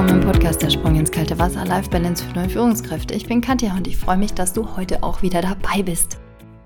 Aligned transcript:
willkommen 0.00 0.22
im 0.22 0.26
Podcast 0.32 0.62
Der 0.62 0.70
Sprung 0.70 0.96
ins 0.96 1.10
kalte 1.10 1.38
Wasser 1.38 1.66
Life 1.66 1.90
Balance 1.90 2.24
für 2.24 2.32
neue 2.32 2.48
Führungskräfte. 2.48 3.12
Ich 3.12 3.26
bin 3.26 3.42
Katja 3.42 3.74
und 3.74 3.86
ich 3.86 3.98
freue 3.98 4.16
mich, 4.16 4.32
dass 4.32 4.54
du 4.54 4.74
heute 4.74 5.02
auch 5.02 5.20
wieder 5.20 5.42
dabei 5.42 5.82
bist. 5.82 6.16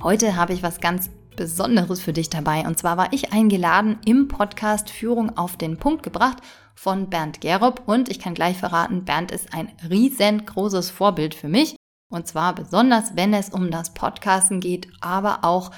Heute 0.00 0.36
habe 0.36 0.52
ich 0.52 0.62
was 0.62 0.80
ganz 0.80 1.10
Besonderes 1.34 2.00
für 2.00 2.12
dich 2.12 2.30
dabei 2.30 2.64
und 2.64 2.78
zwar 2.78 2.96
war 2.96 3.12
ich 3.12 3.32
eingeladen 3.32 3.98
im 4.06 4.28
Podcast 4.28 4.88
Führung 4.88 5.36
auf 5.36 5.56
den 5.56 5.78
Punkt 5.78 6.04
gebracht 6.04 6.38
von 6.76 7.10
Bernd 7.10 7.40
Gerob 7.40 7.82
und 7.86 8.08
ich 8.08 8.20
kann 8.20 8.34
gleich 8.34 8.56
verraten, 8.56 9.04
Bernd 9.04 9.32
ist 9.32 9.52
ein 9.52 9.68
riesengroßes 9.90 10.90
Vorbild 10.90 11.34
für 11.34 11.48
mich 11.48 11.74
und 12.12 12.28
zwar 12.28 12.54
besonders, 12.54 13.16
wenn 13.16 13.34
es 13.34 13.48
um 13.48 13.72
das 13.72 13.94
Podcasten 13.94 14.60
geht, 14.60 14.86
aber 15.00 15.40
auch 15.42 15.72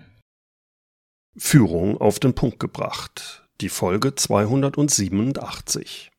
Führung 1.35 1.99
auf 1.99 2.19
den 2.19 2.35
Punkt 2.35 2.59
gebracht. 2.59 3.47
Die 3.61 3.69
Folge 3.69 4.13
287. 4.13 6.12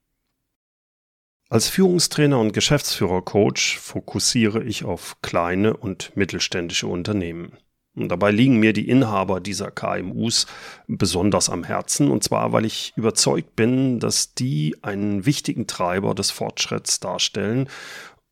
Als 1.54 1.68
Führungstrainer 1.68 2.40
und 2.40 2.52
Geschäftsführer-Coach 2.52 3.78
fokussiere 3.78 4.64
ich 4.64 4.84
auf 4.84 5.22
kleine 5.22 5.76
und 5.76 6.10
mittelständische 6.16 6.88
Unternehmen. 6.88 7.56
Und 7.94 8.08
dabei 8.08 8.32
liegen 8.32 8.58
mir 8.58 8.72
die 8.72 8.88
Inhaber 8.88 9.38
dieser 9.38 9.70
KMUs 9.70 10.48
besonders 10.88 11.50
am 11.50 11.62
Herzen, 11.62 12.10
und 12.10 12.24
zwar 12.24 12.52
weil 12.52 12.64
ich 12.64 12.92
überzeugt 12.96 13.54
bin, 13.54 14.00
dass 14.00 14.34
die 14.34 14.74
einen 14.82 15.26
wichtigen 15.26 15.68
Treiber 15.68 16.16
des 16.16 16.32
Fortschritts 16.32 16.98
darstellen 16.98 17.68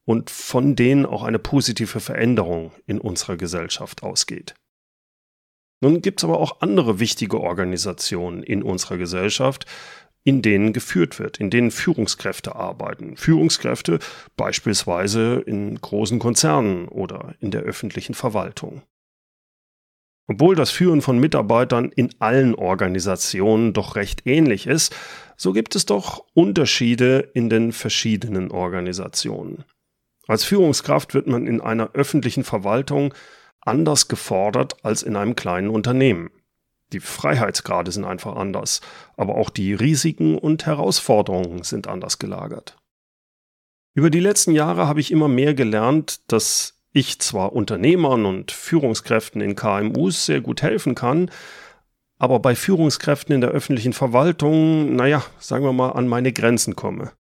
und 0.04 0.28
von 0.28 0.74
denen 0.74 1.06
auch 1.06 1.22
eine 1.22 1.38
positive 1.38 2.00
Veränderung 2.00 2.72
in 2.86 2.98
unserer 2.98 3.36
Gesellschaft 3.36 4.02
ausgeht. 4.02 4.56
Nun 5.80 6.00
gibt 6.00 6.20
es 6.20 6.24
aber 6.24 6.38
auch 6.38 6.60
andere 6.60 7.00
wichtige 7.00 7.40
Organisationen 7.40 8.42
in 8.44 8.62
unserer 8.62 8.98
Gesellschaft, 8.98 9.66
in 10.24 10.42
denen 10.42 10.72
geführt 10.72 11.18
wird, 11.18 11.38
in 11.38 11.50
denen 11.50 11.70
Führungskräfte 11.70 12.54
arbeiten. 12.54 13.16
Führungskräfte 13.16 13.98
beispielsweise 14.36 15.42
in 15.46 15.80
großen 15.80 16.18
Konzernen 16.18 16.88
oder 16.88 17.34
in 17.40 17.50
der 17.50 17.62
öffentlichen 17.62 18.14
Verwaltung. 18.14 18.82
Obwohl 20.28 20.54
das 20.54 20.70
Führen 20.70 21.02
von 21.02 21.18
Mitarbeitern 21.18 21.90
in 21.90 22.10
allen 22.20 22.54
Organisationen 22.54 23.72
doch 23.72 23.96
recht 23.96 24.22
ähnlich 24.24 24.66
ist, 24.66 24.94
so 25.36 25.52
gibt 25.52 25.74
es 25.74 25.84
doch 25.84 26.24
Unterschiede 26.34 27.30
in 27.34 27.50
den 27.50 27.72
verschiedenen 27.72 28.50
Organisationen. 28.52 29.64
Als 30.28 30.44
Führungskraft 30.44 31.14
wird 31.14 31.26
man 31.26 31.48
in 31.48 31.60
einer 31.60 31.90
öffentlichen 31.94 32.44
Verwaltung 32.44 33.12
anders 33.60 34.06
gefordert 34.06 34.84
als 34.84 35.02
in 35.02 35.16
einem 35.16 35.34
kleinen 35.34 35.68
Unternehmen. 35.68 36.30
Die 36.92 37.00
Freiheitsgrade 37.00 37.90
sind 37.90 38.04
einfach 38.04 38.36
anders, 38.36 38.80
aber 39.16 39.36
auch 39.36 39.50
die 39.50 39.74
Risiken 39.74 40.36
und 40.36 40.66
Herausforderungen 40.66 41.62
sind 41.62 41.86
anders 41.88 42.18
gelagert. 42.18 42.76
Über 43.94 44.10
die 44.10 44.20
letzten 44.20 44.52
Jahre 44.52 44.86
habe 44.86 45.00
ich 45.00 45.10
immer 45.10 45.28
mehr 45.28 45.54
gelernt, 45.54 46.20
dass 46.30 46.78
ich 46.92 47.18
zwar 47.20 47.52
Unternehmern 47.52 48.26
und 48.26 48.52
Führungskräften 48.52 49.40
in 49.40 49.56
KMUs 49.56 50.26
sehr 50.26 50.40
gut 50.40 50.62
helfen 50.62 50.94
kann, 50.94 51.30
aber 52.18 52.38
bei 52.38 52.54
Führungskräften 52.54 53.34
in 53.34 53.40
der 53.40 53.50
öffentlichen 53.50 53.92
Verwaltung, 53.92 54.94
naja, 54.94 55.24
sagen 55.38 55.64
wir 55.64 55.72
mal, 55.72 55.90
an 55.90 56.06
meine 56.06 56.32
Grenzen 56.32 56.76
komme. 56.76 57.12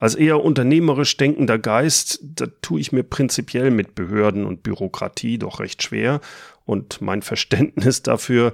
Als 0.00 0.14
eher 0.14 0.44
unternehmerisch 0.44 1.16
denkender 1.16 1.58
Geist, 1.58 2.20
da 2.22 2.46
tue 2.62 2.80
ich 2.80 2.92
mir 2.92 3.02
prinzipiell 3.02 3.72
mit 3.72 3.96
Behörden 3.96 4.46
und 4.46 4.62
Bürokratie 4.62 5.38
doch 5.38 5.58
recht 5.58 5.82
schwer 5.82 6.20
und 6.68 7.00
mein 7.00 7.22
Verständnis 7.22 8.02
dafür, 8.02 8.52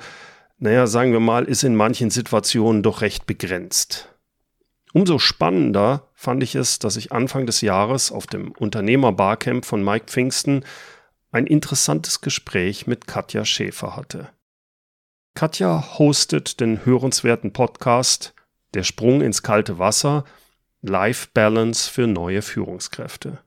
naja, 0.59 0.87
sagen 0.87 1.13
wir 1.13 1.21
mal, 1.21 1.45
ist 1.45 1.65
in 1.65 1.75
manchen 1.75 2.11
Situationen 2.11 2.83
doch 2.83 3.01
recht 3.01 3.27
begrenzt. 3.27 4.09
Umso 4.93 5.19
spannender 5.19 6.09
fand 6.15 6.43
ich 6.43 6.55
es, 6.55 6.79
dass 6.79 6.97
ich 6.97 7.11
Anfang 7.11 7.47
des 7.47 7.61
Jahres 7.61 8.13
auf 8.13 8.27
dem 8.29 8.53
Unternehmer-Barcamp 8.53 9.65
von 9.65 9.83
Mike 9.83 10.07
Pfingsten 10.07 10.65
ein 11.33 11.47
interessantes 11.47 12.21
Gespräch 12.21 12.87
mit 12.87 13.09
Katja 13.09 13.45
Schäfer 13.45 13.97
hatte. 13.97 14.29
Katja 15.35 15.99
hostet 15.99 16.61
den 16.61 16.87
hörenswerten 16.87 17.53
Podcast 17.53 18.35
Der 18.75 18.85
Sprung 18.85 19.21
ins 19.21 19.43
kalte 19.43 19.79
Wasser– 19.79 20.25
Life 20.87 21.29
Balance 21.33 21.91
für 21.91 22.07
neue 22.07 22.43
Führungskräfte. 22.43 23.39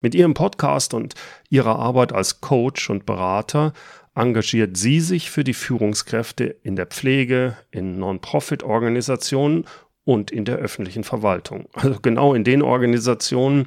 Mit 0.00 0.14
ihrem 0.14 0.34
Podcast 0.34 0.94
und 0.94 1.14
ihrer 1.50 1.76
Arbeit 1.76 2.12
als 2.12 2.40
Coach 2.40 2.88
und 2.88 3.04
Berater 3.04 3.72
engagiert 4.14 4.76
sie 4.76 5.00
sich 5.00 5.30
für 5.30 5.42
die 5.42 5.54
Führungskräfte 5.54 6.44
in 6.44 6.76
der 6.76 6.86
Pflege, 6.86 7.56
in 7.70 7.98
Non-Profit-Organisationen 7.98 9.64
und 10.04 10.30
in 10.30 10.44
der 10.44 10.56
öffentlichen 10.56 11.04
Verwaltung. 11.04 11.68
Also 11.72 11.98
genau 12.00 12.34
in 12.34 12.44
den 12.44 12.62
Organisationen, 12.62 13.66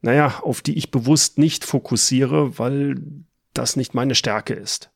naja, 0.00 0.40
auf 0.42 0.62
die 0.62 0.76
ich 0.76 0.90
bewusst 0.90 1.38
nicht 1.38 1.64
fokussiere, 1.64 2.58
weil 2.58 2.96
das 3.54 3.76
nicht 3.76 3.94
meine 3.94 4.14
Stärke 4.14 4.54
ist. 4.54 4.90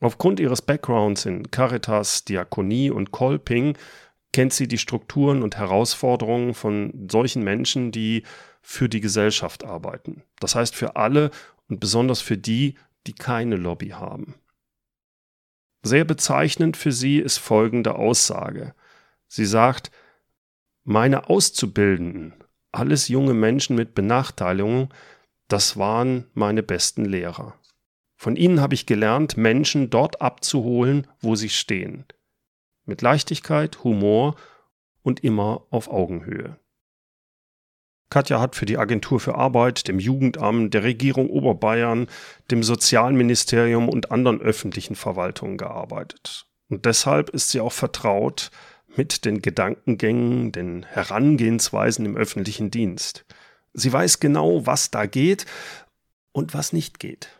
Aufgrund 0.00 0.40
ihres 0.40 0.60
Backgrounds 0.60 1.24
in 1.24 1.50
Caritas, 1.50 2.24
Diakonie 2.24 2.90
und 2.90 3.12
Kolping 3.12 3.76
kennt 4.32 4.52
sie 4.52 4.66
die 4.68 4.78
Strukturen 4.78 5.42
und 5.42 5.56
Herausforderungen 5.56 6.54
von 6.54 7.08
solchen 7.10 7.42
Menschen, 7.44 7.92
die 7.92 8.24
für 8.64 8.88
die 8.88 9.00
Gesellschaft 9.00 9.62
arbeiten. 9.62 10.22
Das 10.40 10.54
heißt 10.54 10.74
für 10.74 10.96
alle 10.96 11.30
und 11.68 11.80
besonders 11.80 12.20
für 12.20 12.38
die, 12.38 12.76
die 13.06 13.12
keine 13.12 13.56
Lobby 13.56 13.90
haben. 13.90 14.34
Sehr 15.82 16.04
bezeichnend 16.04 16.76
für 16.76 16.92
sie 16.92 17.18
ist 17.18 17.36
folgende 17.36 17.94
Aussage. 17.96 18.74
Sie 19.28 19.44
sagt, 19.44 19.90
meine 20.82 21.28
Auszubildenden, 21.28 22.34
alles 22.72 23.08
junge 23.08 23.34
Menschen 23.34 23.76
mit 23.76 23.94
Benachteiligungen, 23.94 24.88
das 25.48 25.76
waren 25.76 26.26
meine 26.32 26.62
besten 26.62 27.04
Lehrer. 27.04 27.54
Von 28.16 28.36
ihnen 28.36 28.60
habe 28.60 28.74
ich 28.74 28.86
gelernt, 28.86 29.36
Menschen 29.36 29.90
dort 29.90 30.22
abzuholen, 30.22 31.06
wo 31.20 31.36
sie 31.36 31.50
stehen 31.50 32.06
mit 32.86 33.02
Leichtigkeit, 33.02 33.82
Humor 33.84 34.36
und 35.02 35.24
immer 35.24 35.66
auf 35.70 35.88
Augenhöhe. 35.88 36.58
Katja 38.14 38.38
hat 38.38 38.54
für 38.54 38.64
die 38.64 38.78
Agentur 38.78 39.18
für 39.18 39.34
Arbeit, 39.34 39.88
dem 39.88 39.98
Jugendamt, 39.98 40.72
der 40.72 40.84
Regierung 40.84 41.28
Oberbayern, 41.30 42.06
dem 42.48 42.62
Sozialministerium 42.62 43.88
und 43.88 44.12
anderen 44.12 44.40
öffentlichen 44.40 44.94
Verwaltungen 44.94 45.56
gearbeitet. 45.56 46.46
Und 46.68 46.84
deshalb 46.84 47.30
ist 47.30 47.48
sie 47.48 47.58
auch 47.58 47.72
vertraut 47.72 48.52
mit 48.94 49.24
den 49.24 49.42
Gedankengängen, 49.42 50.52
den 50.52 50.84
Herangehensweisen 50.84 52.06
im 52.06 52.16
öffentlichen 52.16 52.70
Dienst. 52.70 53.24
Sie 53.72 53.92
weiß 53.92 54.20
genau, 54.20 54.64
was 54.64 54.92
da 54.92 55.06
geht 55.06 55.44
und 56.30 56.54
was 56.54 56.72
nicht 56.72 57.00
geht 57.00 57.30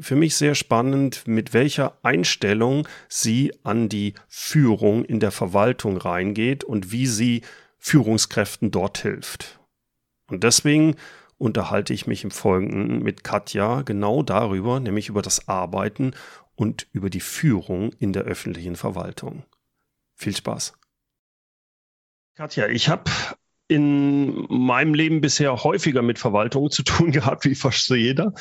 für 0.00 0.16
mich 0.16 0.34
sehr 0.34 0.56
spannend, 0.56 1.22
mit 1.28 1.54
welcher 1.54 1.96
Einstellung 2.02 2.88
sie 3.08 3.52
an 3.62 3.88
die 3.88 4.14
Führung 4.26 5.04
in 5.04 5.20
der 5.20 5.30
Verwaltung 5.30 5.98
reingeht 5.98 6.64
und 6.64 6.90
wie 6.90 7.06
sie 7.06 7.42
Führungskräften 7.78 8.72
dort 8.72 8.98
hilft. 8.98 9.60
Und 10.28 10.44
deswegen 10.44 10.96
unterhalte 11.38 11.92
ich 11.92 12.06
mich 12.06 12.24
im 12.24 12.30
Folgenden 12.30 13.02
mit 13.02 13.24
Katja 13.24 13.82
genau 13.82 14.22
darüber, 14.22 14.80
nämlich 14.80 15.08
über 15.08 15.22
das 15.22 15.48
Arbeiten 15.48 16.12
und 16.54 16.86
über 16.92 17.10
die 17.10 17.20
Führung 17.20 17.92
in 17.98 18.12
der 18.12 18.22
öffentlichen 18.22 18.76
Verwaltung. 18.76 19.44
Viel 20.14 20.36
Spaß. 20.36 20.74
Katja, 22.36 22.68
ich 22.68 22.88
habe 22.88 23.10
in 23.68 24.46
meinem 24.48 24.94
Leben 24.94 25.20
bisher 25.20 25.64
häufiger 25.64 26.02
mit 26.02 26.18
Verwaltung 26.18 26.70
zu 26.70 26.82
tun 26.82 27.12
gehabt, 27.12 27.44
wie 27.44 27.54
fast 27.54 27.88
jeder. 27.90 28.34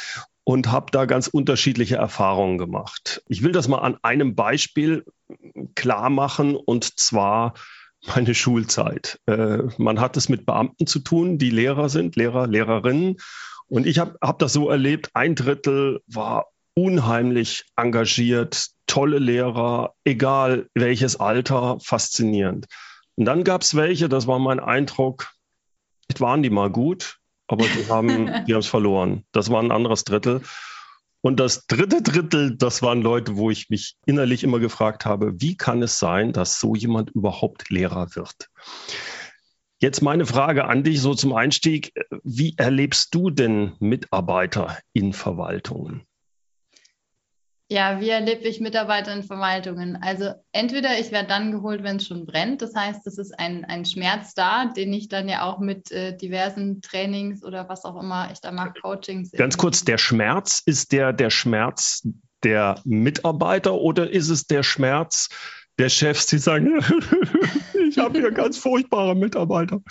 und 0.45 0.71
habe 0.71 0.87
da 0.91 1.05
ganz 1.05 1.27
unterschiedliche 1.27 1.95
Erfahrungen 1.95 2.57
gemacht. 2.57 3.23
Ich 3.27 3.43
will 3.43 3.53
das 3.53 3.69
mal 3.69 3.79
an 3.79 3.97
einem 4.01 4.35
Beispiel 4.35 5.05
klar 5.75 6.09
machen 6.09 6.55
und 6.55 6.99
zwar 6.99 7.53
meine 8.07 8.35
Schulzeit. 8.35 9.19
Äh, 9.25 9.59
man 9.77 9.99
hat 9.99 10.17
es 10.17 10.29
mit 10.29 10.45
Beamten 10.45 10.87
zu 10.87 10.99
tun, 10.99 11.37
die 11.37 11.49
Lehrer 11.49 11.89
sind, 11.89 12.15
Lehrer, 12.15 12.47
Lehrerinnen. 12.47 13.17
Und 13.67 13.87
ich 13.87 13.99
habe 13.99 14.17
hab 14.21 14.39
das 14.39 14.53
so 14.53 14.69
erlebt, 14.69 15.11
ein 15.13 15.35
Drittel 15.35 16.01
war 16.07 16.47
unheimlich 16.75 17.65
engagiert, 17.75 18.69
tolle 18.87 19.19
Lehrer, 19.19 19.93
egal 20.03 20.67
welches 20.73 21.19
Alter, 21.19 21.77
faszinierend. 21.79 22.67
Und 23.15 23.25
dann 23.25 23.43
gab 23.43 23.61
es 23.61 23.75
welche, 23.75 24.09
das 24.09 24.27
war 24.27 24.39
mein 24.39 24.59
Eindruck, 24.59 25.31
waren 26.19 26.43
die 26.43 26.49
mal 26.49 26.69
gut, 26.69 27.19
aber 27.47 27.65
die 27.65 27.89
haben 27.89 28.29
die 28.47 28.53
es 28.53 28.67
verloren. 28.67 29.23
Das 29.31 29.49
war 29.49 29.61
ein 29.61 29.71
anderes 29.71 30.03
Drittel. 30.03 30.41
Und 31.25 31.39
das 31.39 31.67
dritte 31.67 32.01
Drittel, 32.01 32.57
das 32.57 32.81
waren 32.81 33.01
Leute, 33.01 33.37
wo 33.37 33.49
ich 33.49 33.69
mich 33.69 33.95
innerlich 34.05 34.43
immer 34.43 34.59
gefragt 34.59 35.05
habe, 35.05 35.39
wie 35.39 35.55
kann 35.55 35.81
es 35.81 35.97
sein, 35.97 36.33
dass 36.33 36.59
so 36.59 36.75
jemand 36.75 37.11
überhaupt 37.11 37.69
Lehrer 37.69 38.13
wird? 38.15 38.49
Jetzt 39.79 40.01
meine 40.01 40.25
Frage 40.25 40.65
an 40.65 40.83
dich 40.83 40.99
so 40.99 41.13
zum 41.13 41.31
Einstieg. 41.31 41.93
Wie 42.23 42.55
erlebst 42.57 43.15
du 43.15 43.29
denn 43.29 43.71
Mitarbeiter 43.79 44.77
in 44.91 45.13
Verwaltungen? 45.13 46.05
Ja, 47.73 47.99
wie 47.99 48.09
erlebe 48.09 48.47
ich 48.47 48.59
Mitarbeiter 48.59 49.11
in 49.11 49.23
Verwaltungen? 49.23 49.97
Also 49.99 50.29
entweder 50.51 50.99
ich 50.99 51.11
werde 51.11 51.29
dann 51.29 51.51
geholt, 51.51 51.81
wenn 51.81 51.95
es 51.95 52.05
schon 52.05 52.27
brennt. 52.27 52.61
Das 52.61 52.75
heißt, 52.75 53.07
es 53.07 53.17
ist 53.17 53.39
ein, 53.39 53.65
ein 53.65 53.83
Schmerz 53.83 54.35
da, 54.35 54.65
den 54.65 54.93
ich 54.93 55.07
dann 55.09 55.27
ja 55.27 55.41
auch 55.41 55.57
mit 55.57 55.91
äh, 55.91 56.15
diversen 56.15 56.83
Trainings 56.83 57.43
oder 57.43 57.67
was 57.69 57.83
auch 57.83 57.99
immer 57.99 58.29
ich 58.31 58.39
da 58.41 58.51
mache, 58.51 58.73
Coachings. 58.79 59.31
Ganz 59.31 59.57
kurz, 59.57 59.83
der 59.83 59.97
Schmerz, 59.97 60.61
ist 60.63 60.91
der 60.91 61.13
der 61.13 61.31
Schmerz 61.31 62.07
der 62.43 62.79
Mitarbeiter 62.83 63.73
oder 63.73 64.07
ist 64.07 64.29
es 64.29 64.45
der 64.45 64.61
Schmerz 64.61 65.29
der 65.79 65.89
Chefs, 65.89 66.27
die 66.27 66.37
sagen, 66.37 66.79
ich 67.89 67.97
habe 67.97 68.19
hier 68.19 68.31
ganz 68.33 68.59
furchtbare 68.59 69.15
Mitarbeiter? 69.15 69.81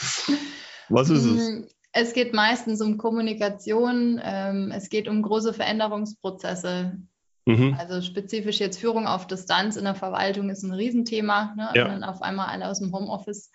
Was 0.89 1.11
ist 1.11 1.25
es? 1.25 1.51
Mm, 1.51 1.65
es 1.91 2.13
geht 2.13 2.33
meistens 2.33 2.81
um 2.81 2.97
Kommunikation, 2.97 4.21
ähm, 4.23 4.71
es 4.73 4.89
geht 4.89 5.09
um 5.09 5.21
große 5.21 5.53
Veränderungsprozesse. 5.53 6.97
Mhm. 7.45 7.77
Also 7.79 8.01
spezifisch 8.03 8.61
jetzt 8.61 8.79
Führung 8.79 9.07
auf 9.07 9.27
Distanz 9.27 9.77
in 9.77 9.85
der 9.85 9.95
Verwaltung 9.95 10.51
ist 10.51 10.63
ein 10.63 10.73
Riesenthema. 10.73 11.55
Ne? 11.57 11.71
Ja. 11.75 11.89
Wenn 11.89 12.05
auf 12.05 12.23
einmal 12.23 12.49
alle 12.49 12.69
aus 12.69 12.79
dem 12.79 12.93
Homeoffice 12.93 13.51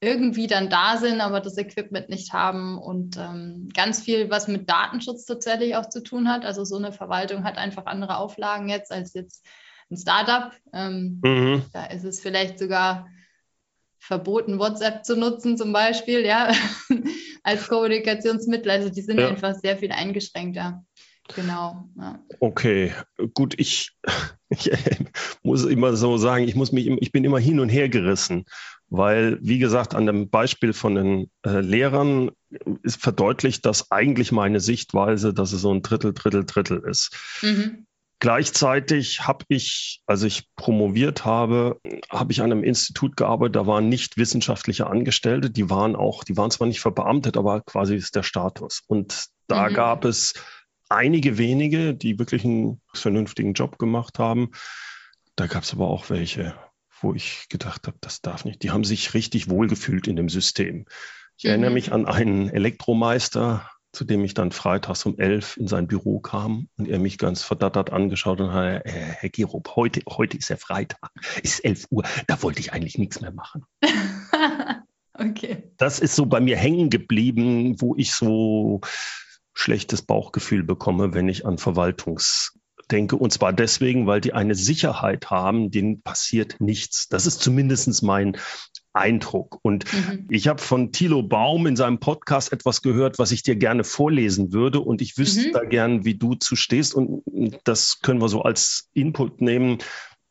irgendwie 0.00 0.48
dann 0.48 0.68
da 0.68 0.96
sind, 0.96 1.20
aber 1.20 1.40
das 1.40 1.56
Equipment 1.56 2.08
nicht 2.08 2.32
haben 2.32 2.76
und 2.76 3.16
ähm, 3.16 3.68
ganz 3.72 4.02
viel, 4.02 4.30
was 4.30 4.48
mit 4.48 4.68
Datenschutz 4.68 5.26
tatsächlich 5.26 5.76
auch 5.76 5.88
zu 5.88 6.02
tun 6.02 6.28
hat. 6.28 6.44
Also 6.44 6.64
so 6.64 6.76
eine 6.76 6.92
Verwaltung 6.92 7.44
hat 7.44 7.56
einfach 7.56 7.86
andere 7.86 8.16
Auflagen 8.16 8.68
jetzt 8.68 8.90
als 8.90 9.14
jetzt 9.14 9.46
ein 9.90 9.96
Startup. 9.96 10.52
Ähm, 10.72 11.20
mhm. 11.22 11.64
Da 11.72 11.86
ist 11.86 12.04
es 12.04 12.20
vielleicht 12.20 12.58
sogar 12.58 13.06
verboten, 14.00 14.58
WhatsApp 14.58 15.04
zu 15.04 15.16
nutzen 15.16 15.56
zum 15.56 15.72
Beispiel, 15.72 16.26
ja, 16.26 16.50
als 17.44 17.68
Kommunikationsmittel. 17.68 18.70
Also 18.72 18.88
die 18.88 19.02
sind 19.02 19.20
ja. 19.20 19.28
einfach 19.28 19.54
sehr 19.54 19.76
viel 19.76 19.92
eingeschränkter. 19.92 20.84
Genau. 21.34 21.88
Ja. 21.96 22.18
Okay, 22.40 22.92
gut, 23.34 23.54
ich, 23.58 23.92
ich, 24.48 24.70
muss 25.42 25.64
immer 25.64 25.96
so 25.96 26.16
sagen, 26.16 26.46
ich, 26.46 26.54
muss 26.54 26.72
mich, 26.72 26.86
ich 26.86 27.12
bin 27.12 27.24
immer 27.24 27.38
hin 27.38 27.60
und 27.60 27.68
her 27.68 27.88
gerissen, 27.88 28.44
weil, 28.88 29.38
wie 29.40 29.58
gesagt, 29.58 29.94
an 29.94 30.06
dem 30.06 30.28
Beispiel 30.28 30.72
von 30.72 30.94
den 30.94 31.30
äh, 31.46 31.60
Lehrern 31.60 32.30
ist 32.82 33.00
verdeutlicht, 33.00 33.64
dass 33.64 33.90
eigentlich 33.90 34.32
meine 34.32 34.60
Sichtweise, 34.60 35.32
dass 35.32 35.52
es 35.52 35.62
so 35.62 35.72
ein 35.72 35.82
Drittel, 35.82 36.12
Drittel, 36.12 36.44
Drittel 36.44 36.82
ist. 36.86 37.16
Mhm. 37.42 37.86
Gleichzeitig 38.22 39.26
habe 39.26 39.44
ich, 39.48 40.00
als 40.06 40.22
ich 40.22 40.46
promoviert 40.54 41.24
habe, 41.24 41.80
habe 42.08 42.30
ich 42.30 42.40
an 42.40 42.52
einem 42.52 42.62
Institut 42.62 43.16
gearbeitet, 43.16 43.56
da 43.56 43.66
waren 43.66 43.88
nicht 43.88 44.16
wissenschaftliche 44.16 44.86
Angestellte, 44.86 45.50
die 45.50 45.70
waren 45.70 45.96
auch, 45.96 46.22
die 46.22 46.36
waren 46.36 46.52
zwar 46.52 46.68
nicht 46.68 46.80
verbeamtet, 46.80 47.36
aber 47.36 47.62
quasi 47.62 47.96
ist 47.96 48.14
der 48.14 48.22
Status. 48.22 48.84
Und 48.86 49.24
da 49.48 49.68
mhm. 49.68 49.74
gab 49.74 50.04
es 50.04 50.34
einige 50.94 51.38
wenige, 51.38 51.94
die 51.94 52.18
wirklich 52.18 52.44
einen 52.44 52.80
vernünftigen 52.92 53.54
Job 53.54 53.78
gemacht 53.78 54.18
haben. 54.18 54.50
Da 55.36 55.46
gab 55.46 55.62
es 55.62 55.72
aber 55.72 55.88
auch 55.88 56.10
welche, 56.10 56.54
wo 57.00 57.14
ich 57.14 57.46
gedacht 57.48 57.86
habe, 57.86 57.96
das 58.00 58.20
darf 58.20 58.44
nicht. 58.44 58.62
Die 58.62 58.70
haben 58.70 58.84
sich 58.84 59.14
richtig 59.14 59.48
wohlgefühlt 59.48 60.06
in 60.06 60.16
dem 60.16 60.28
System. 60.28 60.86
Ich 61.36 61.44
mhm. 61.44 61.50
erinnere 61.50 61.70
mich 61.70 61.92
an 61.92 62.06
einen 62.06 62.48
Elektromeister, 62.48 63.68
zu 63.92 64.04
dem 64.04 64.24
ich 64.24 64.34
dann 64.34 64.52
freitags 64.52 65.04
um 65.04 65.18
elf 65.18 65.56
in 65.58 65.68
sein 65.68 65.86
Büro 65.86 66.18
kam 66.20 66.68
und 66.78 66.88
er 66.88 66.98
mich 66.98 67.18
ganz 67.18 67.42
verdattert 67.42 67.92
angeschaut 67.92 68.40
und 68.40 68.52
hat, 68.52 68.86
äh, 68.86 68.90
Herr 68.90 69.28
Gerob, 69.28 69.76
heute, 69.76 70.00
heute 70.08 70.36
ist 70.36 70.48
ja 70.48 70.56
Freitag, 70.56 71.10
ist 71.42 71.64
elf 71.64 71.86
Uhr, 71.90 72.04
da 72.26 72.42
wollte 72.42 72.60
ich 72.60 72.72
eigentlich 72.72 72.96
nichts 72.96 73.20
mehr 73.20 73.32
machen. 73.32 73.64
okay. 75.12 75.70
Das 75.76 76.00
ist 76.00 76.16
so 76.16 76.24
bei 76.24 76.40
mir 76.40 76.56
hängen 76.56 76.88
geblieben, 76.88 77.80
wo 77.80 77.94
ich 77.96 78.12
so 78.12 78.80
schlechtes 79.54 80.02
Bauchgefühl 80.02 80.62
bekomme, 80.62 81.14
wenn 81.14 81.28
ich 81.28 81.46
an 81.46 81.58
Verwaltungs 81.58 82.58
denke. 82.90 83.16
Und 83.16 83.32
zwar 83.32 83.52
deswegen, 83.52 84.06
weil 84.06 84.20
die 84.20 84.32
eine 84.32 84.54
Sicherheit 84.54 85.30
haben, 85.30 85.70
denen 85.70 86.02
passiert 86.02 86.60
nichts. 86.60 87.08
Das 87.08 87.26
ist 87.26 87.40
zumindest 87.40 88.02
mein 88.02 88.36
Eindruck. 88.92 89.58
Und 89.62 89.90
mhm. 89.92 90.26
ich 90.30 90.48
habe 90.48 90.60
von 90.60 90.92
Thilo 90.92 91.22
Baum 91.22 91.66
in 91.66 91.76
seinem 91.76 91.98
Podcast 91.98 92.52
etwas 92.52 92.82
gehört, 92.82 93.18
was 93.18 93.32
ich 93.32 93.42
dir 93.42 93.56
gerne 93.56 93.84
vorlesen 93.84 94.52
würde. 94.52 94.80
Und 94.80 95.00
ich 95.00 95.16
wüsste 95.16 95.48
mhm. 95.48 95.52
da 95.52 95.64
gern, 95.64 96.04
wie 96.04 96.14
du 96.14 96.34
zu 96.34 96.56
stehst. 96.56 96.94
Und 96.94 97.22
das 97.64 98.00
können 98.00 98.20
wir 98.20 98.28
so 98.28 98.42
als 98.42 98.90
Input 98.92 99.40
nehmen, 99.40 99.78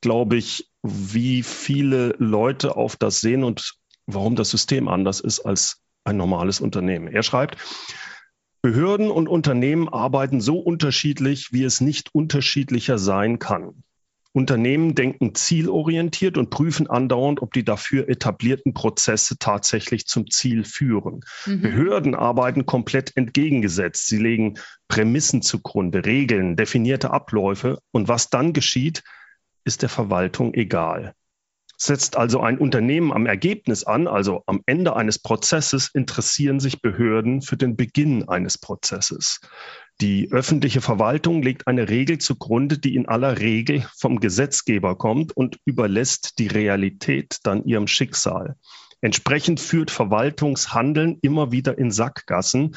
glaube 0.02 0.38
ich, 0.38 0.70
wie 0.84 1.44
viele 1.44 2.16
Leute 2.18 2.76
auf 2.76 2.96
das 2.96 3.22
sehen 3.22 3.44
und 3.44 3.76
warum 4.08 4.36
das 4.36 4.50
System 4.50 4.88
anders 4.88 5.20
ist 5.20 5.40
als 5.40 5.82
ein 6.04 6.18
normales 6.18 6.60
Unternehmen. 6.60 7.08
Er 7.08 7.24
schreibt, 7.24 7.58
Behörden 8.62 9.10
und 9.10 9.28
Unternehmen 9.28 9.90
arbeiten 9.90 10.40
so 10.40 10.60
unterschiedlich, 10.60 11.52
wie 11.52 11.64
es 11.64 11.82
nicht 11.82 12.14
unterschiedlicher 12.14 12.98
sein 12.98 13.40
kann. 13.40 13.84
Unternehmen 14.34 14.96
denken 14.96 15.36
zielorientiert 15.36 16.38
und 16.38 16.50
prüfen 16.50 16.88
andauernd, 16.88 17.42
ob 17.42 17.52
die 17.54 17.66
dafür 17.66 18.08
etablierten 18.08 18.74
Prozesse 18.74 19.38
tatsächlich 19.38 20.06
zum 20.06 20.30
Ziel 20.30 20.64
führen. 20.64 21.22
Mhm. 21.46 21.62
Behörden 21.62 22.16
arbeiten 22.16 22.66
komplett 22.66 23.18
entgegengesetzt. 23.18 24.08
Sie 24.08 24.20
legen 24.20 24.58
Prämissen 24.88 25.42
zugrunde, 25.42 26.06
Regeln, 26.06 26.56
definierte 26.56 27.12
Abläufe 27.12 27.80
und 27.92 28.08
was 28.08 28.30
dann 28.30 28.54
geschieht, 28.54 29.04
ist 29.66 29.82
der 29.82 29.90
Verwaltung 29.90 30.54
egal. 30.54 31.14
Setzt 31.84 32.16
also 32.16 32.42
ein 32.42 32.60
Unternehmen 32.60 33.12
am 33.12 33.26
Ergebnis 33.26 33.86
an, 33.86 34.08
also 34.08 34.44
am 34.46 34.62
Ende 34.68 34.96
eines 34.96 35.18
Prozesses, 35.18 35.90
interessieren 35.92 36.60
sich 36.60 36.84
Behörden 36.84 37.42
für 37.42 37.58
den 37.58 37.76
Beginn 37.76 38.30
eines 38.30 38.60
Prozesses. 38.60 39.40
Die 40.00 40.32
öffentliche 40.32 40.80
Verwaltung 40.80 41.42
legt 41.42 41.66
eine 41.66 41.90
Regel 41.90 42.20
zugrunde, 42.20 42.78
die 42.78 42.94
in 42.94 43.08
aller 43.08 43.40
Regel 43.40 43.84
vom 43.98 44.20
Gesetzgeber 44.20 44.96
kommt 44.96 45.36
und 45.36 45.58
überlässt 45.66 46.38
die 46.38 46.46
Realität 46.46 47.40
dann 47.42 47.66
ihrem 47.66 47.88
Schicksal. 47.88 48.58
Entsprechend 49.02 49.60
führt 49.60 49.90
Verwaltungshandeln 49.90 51.18
immer 51.24 51.52
wieder 51.52 51.80
in 51.80 51.90
Sackgassen, 51.90 52.76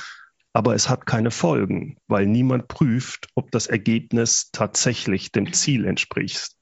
aber 0.54 0.74
es 0.74 0.88
hat 0.88 1.04
keine 1.04 1.30
Folgen, 1.30 1.98
weil 2.06 2.24
niemand 2.24 2.68
prüft, 2.68 3.28
ob 3.34 3.50
das 3.50 3.66
Ergebnis 3.66 4.48
tatsächlich 4.50 5.30
dem 5.30 5.52
Ziel 5.52 5.84
entspricht. 5.84 6.56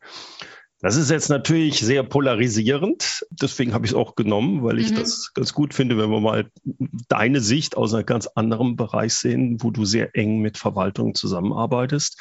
Das 0.83 0.97
ist 0.97 1.11
jetzt 1.11 1.29
natürlich 1.29 1.79
sehr 1.79 2.03
polarisierend. 2.03 3.25
Deswegen 3.31 3.73
habe 3.73 3.87
ich 3.87 3.93
es 3.93 3.97
auch 3.97 4.17
genommen, 4.17 4.65
weil 4.65 4.81
ich 4.81 4.91
mhm. 4.91 4.97
das 4.97 5.33
ganz 5.33 5.53
gut 5.55 5.75
finde, 5.75 5.97
wenn 5.97 6.11
wir 6.11 6.21
mal 6.21 6.51
deine 7.09 7.41
Sicht 7.41 7.77
aus 7.77 7.95
einem 7.95 8.05
ganz 8.05 8.27
anderen 8.27 8.75
Bereich 8.75 9.15
sehen, 9.15 9.63
wo 9.63 9.71
du 9.71 9.85
sehr 9.85 10.17
eng 10.17 10.41
mit 10.41 10.59
Verwaltung 10.59 11.15
zusammenarbeitest. 11.15 12.21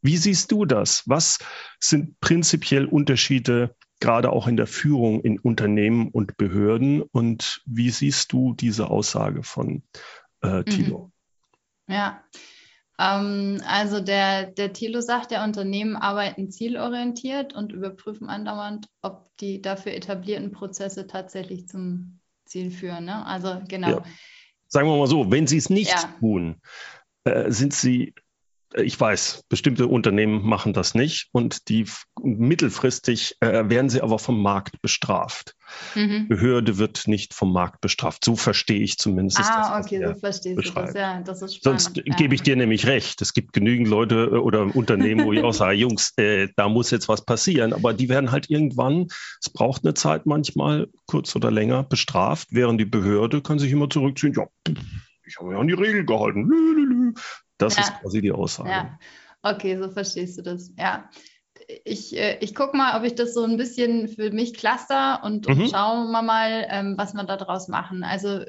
Wie 0.00 0.16
siehst 0.16 0.52
du 0.52 0.64
das? 0.64 1.02
Was 1.06 1.38
sind 1.80 2.20
prinzipiell 2.20 2.86
Unterschiede, 2.86 3.74
gerade 3.98 4.30
auch 4.30 4.46
in 4.46 4.56
der 4.56 4.68
Führung 4.68 5.20
in 5.22 5.40
Unternehmen 5.40 6.08
und 6.08 6.36
Behörden? 6.36 7.02
Und 7.02 7.62
wie 7.66 7.90
siehst 7.90 8.32
du 8.32 8.54
diese 8.54 8.90
Aussage 8.90 9.42
von 9.42 9.82
äh, 10.40 10.62
Tilo? 10.62 11.10
Mhm. 11.88 11.94
Ja, 11.94 12.22
also 12.98 14.00
der, 14.00 14.46
der 14.46 14.72
Thilo 14.72 15.00
sagt, 15.00 15.30
der 15.30 15.44
Unternehmen 15.44 15.94
arbeiten 15.94 16.50
zielorientiert 16.50 17.54
und 17.54 17.72
überprüfen 17.72 18.28
andauernd, 18.28 18.88
ob 19.02 19.30
die 19.38 19.62
dafür 19.62 19.92
etablierten 19.92 20.50
Prozesse 20.50 21.06
tatsächlich 21.06 21.68
zum 21.68 22.18
Ziel 22.44 22.72
führen. 22.72 23.04
Ne? 23.04 23.24
Also 23.24 23.60
genau. 23.68 23.88
Ja. 23.88 24.02
Sagen 24.66 24.88
wir 24.88 24.96
mal 24.96 25.06
so, 25.06 25.30
wenn 25.30 25.46
sie 25.46 25.58
es 25.58 25.70
nicht 25.70 25.92
ja. 25.92 26.12
tun, 26.18 26.60
äh, 27.24 27.50
sind 27.52 27.72
sie 27.72 28.14
ich 28.74 29.00
weiß, 29.00 29.44
bestimmte 29.48 29.86
Unternehmen 29.86 30.46
machen 30.46 30.72
das 30.72 30.94
nicht 30.94 31.28
und 31.32 31.68
die 31.68 31.86
mittelfristig 32.22 33.36
äh, 33.40 33.68
werden 33.68 33.88
sie 33.88 34.02
aber 34.02 34.18
vom 34.18 34.42
Markt 34.42 34.82
bestraft. 34.82 35.54
Mhm. 35.94 36.28
Behörde 36.28 36.78
wird 36.78 37.08
nicht 37.08 37.34
vom 37.34 37.52
Markt 37.52 37.80
bestraft. 37.80 38.24
So 38.24 38.36
verstehe 38.36 38.80
ich 38.80 38.98
zumindest. 38.98 39.40
Ah, 39.40 39.78
das, 39.78 39.86
okay, 39.86 40.06
so 40.06 40.14
verstehst 40.14 40.68
du 40.68 40.70
das. 40.70 40.94
Ja, 40.94 41.20
das 41.22 41.42
ist 41.42 41.56
spannend. 41.56 41.80
Sonst 41.80 41.96
ja. 41.96 42.14
gebe 42.16 42.34
ich 42.34 42.42
dir 42.42 42.56
nämlich 42.56 42.86
recht. 42.86 43.22
Es 43.22 43.32
gibt 43.32 43.52
genügend 43.52 43.88
Leute 43.88 44.30
äh, 44.32 44.36
oder 44.36 44.74
Unternehmen, 44.74 45.24
wo 45.24 45.32
ich 45.32 45.42
auch 45.42 45.54
sage, 45.54 45.76
Jungs, 45.76 46.12
äh, 46.16 46.48
da 46.56 46.68
muss 46.68 46.90
jetzt 46.90 47.08
was 47.08 47.24
passieren. 47.24 47.72
Aber 47.72 47.94
die 47.94 48.08
werden 48.08 48.30
halt 48.30 48.50
irgendwann, 48.50 49.06
es 49.40 49.50
braucht 49.50 49.84
eine 49.84 49.94
Zeit 49.94 50.26
manchmal, 50.26 50.88
kurz 51.06 51.34
oder 51.36 51.50
länger, 51.50 51.84
bestraft, 51.84 52.48
während 52.50 52.80
die 52.80 52.86
Behörde 52.86 53.40
kann 53.40 53.58
sich 53.58 53.72
immer 53.72 53.88
zurückziehen. 53.88 54.34
Ja, 54.36 54.46
ich 55.26 55.38
habe 55.38 55.52
ja 55.52 55.58
an 55.58 55.68
die 55.68 55.74
Regel 55.74 56.04
gehalten. 56.04 57.14
Das 57.58 57.76
ja. 57.76 57.82
ist 57.82 58.00
quasi 58.00 58.20
die 58.20 58.32
Aussage. 58.32 58.70
Ja. 58.70 58.98
Okay, 59.42 59.78
so 59.78 59.90
verstehst 59.90 60.38
du 60.38 60.42
das. 60.42 60.72
Ja. 60.78 61.10
Ich, 61.84 62.16
äh, 62.16 62.38
ich 62.40 62.54
gucke 62.54 62.76
mal, 62.76 62.98
ob 62.98 63.04
ich 63.04 63.14
das 63.14 63.34
so 63.34 63.44
ein 63.44 63.56
bisschen 63.56 64.08
für 64.08 64.30
mich 64.30 64.54
cluster 64.54 65.22
und, 65.24 65.48
mhm. 65.48 65.62
und 65.62 65.70
schauen 65.70 66.10
wir 66.10 66.22
mal, 66.22 66.66
ähm, 66.70 66.94
was 66.96 67.14
wir 67.14 67.24
daraus 67.24 67.68
machen. 67.68 68.04
Also 68.04 68.44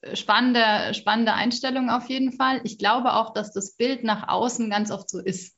äh, 0.00 0.16
spannende, 0.16 0.94
spannende 0.94 1.34
Einstellung 1.34 1.90
auf 1.90 2.08
jeden 2.08 2.32
Fall. 2.32 2.60
Ich 2.64 2.78
glaube 2.78 3.14
auch, 3.14 3.32
dass 3.32 3.52
das 3.52 3.76
Bild 3.76 4.02
nach 4.02 4.28
außen 4.28 4.70
ganz 4.70 4.90
oft 4.90 5.08
so 5.08 5.20
ist. 5.20 5.56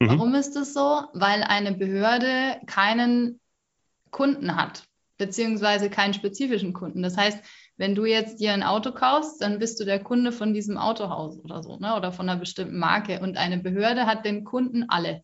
Mhm. 0.00 0.08
Warum 0.08 0.34
ist 0.34 0.56
das 0.56 0.72
so? 0.72 1.04
Weil 1.12 1.42
eine 1.42 1.72
Behörde 1.72 2.60
keinen 2.66 3.40
Kunden 4.10 4.56
hat, 4.56 4.84
beziehungsweise 5.18 5.90
keinen 5.90 6.14
spezifischen 6.14 6.72
Kunden. 6.72 7.02
Das 7.02 7.16
heißt, 7.16 7.38
wenn 7.76 7.94
du 7.94 8.06
jetzt 8.06 8.40
dir 8.40 8.52
ein 8.52 8.62
Auto 8.62 8.92
kaufst, 8.92 9.40
dann 9.42 9.58
bist 9.58 9.78
du 9.80 9.84
der 9.84 9.98
Kunde 10.02 10.32
von 10.32 10.54
diesem 10.54 10.78
Autohaus 10.78 11.38
oder 11.44 11.62
so, 11.62 11.78
ne? 11.78 11.94
oder 11.96 12.12
von 12.12 12.28
einer 12.28 12.38
bestimmten 12.38 12.78
Marke. 12.78 13.20
Und 13.20 13.36
eine 13.36 13.58
Behörde 13.58 14.06
hat 14.06 14.24
den 14.24 14.44
Kunden 14.44 14.86
alle. 14.88 15.22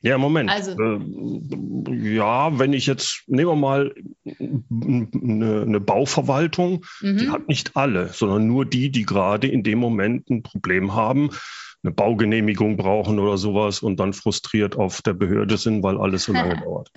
Ja, 0.00 0.18
Moment. 0.18 0.50
Also, 0.50 0.72
äh, 0.72 2.14
ja, 2.14 2.58
wenn 2.58 2.72
ich 2.72 2.86
jetzt, 2.86 3.22
nehmen 3.28 3.50
wir 3.50 3.56
mal 3.56 3.94
eine, 4.24 5.62
eine 5.62 5.80
Bauverwaltung, 5.80 6.84
mhm. 7.00 7.18
die 7.18 7.30
hat 7.30 7.48
nicht 7.48 7.76
alle, 7.76 8.08
sondern 8.08 8.48
nur 8.48 8.64
die, 8.64 8.90
die 8.90 9.04
gerade 9.04 9.46
in 9.46 9.62
dem 9.62 9.78
Moment 9.78 10.28
ein 10.28 10.42
Problem 10.42 10.94
haben, 10.94 11.30
eine 11.84 11.92
Baugenehmigung 11.92 12.76
brauchen 12.76 13.20
oder 13.20 13.38
sowas 13.38 13.80
und 13.80 14.00
dann 14.00 14.12
frustriert 14.12 14.76
auf 14.76 15.02
der 15.02 15.14
Behörde 15.14 15.56
sind, 15.56 15.84
weil 15.84 15.98
alles 15.98 16.24
so 16.24 16.32
lange 16.32 16.56
dauert. 16.64 16.90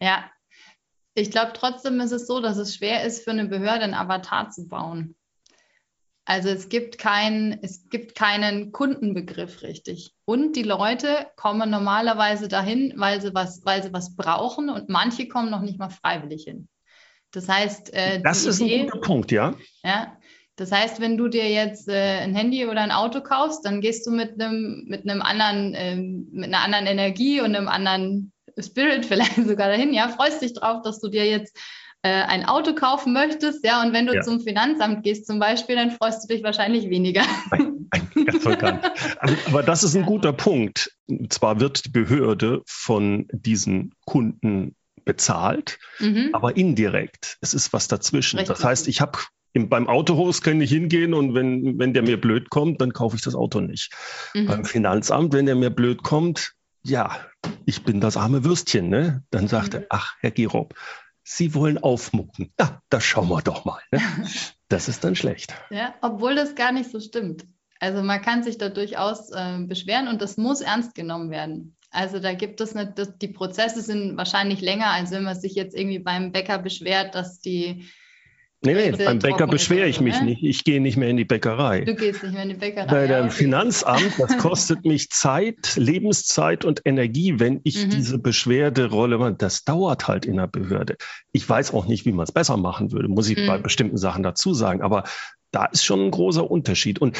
Ja, 0.00 0.30
ich 1.14 1.30
glaube 1.30 1.52
trotzdem 1.54 2.00
ist 2.00 2.12
es 2.12 2.26
so, 2.26 2.40
dass 2.40 2.56
es 2.56 2.74
schwer 2.74 3.04
ist, 3.04 3.24
für 3.24 3.30
eine 3.30 3.46
Behörde 3.46 3.84
einen 3.84 3.94
Avatar 3.94 4.50
zu 4.50 4.68
bauen. 4.68 5.16
Also 6.24 6.48
es 6.48 6.68
gibt, 6.68 6.98
kein, 6.98 7.58
es 7.62 7.88
gibt 7.88 8.14
keinen 8.14 8.70
Kundenbegriff 8.70 9.62
richtig. 9.62 10.14
Und 10.24 10.54
die 10.54 10.62
Leute 10.62 11.26
kommen 11.34 11.70
normalerweise 11.70 12.46
dahin, 12.46 12.92
weil 12.96 13.20
sie 13.20 13.34
was, 13.34 13.64
weil 13.64 13.82
sie 13.82 13.92
was 13.92 14.14
brauchen 14.14 14.68
und 14.68 14.88
manche 14.88 15.26
kommen 15.26 15.50
noch 15.50 15.62
nicht 15.62 15.78
mal 15.78 15.90
freiwillig 15.90 16.44
hin. 16.44 16.68
Das 17.32 17.48
heißt, 17.48 17.92
äh, 17.94 18.20
das 18.22 18.44
ist 18.44 18.60
Idee, 18.60 18.80
ein 18.80 18.86
guter 18.86 19.00
Punkt, 19.00 19.32
ja. 19.32 19.54
Ja. 19.82 20.16
Das 20.56 20.72
heißt, 20.72 21.00
wenn 21.00 21.16
du 21.16 21.28
dir 21.28 21.48
jetzt 21.48 21.88
äh, 21.88 22.18
ein 22.18 22.34
Handy 22.34 22.66
oder 22.66 22.82
ein 22.82 22.92
Auto 22.92 23.22
kaufst, 23.22 23.64
dann 23.64 23.80
gehst 23.80 24.06
du 24.06 24.10
mit 24.10 24.40
einem 24.40 24.84
mit 24.86 25.08
einem 25.08 25.22
anderen 25.22 25.74
äh, 25.74 25.96
mit 25.96 26.44
einer 26.44 26.62
anderen 26.62 26.86
Energie 26.86 27.40
und 27.40 27.56
einem 27.56 27.66
anderen 27.66 28.32
Spirit 28.58 29.06
vielleicht 29.06 29.36
sogar 29.36 29.68
dahin, 29.68 29.92
ja, 29.92 30.08
freust 30.08 30.42
dich 30.42 30.54
drauf, 30.54 30.82
dass 30.82 31.00
du 31.00 31.08
dir 31.08 31.26
jetzt 31.26 31.56
äh, 32.02 32.08
ein 32.08 32.46
Auto 32.46 32.74
kaufen 32.74 33.12
möchtest, 33.12 33.64
ja, 33.64 33.82
und 33.82 33.92
wenn 33.92 34.06
du 34.06 34.14
ja. 34.14 34.22
zum 34.22 34.40
Finanzamt 34.40 35.02
gehst 35.02 35.26
zum 35.26 35.38
Beispiel, 35.38 35.76
dann 35.76 35.90
freust 35.90 36.24
du 36.24 36.34
dich 36.34 36.42
wahrscheinlich 36.42 36.88
weniger. 36.88 37.22
Ganz 37.50 38.46
aber, 38.46 38.80
aber 39.46 39.62
das 39.62 39.82
ist 39.82 39.96
ein 39.96 40.06
guter 40.06 40.32
Punkt. 40.32 40.92
Und 41.08 41.32
zwar 41.32 41.60
wird 41.60 41.86
die 41.86 41.90
Behörde 41.90 42.62
von 42.66 43.26
diesen 43.32 43.94
Kunden 44.06 44.74
bezahlt, 45.04 45.78
mhm. 45.98 46.30
aber 46.32 46.56
indirekt. 46.56 47.38
Es 47.40 47.54
ist 47.54 47.72
was 47.72 47.88
dazwischen. 47.88 48.38
Richtig. 48.38 48.56
Das 48.56 48.64
heißt, 48.64 48.88
ich 48.88 49.00
habe 49.00 49.18
beim 49.54 49.88
Autohaus 49.88 50.42
kann 50.42 50.60
ich 50.60 50.70
hingehen 50.70 51.12
und 51.12 51.34
wenn, 51.34 51.78
wenn 51.78 51.92
der 51.92 52.02
mir 52.02 52.20
blöd 52.20 52.50
kommt, 52.50 52.80
dann 52.80 52.92
kaufe 52.92 53.16
ich 53.16 53.22
das 53.22 53.34
Auto 53.34 53.60
nicht. 53.60 53.92
Mhm. 54.34 54.46
Beim 54.46 54.64
Finanzamt, 54.64 55.32
wenn 55.32 55.46
der 55.46 55.56
mir 55.56 55.70
blöd 55.70 56.02
kommt, 56.02 56.52
ja, 56.82 57.16
ich 57.66 57.84
bin 57.84 58.00
das 58.00 58.16
arme 58.16 58.44
Würstchen, 58.44 58.88
ne? 58.88 59.24
Dann 59.30 59.48
sagt 59.48 59.74
er, 59.74 59.80
mhm. 59.80 59.86
ach, 59.90 60.14
Herr 60.20 60.30
Gerob, 60.30 60.74
Sie 61.22 61.54
wollen 61.54 61.78
aufmucken. 61.78 62.52
Ja, 62.58 62.82
da 62.88 63.00
schauen 63.00 63.28
wir 63.28 63.42
doch 63.42 63.64
mal. 63.64 63.80
Ne? 63.90 64.00
Das 64.68 64.88
ist 64.88 65.02
dann 65.02 65.16
schlecht. 65.16 65.52
Ja, 65.70 65.96
obwohl 66.00 66.36
das 66.36 66.54
gar 66.54 66.70
nicht 66.70 66.92
so 66.92 67.00
stimmt. 67.00 67.44
Also 67.80 68.04
man 68.04 68.22
kann 68.22 68.44
sich 68.44 68.56
da 68.56 68.68
durchaus 68.68 69.30
äh, 69.32 69.58
beschweren 69.64 70.06
und 70.06 70.22
das 70.22 70.36
muss 70.36 70.60
ernst 70.60 70.94
genommen 70.94 71.30
werden. 71.30 71.76
Also 71.90 72.20
da 72.20 72.34
gibt 72.34 72.60
es 72.60 72.76
nicht, 72.76 72.92
die 73.20 73.28
Prozesse 73.28 73.82
sind 73.82 74.16
wahrscheinlich 74.16 74.60
länger, 74.60 74.92
als 74.92 75.10
wenn 75.10 75.24
man 75.24 75.38
sich 75.38 75.56
jetzt 75.56 75.76
irgendwie 75.76 75.98
beim 75.98 76.30
Bäcker 76.30 76.60
beschwert, 76.60 77.16
dass 77.16 77.40
die 77.40 77.90
Nee, 78.62 78.74
nee, 78.74 79.04
beim 79.04 79.18
Bäcker 79.18 79.46
beschwere 79.46 79.88
ich 79.88 80.02
mich 80.02 80.18
ne? 80.20 80.26
nicht. 80.26 80.42
Ich 80.42 80.64
gehe 80.64 80.82
nicht 80.82 80.98
mehr 80.98 81.08
in 81.08 81.16
die 81.16 81.24
Bäckerei. 81.24 81.80
Du 81.80 81.94
gehst 81.94 82.22
nicht 82.22 82.34
mehr 82.34 82.42
in 82.42 82.50
die 82.50 82.56
Bäckerei. 82.56 82.86
Bei 82.86 83.06
dem 83.06 83.24
ja, 83.24 83.30
Finanzamt, 83.30 84.12
das 84.18 84.36
kostet 84.38 84.84
mich 84.84 85.08
Zeit, 85.08 85.76
Lebenszeit 85.76 86.66
und 86.66 86.82
Energie, 86.84 87.38
wenn 87.38 87.60
ich 87.64 87.86
mhm. 87.86 87.90
diese 87.90 88.18
Beschwerderolle, 88.18 89.34
das 89.38 89.64
dauert 89.64 90.08
halt 90.08 90.26
in 90.26 90.36
der 90.36 90.46
Behörde. 90.46 90.96
Ich 91.32 91.48
weiß 91.48 91.72
auch 91.72 91.86
nicht, 91.86 92.04
wie 92.04 92.12
man 92.12 92.24
es 92.24 92.32
besser 92.32 92.58
machen 92.58 92.92
würde, 92.92 93.08
muss 93.08 93.30
ich 93.30 93.38
mhm. 93.38 93.46
bei 93.46 93.56
bestimmten 93.56 93.96
Sachen 93.96 94.22
dazu 94.22 94.52
sagen. 94.52 94.82
Aber 94.82 95.04
da 95.52 95.64
ist 95.64 95.82
schon 95.82 96.06
ein 96.06 96.10
großer 96.10 96.50
Unterschied. 96.50 96.98
Und 96.98 97.16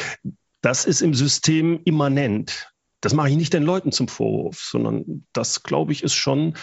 das 0.61 0.85
ist 0.85 1.01
im 1.01 1.15
System 1.15 1.81
immanent. 1.85 2.71
Das 3.01 3.15
mache 3.15 3.29
ich 3.29 3.35
nicht 3.35 3.53
den 3.53 3.63
Leuten 3.63 3.91
zum 3.91 4.07
Vorwurf, 4.07 4.59
sondern 4.59 5.25
das, 5.33 5.63
glaube 5.63 5.91
ich, 5.91 6.03
ist 6.03 6.13
schon 6.13 6.53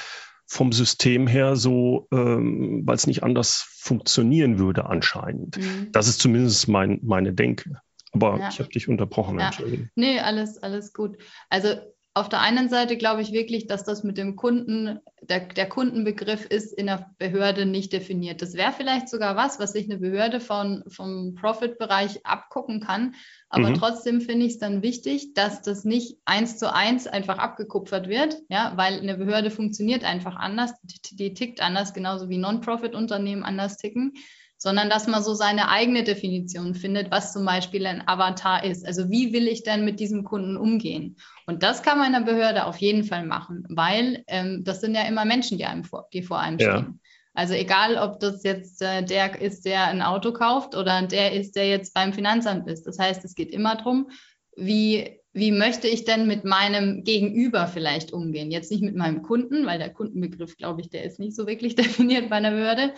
vom 0.49 0.73
System 0.73 1.27
her 1.27 1.57
so, 1.57 2.09
ähm, 2.11 2.83
weil 2.85 2.97
es 2.97 3.07
nicht 3.07 3.23
anders 3.23 3.69
funktionieren 3.77 4.59
würde 4.59 4.87
anscheinend. 4.87 5.59
Mhm. 5.59 5.93
Das 5.93 6.09
ist 6.09 6.21
zumindest 6.21 6.69
mein, 6.69 7.01
meine 7.03 7.35
Denke. 7.35 7.81
Aber 8.13 8.39
ja. 8.39 8.49
ich 8.49 8.59
habe 8.59 8.71
dich 8.71 8.89
unterbrochen, 8.89 9.39
ja. 9.39 9.47
Entschuldigung. 9.47 9.91
Nee, 9.95 10.19
alles, 10.21 10.57
alles 10.59 10.95
gut. 10.95 11.19
Also 11.51 11.69
auf 12.19 12.29
der 12.29 12.41
einen 12.41 12.69
Seite 12.69 12.97
glaube 12.97 13.23
ich 13.23 13.33
wirklich, 13.33 13.67
dass 13.67 13.85
das 13.85 14.03
mit 14.03 14.19
dem 14.19 14.37
Kunden, 14.37 14.99
der, 15.23 15.47
der 15.47 15.69
Kundenbegriff 15.69 16.45
ist 16.45 16.73
in 16.73 16.87
der 16.87 17.11
Behörde 17.19 17.67
nicht 17.67 17.93
definiert. 17.93 18.43
Das 18.43 18.55
wäre 18.55 18.73
vielleicht 18.73 19.09
sogar 19.09 19.37
was, 19.37 19.59
was 19.59 19.73
sich 19.73 19.91
eine 19.91 19.99
Behörde 19.99 20.41
von, 20.41 20.85
vom 20.89 21.35
Profit-Bereich 21.35 22.27
abgucken 22.27 22.81
kann. 22.81 23.15
Aber 23.49 23.71
mhm. 23.71 23.75
trotzdem 23.75 24.21
finde 24.21 24.47
ich 24.47 24.53
es 24.53 24.59
dann 24.59 24.83
wichtig, 24.83 25.35
dass 25.35 25.63
das 25.63 25.85
nicht 25.85 26.19
eins 26.25 26.59
zu 26.59 26.73
eins 26.73 27.07
einfach 27.07 27.39
abgekupfert 27.39 28.09
wird, 28.09 28.37
ja, 28.49 28.73
weil 28.77 28.99
eine 28.99 29.17
Behörde 29.17 29.51
funktioniert 29.51 30.05
einfach 30.05 30.37
anders, 30.37 30.73
die, 30.83 31.17
die 31.17 31.35
tickt 31.35 31.63
anders, 31.63 31.95
genauso 31.95 32.29
wie 32.29 32.39
Non-Profit-Unternehmen 32.39 33.45
anders 33.45 33.77
ticken 33.77 34.15
sondern 34.59 34.91
dass 34.91 35.07
man 35.07 35.23
so 35.23 35.35
seine 35.35 35.71
eigene 35.71 36.03
Definition 36.03 36.75
findet, 36.75 37.11
was 37.13 37.33
zum 37.33 37.45
Beispiel 37.45 37.87
ein 37.87 38.07
Avatar 38.07 38.65
ist. 38.65 38.85
Also 38.85 39.09
wie 39.09 39.33
will 39.33 39.47
ich 39.47 39.63
denn 39.63 39.85
mit 39.85 40.01
diesem 40.01 40.25
Kunden 40.25 40.57
umgehen? 40.57 41.17
Und 41.47 41.63
das 41.63 41.83
kann 41.83 41.97
man 41.97 42.09
in 42.13 42.25
der 42.25 42.33
Behörde 42.33 42.67
auf 42.67 42.77
jeden 42.79 43.05
Fall 43.05 43.25
machen, 43.25 43.65
weil 43.69 44.25
ähm, 44.27 44.65
das 44.65 44.81
sind 44.81 44.97
ja 44.97 45.03
immer 45.03 45.25
Menschen, 45.25 45.59
die, 45.59 45.65
einem 45.65 45.85
vor, 45.85 46.09
die 46.13 46.23
vor 46.23 46.41
einem 46.41 46.59
ja. 46.59 46.79
stehen. 46.79 47.01
Also 47.35 47.55
egal, 47.55 47.99
ob 47.99 48.19
das 48.19 48.43
jetzt 48.43 48.83
äh, 48.83 49.05
der 49.05 49.41
ist, 49.41 49.65
der 49.65 49.87
ein 49.87 50.03
Auto 50.03 50.33
kauft 50.33 50.75
oder 50.75 51.03
der 51.03 51.35
ist, 51.35 51.55
der 51.55 51.69
jetzt 51.69 51.95
beim 51.95 52.13
Finanzamt 52.13 52.69
ist. 52.69 52.85
Das 52.85 52.99
heißt, 52.99 53.25
es 53.25 53.37
geht 53.37 53.53
immer 53.53 53.77
darum, 53.77 54.11
wie, 54.57 55.21
wie 55.33 55.53
möchte 55.53 55.87
ich 55.87 56.05
denn 56.05 56.27
mit 56.27 56.45
meinem 56.45 57.05
Gegenüber 57.05 57.69
vielleicht 57.69 58.13
umgehen? 58.13 58.51
Jetzt 58.51 58.73
nicht 58.73 58.83
mit 58.83 58.97
meinem 58.97 59.23
Kunden, 59.23 59.67
weil 59.67 59.79
der 59.79 59.93
Kundenbegriff, 59.93 60.57
glaube 60.57 60.81
ich, 60.81 60.91
der 60.91 61.05
ist 61.05 61.21
nicht 61.21 61.37
so 61.37 61.47
wirklich 61.47 61.77
definiert 61.77 62.29
bei 62.29 62.37
einer 62.37 62.51
Behörde, 62.51 62.93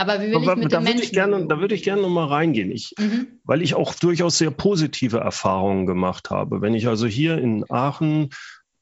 aber 0.00 0.20
wie 0.20 0.28
will 0.28 0.36
Aber 0.36 0.52
ich 0.52 0.58
mit 0.58 0.72
da 0.72 0.84
würde 0.84 1.02
ich 1.02 1.12
gerne, 1.12 1.46
da 1.46 1.60
würde 1.60 1.74
ich 1.74 1.82
gerne 1.82 2.00
noch 2.00 2.08
mal 2.08 2.26
reingehen, 2.26 2.70
ich, 2.70 2.94
mhm. 2.98 3.40
weil 3.44 3.60
ich 3.60 3.74
auch 3.74 3.94
durchaus 3.94 4.38
sehr 4.38 4.50
positive 4.50 5.18
Erfahrungen 5.18 5.84
gemacht 5.84 6.30
habe. 6.30 6.62
Wenn 6.62 6.74
ich 6.74 6.88
also 6.88 7.06
hier 7.06 7.36
in 7.36 7.70
Aachen 7.70 8.30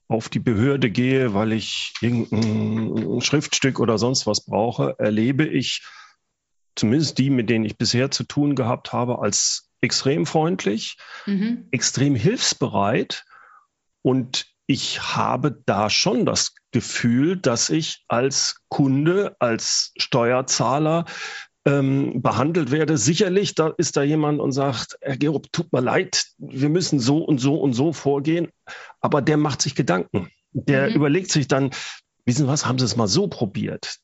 auf 0.06 0.28
die 0.28 0.38
Behörde 0.38 0.90
gehe, 0.90 1.34
weil 1.34 1.52
ich 1.52 1.92
irgendein 2.00 3.20
Schriftstück 3.20 3.80
oder 3.80 3.98
sonst 3.98 4.26
was 4.26 4.44
brauche, 4.44 4.94
erlebe 4.98 5.44
ich 5.44 5.82
zumindest 6.76 7.18
die, 7.18 7.30
mit 7.30 7.50
denen 7.50 7.64
ich 7.64 7.76
bisher 7.76 8.12
zu 8.12 8.22
tun 8.22 8.54
gehabt 8.54 8.92
habe, 8.92 9.18
als 9.18 9.68
extrem 9.80 10.24
freundlich, 10.24 10.96
mhm. 11.26 11.66
extrem 11.72 12.14
hilfsbereit 12.14 13.24
und 14.02 14.46
ich 14.70 15.16
habe 15.16 15.62
da 15.64 15.88
schon 15.88 16.26
das 16.26 16.54
Gefühl, 16.72 17.38
dass 17.38 17.70
ich 17.70 18.04
als 18.06 18.60
Kunde, 18.68 19.34
als 19.38 19.92
Steuerzahler 19.96 21.06
ähm, 21.64 22.20
behandelt 22.20 22.70
werde. 22.70 22.98
Sicherlich, 22.98 23.54
da 23.54 23.72
ist 23.78 23.96
da 23.96 24.02
jemand 24.02 24.40
und 24.40 24.52
sagt, 24.52 24.98
Herr 25.00 25.16
Gerob, 25.16 25.50
tut 25.52 25.72
mir 25.72 25.80
leid, 25.80 26.26
wir 26.36 26.68
müssen 26.68 27.00
so 27.00 27.24
und 27.24 27.38
so 27.38 27.56
und 27.56 27.72
so 27.72 27.94
vorgehen. 27.94 28.48
Aber 29.00 29.22
der 29.22 29.38
macht 29.38 29.62
sich 29.62 29.74
Gedanken. 29.74 30.30
Der 30.52 30.90
mhm. 30.90 30.96
überlegt 30.96 31.30
sich 31.30 31.48
dann, 31.48 31.70
wissen 32.26 32.42
Sie 32.42 32.48
was, 32.48 32.66
haben 32.66 32.78
Sie 32.78 32.84
es 32.84 32.96
mal 32.96 33.08
so 33.08 33.26
probiert? 33.26 33.96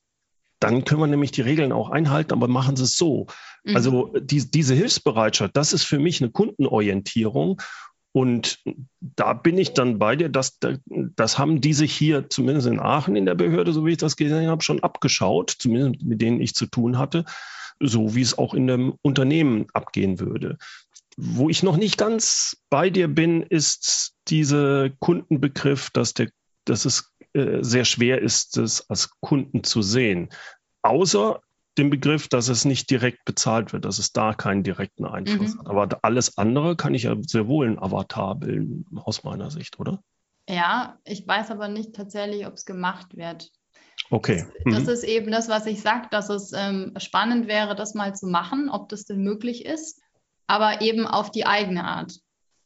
Dann 0.59 0.83
können 0.83 1.01
wir 1.01 1.07
nämlich 1.07 1.31
die 1.31 1.41
Regeln 1.41 1.71
auch 1.71 1.91
einhalten, 1.91 2.33
aber 2.33 2.47
machen 2.47 2.75
Sie 2.75 2.85
es 2.85 2.97
so. 2.97 3.27
Mhm. 3.63 3.75
Also 3.75 4.13
die, 4.19 4.49
diese 4.49 4.73
Hilfsbereitschaft, 4.73 5.55
das 5.55 5.73
ist 5.73 5.83
für 5.83 5.99
mich 5.99 6.21
eine 6.21 6.31
Kundenorientierung. 6.31 7.61
Und 8.15 8.63
da 9.01 9.33
bin 9.33 9.57
ich 9.57 9.73
dann 9.73 9.99
bei 9.99 10.15
dir, 10.15 10.29
dass, 10.29 10.57
das 10.87 11.37
haben 11.37 11.59
die 11.59 11.73
sich 11.73 11.93
hier, 11.93 12.29
zumindest 12.29 12.67
in 12.67 12.79
Aachen 12.79 13.17
in 13.17 13.25
der 13.25 13.35
Behörde, 13.35 13.73
so 13.73 13.85
wie 13.85 13.91
ich 13.91 13.97
das 13.97 14.15
gesehen 14.15 14.47
habe, 14.47 14.63
schon 14.63 14.81
abgeschaut, 14.81 15.53
zumindest 15.59 16.01
mit 16.01 16.21
denen 16.21 16.39
ich 16.39 16.55
zu 16.55 16.65
tun 16.65 16.97
hatte, 16.97 17.25
so 17.81 18.15
wie 18.15 18.21
es 18.21 18.37
auch 18.37 18.53
in 18.53 18.71
einem 18.71 18.93
Unternehmen 19.01 19.65
abgehen 19.73 20.21
würde. 20.21 20.57
Wo 21.17 21.49
ich 21.49 21.61
noch 21.61 21.75
nicht 21.75 21.97
ganz 21.97 22.55
bei 22.69 22.89
dir 22.89 23.09
bin, 23.09 23.41
ist 23.41 24.13
dieser 24.29 24.91
Kundenbegriff, 24.91 25.89
dass, 25.89 26.13
der, 26.13 26.29
dass 26.63 26.85
es 26.85 27.11
äh, 27.33 27.57
sehr 27.63 27.83
schwer 27.83 28.21
ist, 28.21 28.55
es 28.55 28.89
als 28.89 29.09
Kunden 29.19 29.65
zu 29.65 29.81
sehen. 29.81 30.29
Außer 30.83 31.41
den 31.77 31.89
Begriff, 31.89 32.27
dass 32.27 32.47
es 32.47 32.65
nicht 32.65 32.89
direkt 32.89 33.25
bezahlt 33.25 33.73
wird, 33.73 33.85
dass 33.85 33.99
es 33.99 34.13
da 34.13 34.33
keinen 34.33 34.63
direkten 34.63 35.05
Einfluss 35.05 35.55
mhm. 35.55 35.59
hat. 35.59 35.67
Aber 35.67 35.99
alles 36.03 36.37
andere 36.37 36.75
kann 36.75 36.93
ich 36.93 37.03
ja 37.03 37.15
sehr 37.21 37.47
wohl 37.47 37.67
ein 37.67 37.79
Avatar 37.79 38.35
bilden, 38.35 38.85
aus 38.95 39.23
meiner 39.23 39.51
Sicht, 39.51 39.79
oder? 39.79 40.01
Ja, 40.47 40.99
ich 41.03 41.27
weiß 41.27 41.51
aber 41.51 41.67
nicht 41.67 41.95
tatsächlich, 41.95 42.45
ob 42.45 42.53
es 42.53 42.65
gemacht 42.65 43.17
wird. 43.17 43.51
Okay. 44.09 44.45
Mhm. 44.63 44.73
Das, 44.73 44.87
ist 44.87 45.03
eben 45.03 45.31
das, 45.31 45.49
was 45.49 45.65
ich 45.65 45.81
sage, 45.81 46.07
dass 46.11 46.29
es 46.29 46.51
ähm, 46.55 46.93
spannend 46.97 47.47
wäre, 47.47 47.75
das 47.75 47.93
mal 47.93 48.15
zu 48.15 48.27
machen, 48.27 48.69
ob 48.69 48.89
das 48.89 49.05
denn 49.05 49.23
möglich 49.23 49.65
ist, 49.65 50.01
aber 50.47 50.81
eben 50.81 51.07
auf 51.07 51.31
die 51.31 51.45
eigene 51.45 51.83
Art. 51.83 52.13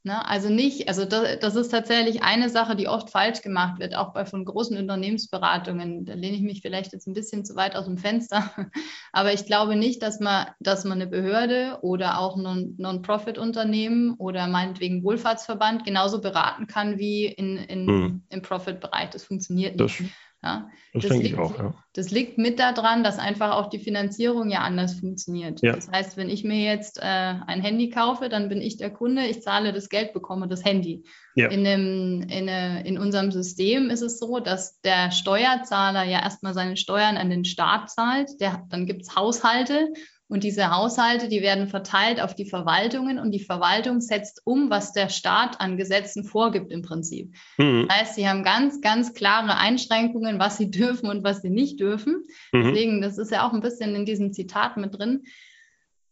Ne? 0.03 0.25
Also 0.25 0.49
nicht, 0.49 0.87
also 0.87 1.03
das, 1.03 1.39
das, 1.39 1.55
ist 1.55 1.69
tatsächlich 1.69 2.23
eine 2.23 2.49
Sache, 2.49 2.77
die 2.77 2.87
oft 2.87 3.09
falsch 3.09 3.41
gemacht 3.41 3.79
wird, 3.79 3.95
auch 3.95 4.13
bei 4.13 4.25
von 4.25 4.45
großen 4.45 4.77
Unternehmensberatungen. 4.77 6.05
Da 6.05 6.13
lehne 6.13 6.37
ich 6.37 6.41
mich 6.41 6.61
vielleicht 6.61 6.93
jetzt 6.93 7.05
ein 7.07 7.13
bisschen 7.13 7.43
zu 7.43 7.55
weit 7.57 7.75
aus 7.75 7.85
dem 7.85 7.97
Fenster. 7.97 8.49
Aber 9.11 9.33
ich 9.33 9.45
glaube 9.45 9.75
nicht, 9.75 10.01
dass 10.01 10.21
man, 10.21 10.47
dass 10.61 10.85
man 10.85 11.01
eine 11.01 11.07
Behörde 11.07 11.79
oder 11.81 12.19
auch 12.19 12.37
ein 12.37 12.75
Non-Profit-Unternehmen 12.77 14.13
oder 14.13 14.47
meinetwegen 14.47 15.03
Wohlfahrtsverband 15.03 15.83
genauso 15.83 16.21
beraten 16.21 16.65
kann 16.67 16.97
wie 16.97 17.25
in, 17.25 17.57
in, 17.57 17.85
mhm. 17.85 18.23
im 18.29 18.41
Profit-Bereich. 18.41 19.09
Das 19.09 19.25
funktioniert 19.25 19.75
nicht. 19.75 19.99
Das 19.99 20.07
ja, 20.41 20.69
das, 20.93 21.03
das 21.03 21.11
denke 21.11 21.23
liegt, 21.25 21.35
ich 21.35 21.39
auch, 21.39 21.57
ja. 21.57 21.73
Das 21.93 22.11
liegt 22.11 22.37
mit 22.37 22.59
daran, 22.59 23.03
dass 23.03 23.19
einfach 23.19 23.57
auch 23.57 23.69
die 23.69 23.79
Finanzierung 23.79 24.49
ja 24.49 24.59
anders 24.59 24.93
funktioniert. 24.93 25.61
Ja. 25.61 25.73
Das 25.73 25.91
heißt, 25.91 26.15
wenn 26.15 26.29
ich 26.29 26.45
mir 26.45 26.63
jetzt 26.63 26.97
äh, 26.97 27.03
ein 27.03 27.61
Handy 27.61 27.89
kaufe, 27.89 28.29
dann 28.29 28.47
bin 28.47 28.61
ich 28.61 28.77
der 28.77 28.89
Kunde, 28.89 29.25
ich 29.25 29.41
zahle 29.41 29.73
das 29.73 29.89
Geld, 29.89 30.13
bekomme 30.13 30.47
das 30.47 30.63
Handy. 30.63 31.03
Ja. 31.35 31.49
In, 31.49 31.65
dem, 31.65 32.21
in, 32.29 32.47
äh, 32.47 32.81
in 32.87 32.97
unserem 32.97 33.31
System 33.31 33.89
ist 33.89 34.01
es 34.01 34.17
so, 34.17 34.39
dass 34.39 34.79
der 34.79 35.11
Steuerzahler 35.11 36.03
ja 36.03 36.21
erstmal 36.21 36.53
seine 36.53 36.77
Steuern 36.77 37.17
an 37.17 37.29
den 37.29 37.43
Staat 37.43 37.89
zahlt. 37.89 38.29
Der, 38.39 38.63
dann 38.69 38.85
gibt 38.85 39.01
es 39.01 39.15
Haushalte 39.15 39.89
und 40.29 40.43
diese 40.43 40.69
Haushalte, 40.69 41.27
die 41.27 41.41
werden 41.41 41.67
verteilt 41.67 42.21
auf 42.21 42.35
die 42.35 42.45
Verwaltungen 42.45 43.17
und 43.17 43.31
die 43.31 43.39
Verwaltung 43.39 43.99
setzt 43.99 44.41
um, 44.45 44.69
was 44.69 44.93
der 44.93 45.09
Staat 45.09 45.59
an 45.59 45.75
Gesetzen 45.75 46.23
vorgibt 46.23 46.71
im 46.71 46.83
Prinzip. 46.83 47.35
Mhm. 47.57 47.87
Das 47.87 47.97
heißt, 47.97 48.15
sie 48.15 48.29
haben 48.29 48.43
ganz, 48.43 48.79
ganz 48.79 49.15
klare 49.15 49.57
Einschränkungen, 49.57 50.39
was 50.39 50.57
sie 50.57 50.69
dürfen 50.71 51.09
und 51.09 51.23
was 51.23 51.41
sie 51.41 51.49
nicht 51.49 51.79
dürfen. 51.79 52.25
Mhm. 52.53 52.63
Deswegen, 52.63 53.01
das 53.01 53.17
ist 53.17 53.31
ja 53.31 53.47
auch 53.47 53.53
ein 53.53 53.61
bisschen 53.61 53.95
in 53.95 54.05
diesem 54.05 54.31
Zitat 54.31 54.77
mit 54.77 54.97
drin. 54.97 55.23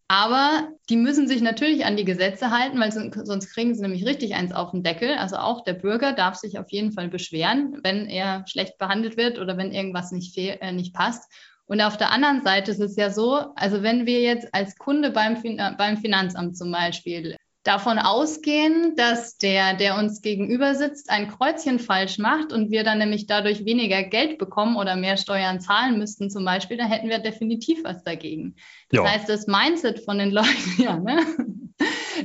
Aber 0.10 0.70
die 0.90 0.96
müssen 0.96 1.28
sich 1.28 1.42
natürlich 1.42 1.86
an 1.86 1.98
die 1.98 2.06
Gesetze 2.06 2.50
halten, 2.50 2.80
weil 2.80 2.92
sonst 2.92 3.54
kriegen 3.54 3.76
sie 3.76 3.82
nämlich 3.82 4.06
richtig 4.06 4.34
eins 4.36 4.54
auf 4.54 4.72
den 4.72 4.82
Deckel. 4.82 5.16
Also 5.16 5.36
auch 5.36 5.64
der 5.64 5.74
Bürger 5.74 6.14
darf 6.14 6.36
sich 6.36 6.58
auf 6.58 6.72
jeden 6.72 6.94
Fall 6.94 7.10
beschweren, 7.10 7.82
wenn 7.84 8.08
er 8.08 8.46
schlecht 8.48 8.78
behandelt 8.78 9.18
wird 9.18 9.38
oder 9.38 9.58
wenn 9.58 9.74
irgendwas 9.74 10.12
nicht, 10.12 10.36
äh, 10.38 10.72
nicht 10.72 10.94
passt. 10.94 11.30
Und 11.68 11.82
auf 11.82 11.98
der 11.98 12.12
anderen 12.12 12.42
Seite 12.42 12.72
ist 12.72 12.80
es 12.80 12.96
ja 12.96 13.12
so, 13.12 13.54
also 13.56 13.84
wenn 13.84 14.06
wir 14.06 14.22
jetzt 14.22 14.54
als 14.54 14.78
Kunde 14.78 15.12
beim, 15.12 15.38
fin 15.38 15.62
beim 15.78 15.98
Finanzamt 15.98 16.58
zum 16.58 16.72
Beispiel 16.72 17.36
davon 17.68 18.00
ausgehen, 18.00 18.96
dass 18.96 19.38
der, 19.38 19.74
der 19.74 19.98
uns 19.98 20.22
gegenüber 20.22 20.74
sitzt, 20.74 21.10
ein 21.10 21.28
Kreuzchen 21.28 21.80
falsch 21.80 22.18
macht 22.18 22.54
und 22.54 22.72
wir 22.72 22.86
dann 22.86 23.00
nämlich 23.00 23.28
dadurch 23.28 23.66
weniger 23.66 24.04
Geld 24.04 24.38
bekommen 24.38 24.78
oder 24.78 24.96
mehr 24.96 25.18
Steuern 25.18 25.60
zahlen 25.60 25.98
müssten 25.98 26.30
zum 26.30 26.46
Beispiel, 26.46 26.78
dann 26.78 26.88
hätten 26.88 27.10
wir 27.10 27.20
definitiv 27.20 27.84
was 27.84 28.04
dagegen. 28.04 28.56
Das 28.90 29.04
ja. 29.04 29.12
heißt, 29.12 29.28
das 29.28 29.48
Mindset 29.48 30.00
von 30.06 30.18
den 30.18 30.32
Leuten, 30.32 30.82
ja, 30.82 30.98
ne? 30.98 31.20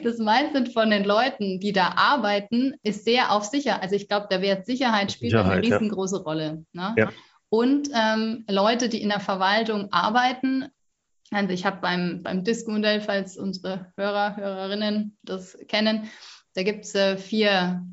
Das 0.02 0.16
Mindset 0.18 0.72
von 0.72 0.90
den 0.90 1.04
Leuten, 1.04 1.61
die 1.61 1.72
da 1.72 1.94
arbeiten, 1.96 2.74
ist 2.83 3.05
sehr 3.05 3.33
auf 3.33 3.44
sicher. 3.44 3.83
Also 3.83 3.94
ich 3.94 4.09
glaube, 4.09 4.28
der 4.31 4.40
Wert 4.40 4.64
Sicherheit 4.64 5.12
spielt 5.12 5.33
Sicherheit, 5.33 5.59
eine 5.59 5.62
riesengroße 5.62 6.16
ja. 6.16 6.22
Rolle. 6.22 6.64
Ne? 6.72 6.94
Ja 6.96 7.11
und 7.52 7.90
ähm, 7.94 8.46
Leute, 8.48 8.88
die 8.88 9.02
in 9.02 9.10
der 9.10 9.20
Verwaltung 9.20 9.92
arbeiten. 9.92 10.68
Also 11.30 11.50
ich 11.50 11.66
habe 11.66 11.82
beim, 11.82 12.22
beim 12.22 12.44
DISC-Modell, 12.44 13.02
falls 13.02 13.36
unsere 13.36 13.92
Hörer, 13.94 14.36
Hörerinnen 14.36 15.18
das 15.22 15.58
kennen, 15.68 16.08
da 16.54 16.62
gibt 16.62 16.86
es 16.86 16.94
äh, 16.94 17.18
vier, 17.18 17.84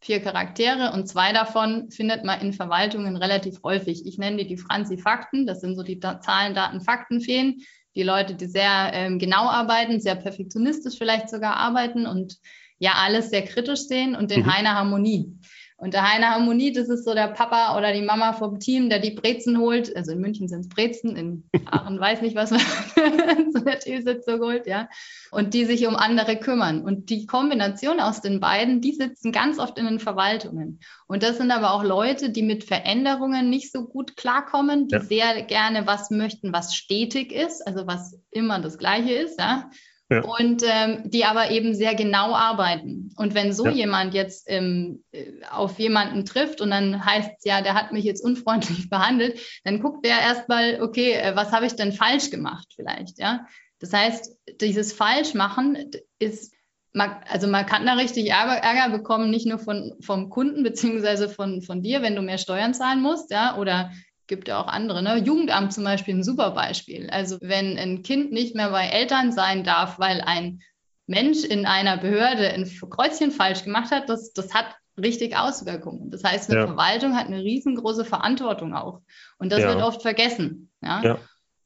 vier 0.00 0.20
Charaktere 0.20 0.92
und 0.94 1.08
zwei 1.08 1.34
davon 1.34 1.90
findet 1.90 2.24
man 2.24 2.40
in 2.40 2.54
Verwaltungen 2.54 3.18
relativ 3.18 3.62
häufig. 3.62 4.06
Ich 4.06 4.16
nenne 4.16 4.38
die 4.38 4.46
die 4.46 4.56
Franzi-Fakten, 4.56 5.46
das 5.46 5.60
sind 5.60 5.76
so 5.76 5.82
die 5.82 6.00
da 6.00 6.22
Zahlen, 6.22 6.54
Daten, 6.54 6.80
Fakten-Feen. 6.80 7.60
Die 7.94 8.02
Leute, 8.04 8.34
die 8.34 8.46
sehr 8.46 8.92
ähm, 8.94 9.18
genau 9.18 9.46
arbeiten, 9.46 10.00
sehr 10.00 10.14
perfektionistisch 10.14 10.96
vielleicht 10.96 11.28
sogar 11.28 11.58
arbeiten 11.58 12.06
und 12.06 12.38
ja 12.78 12.94
alles 12.96 13.28
sehr 13.28 13.42
kritisch 13.42 13.80
sehen 13.80 14.16
und 14.16 14.30
den 14.30 14.44
mhm. 14.44 14.54
Heiner 14.54 14.74
Harmonie. 14.74 15.38
Und 15.82 15.94
der 15.94 16.08
Heiner 16.08 16.30
Harmonie, 16.30 16.70
das 16.70 16.88
ist 16.88 17.04
so 17.04 17.12
der 17.12 17.26
Papa 17.26 17.76
oder 17.76 17.92
die 17.92 18.02
Mama 18.02 18.34
vom 18.34 18.60
Team, 18.60 18.88
der 18.88 19.00
die 19.00 19.10
Brezen 19.10 19.58
holt. 19.58 19.96
Also 19.96 20.12
in 20.12 20.20
München 20.20 20.46
sind 20.46 20.60
es 20.60 20.68
Brezen, 20.68 21.16
in 21.16 21.42
Aachen 21.66 21.98
weiß 21.98 22.22
nicht, 22.22 22.36
was 22.36 22.52
man 22.52 22.60
zu 23.52 23.64
der 23.64 23.80
Teesitzung 23.80 24.38
holt, 24.38 24.68
ja. 24.68 24.88
Und 25.32 25.54
die 25.54 25.64
sich 25.64 25.84
um 25.88 25.96
andere 25.96 26.36
kümmern. 26.36 26.82
Und 26.82 27.10
die 27.10 27.26
Kombination 27.26 27.98
aus 27.98 28.20
den 28.20 28.38
beiden, 28.38 28.80
die 28.80 28.92
sitzen 28.92 29.32
ganz 29.32 29.58
oft 29.58 29.76
in 29.76 29.86
den 29.86 29.98
Verwaltungen. 29.98 30.78
Und 31.08 31.24
das 31.24 31.38
sind 31.38 31.50
aber 31.50 31.72
auch 31.72 31.82
Leute, 31.82 32.30
die 32.30 32.42
mit 32.42 32.62
Veränderungen 32.62 33.50
nicht 33.50 33.72
so 33.72 33.84
gut 33.84 34.16
klarkommen, 34.16 34.86
die 34.86 34.94
ja. 34.94 35.02
sehr 35.02 35.42
gerne 35.42 35.84
was 35.84 36.10
möchten, 36.10 36.52
was 36.52 36.76
stetig 36.76 37.32
ist, 37.32 37.66
also 37.66 37.88
was 37.88 38.20
immer 38.30 38.60
das 38.60 38.78
Gleiche 38.78 39.14
ist, 39.14 39.40
ja 39.40 39.68
ja. 40.12 40.20
und 40.22 40.62
ähm, 40.64 41.02
die 41.04 41.24
aber 41.24 41.50
eben 41.50 41.74
sehr 41.74 41.94
genau 41.94 42.34
arbeiten. 42.34 43.10
Und 43.16 43.34
wenn 43.34 43.52
so 43.52 43.66
ja. 43.66 43.72
jemand 43.72 44.14
jetzt 44.14 44.44
ähm, 44.48 45.04
äh, 45.12 45.24
auf 45.50 45.78
jemanden 45.78 46.24
trifft 46.24 46.60
und 46.60 46.70
dann 46.70 47.04
heißt 47.04 47.30
es 47.38 47.44
ja, 47.44 47.62
der 47.62 47.74
hat 47.74 47.92
mich 47.92 48.04
jetzt 48.04 48.24
unfreundlich 48.24 48.88
behandelt, 48.90 49.38
dann 49.64 49.80
guckt 49.80 50.04
der 50.04 50.20
erstmal, 50.20 50.80
okay, 50.82 51.12
äh, 51.12 51.36
was 51.36 51.52
habe 51.52 51.66
ich 51.66 51.74
denn 51.74 51.92
falsch 51.92 52.30
gemacht 52.30 52.72
vielleicht, 52.74 53.18
ja? 53.18 53.46
Das 53.78 53.92
heißt, 53.92 54.36
dieses 54.60 54.92
Falschmachen 54.92 55.90
ist 56.20 56.54
man, 56.92 57.16
also 57.28 57.48
man 57.48 57.66
kann 57.66 57.86
da 57.86 57.94
richtig 57.94 58.30
Ärger, 58.30 58.56
Ärger, 58.56 58.96
bekommen, 58.96 59.30
nicht 59.30 59.46
nur 59.46 59.58
von, 59.58 59.94
vom 60.00 60.28
Kunden 60.30 60.62
beziehungsweise 60.62 61.28
von, 61.28 61.62
von 61.62 61.82
dir, 61.82 62.02
wenn 62.02 62.14
du 62.14 62.22
mehr 62.22 62.38
Steuern 62.38 62.74
zahlen 62.74 63.00
musst, 63.00 63.30
ja, 63.30 63.56
oder 63.56 63.90
gibt 64.26 64.48
ja 64.48 64.60
auch 64.60 64.68
andere. 64.68 65.02
Ne? 65.02 65.18
Jugendamt 65.18 65.72
zum 65.72 65.84
Beispiel 65.84 66.14
ein 66.14 66.24
super 66.24 66.52
Beispiel. 66.52 67.10
Also 67.10 67.38
wenn 67.40 67.78
ein 67.78 68.02
Kind 68.02 68.32
nicht 68.32 68.54
mehr 68.54 68.70
bei 68.70 68.86
Eltern 68.86 69.32
sein 69.32 69.64
darf, 69.64 69.98
weil 69.98 70.20
ein 70.20 70.60
Mensch 71.06 71.44
in 71.44 71.66
einer 71.66 71.96
Behörde 71.96 72.48
ein 72.48 72.70
Kreuzchen 72.90 73.32
falsch 73.32 73.64
gemacht 73.64 73.90
hat, 73.90 74.08
das, 74.08 74.32
das 74.32 74.54
hat 74.54 74.66
richtig 74.96 75.36
Auswirkungen. 75.36 76.10
Das 76.10 76.24
heißt, 76.24 76.50
eine 76.50 76.60
ja. 76.60 76.66
Verwaltung 76.66 77.16
hat 77.16 77.26
eine 77.26 77.42
riesengroße 77.42 78.04
Verantwortung 78.04 78.74
auch. 78.74 79.00
Und 79.38 79.52
das 79.52 79.60
ja. 79.60 79.68
wird 79.68 79.82
oft 79.82 80.02
vergessen. 80.02 80.70
Ja? 80.82 81.02
ja. 81.02 81.18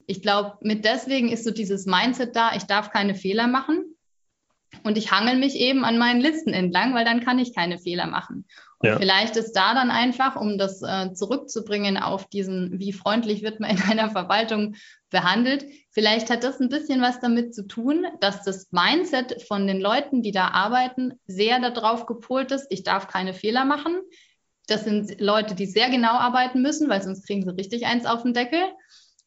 Ich 0.07 0.23
glaube, 0.23 0.57
mit 0.61 0.85
deswegen 0.85 1.31
ist 1.31 1.45
so 1.45 1.51
dieses 1.51 1.87
Mindset 1.87 2.37
da, 2.37 2.55
ich 2.55 2.65
darf 2.65 2.91
keine 2.91 3.15
Fehler 3.15 3.47
machen. 3.47 3.97
Und 4.83 4.99
ich 4.99 5.11
hangel 5.11 5.37
mich 5.37 5.57
eben 5.57 5.85
an 5.85 5.99
meinen 5.99 6.21
Listen 6.21 6.53
entlang, 6.53 6.95
weil 6.95 7.05
dann 7.05 7.25
kann 7.25 7.39
ich 7.39 7.55
keine 7.55 7.79
Fehler 7.79 8.07
machen. 8.07 8.47
Und 8.79 8.91
ja. 8.91 8.99
vielleicht 8.99 9.37
ist 9.37 9.53
da 9.53 9.75
dann 9.75 9.91
einfach, 9.91 10.37
um 10.37 10.59
das 10.59 10.83
äh, 10.83 11.13
zurückzubringen 11.15 11.97
auf 11.97 12.29
diesen, 12.29 12.79
wie 12.79 12.93
freundlich 12.93 13.43
wird 13.43 13.59
man 13.61 13.71
in 13.71 13.83
einer 13.83 14.11
Verwaltung 14.11 14.77
behandelt, 15.11 15.65
vielleicht 15.91 16.29
hat 16.31 16.45
das 16.45 16.61
ein 16.61 16.69
bisschen 16.69 17.01
was 17.01 17.21
damit 17.21 17.55
zu 17.55 17.67
tun, 17.67 18.05
dass 18.21 18.43
das 18.43 18.69
Mindset 18.73 19.43
von 19.43 19.67
den 19.67 19.81
Leuten, 19.81 20.23
die 20.23 20.33
da 20.33 20.49
arbeiten, 20.49 21.15
sehr 21.27 21.59
darauf 21.71 22.07
gepolt 22.07 22.53
ist, 22.53 22.67
ich 22.71 22.83
darf 22.83 23.09
keine 23.09 23.33
Fehler 23.33 23.65
machen. 23.65 24.01
Das 24.67 24.85
sind 24.85 25.21
Leute, 25.21 25.55
die 25.55 25.67
sehr 25.67 25.89
genau 25.91 26.13
arbeiten 26.13 26.61
müssen, 26.61 26.89
weil 26.89 27.01
sonst 27.01 27.27
kriegen 27.27 27.43
sie 27.43 27.57
richtig 27.57 27.87
eins 27.87 28.05
auf 28.05 28.23
den 28.25 28.35
Deckel. 28.35 28.61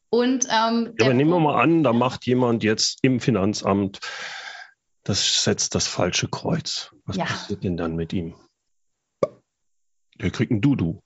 Und, 0.10 0.46
ähm, 0.46 0.94
ja, 1.00 1.06
aber 1.06 1.14
nehmen 1.14 1.30
wir 1.32 1.40
mal 1.40 1.62
an, 1.62 1.84
da 1.84 1.94
macht 1.94 2.26
jemand 2.26 2.64
jetzt 2.64 3.00
im 3.04 3.20
Finanzamt, 3.20 4.00
das 5.04 5.44
setzt 5.44 5.76
das 5.76 5.88
falsche 5.88 6.28
Kreuz. 6.28 6.92
Was 7.06 7.16
ja. 7.16 7.26
passiert 7.26 7.64
denn 7.64 7.78
dann 7.78 7.96
mit 7.96 8.12
ihm? 8.12 8.36
Der 10.22 10.32
kriegt 10.32 10.52
ein 10.52 10.62
Dudu. 10.62 11.02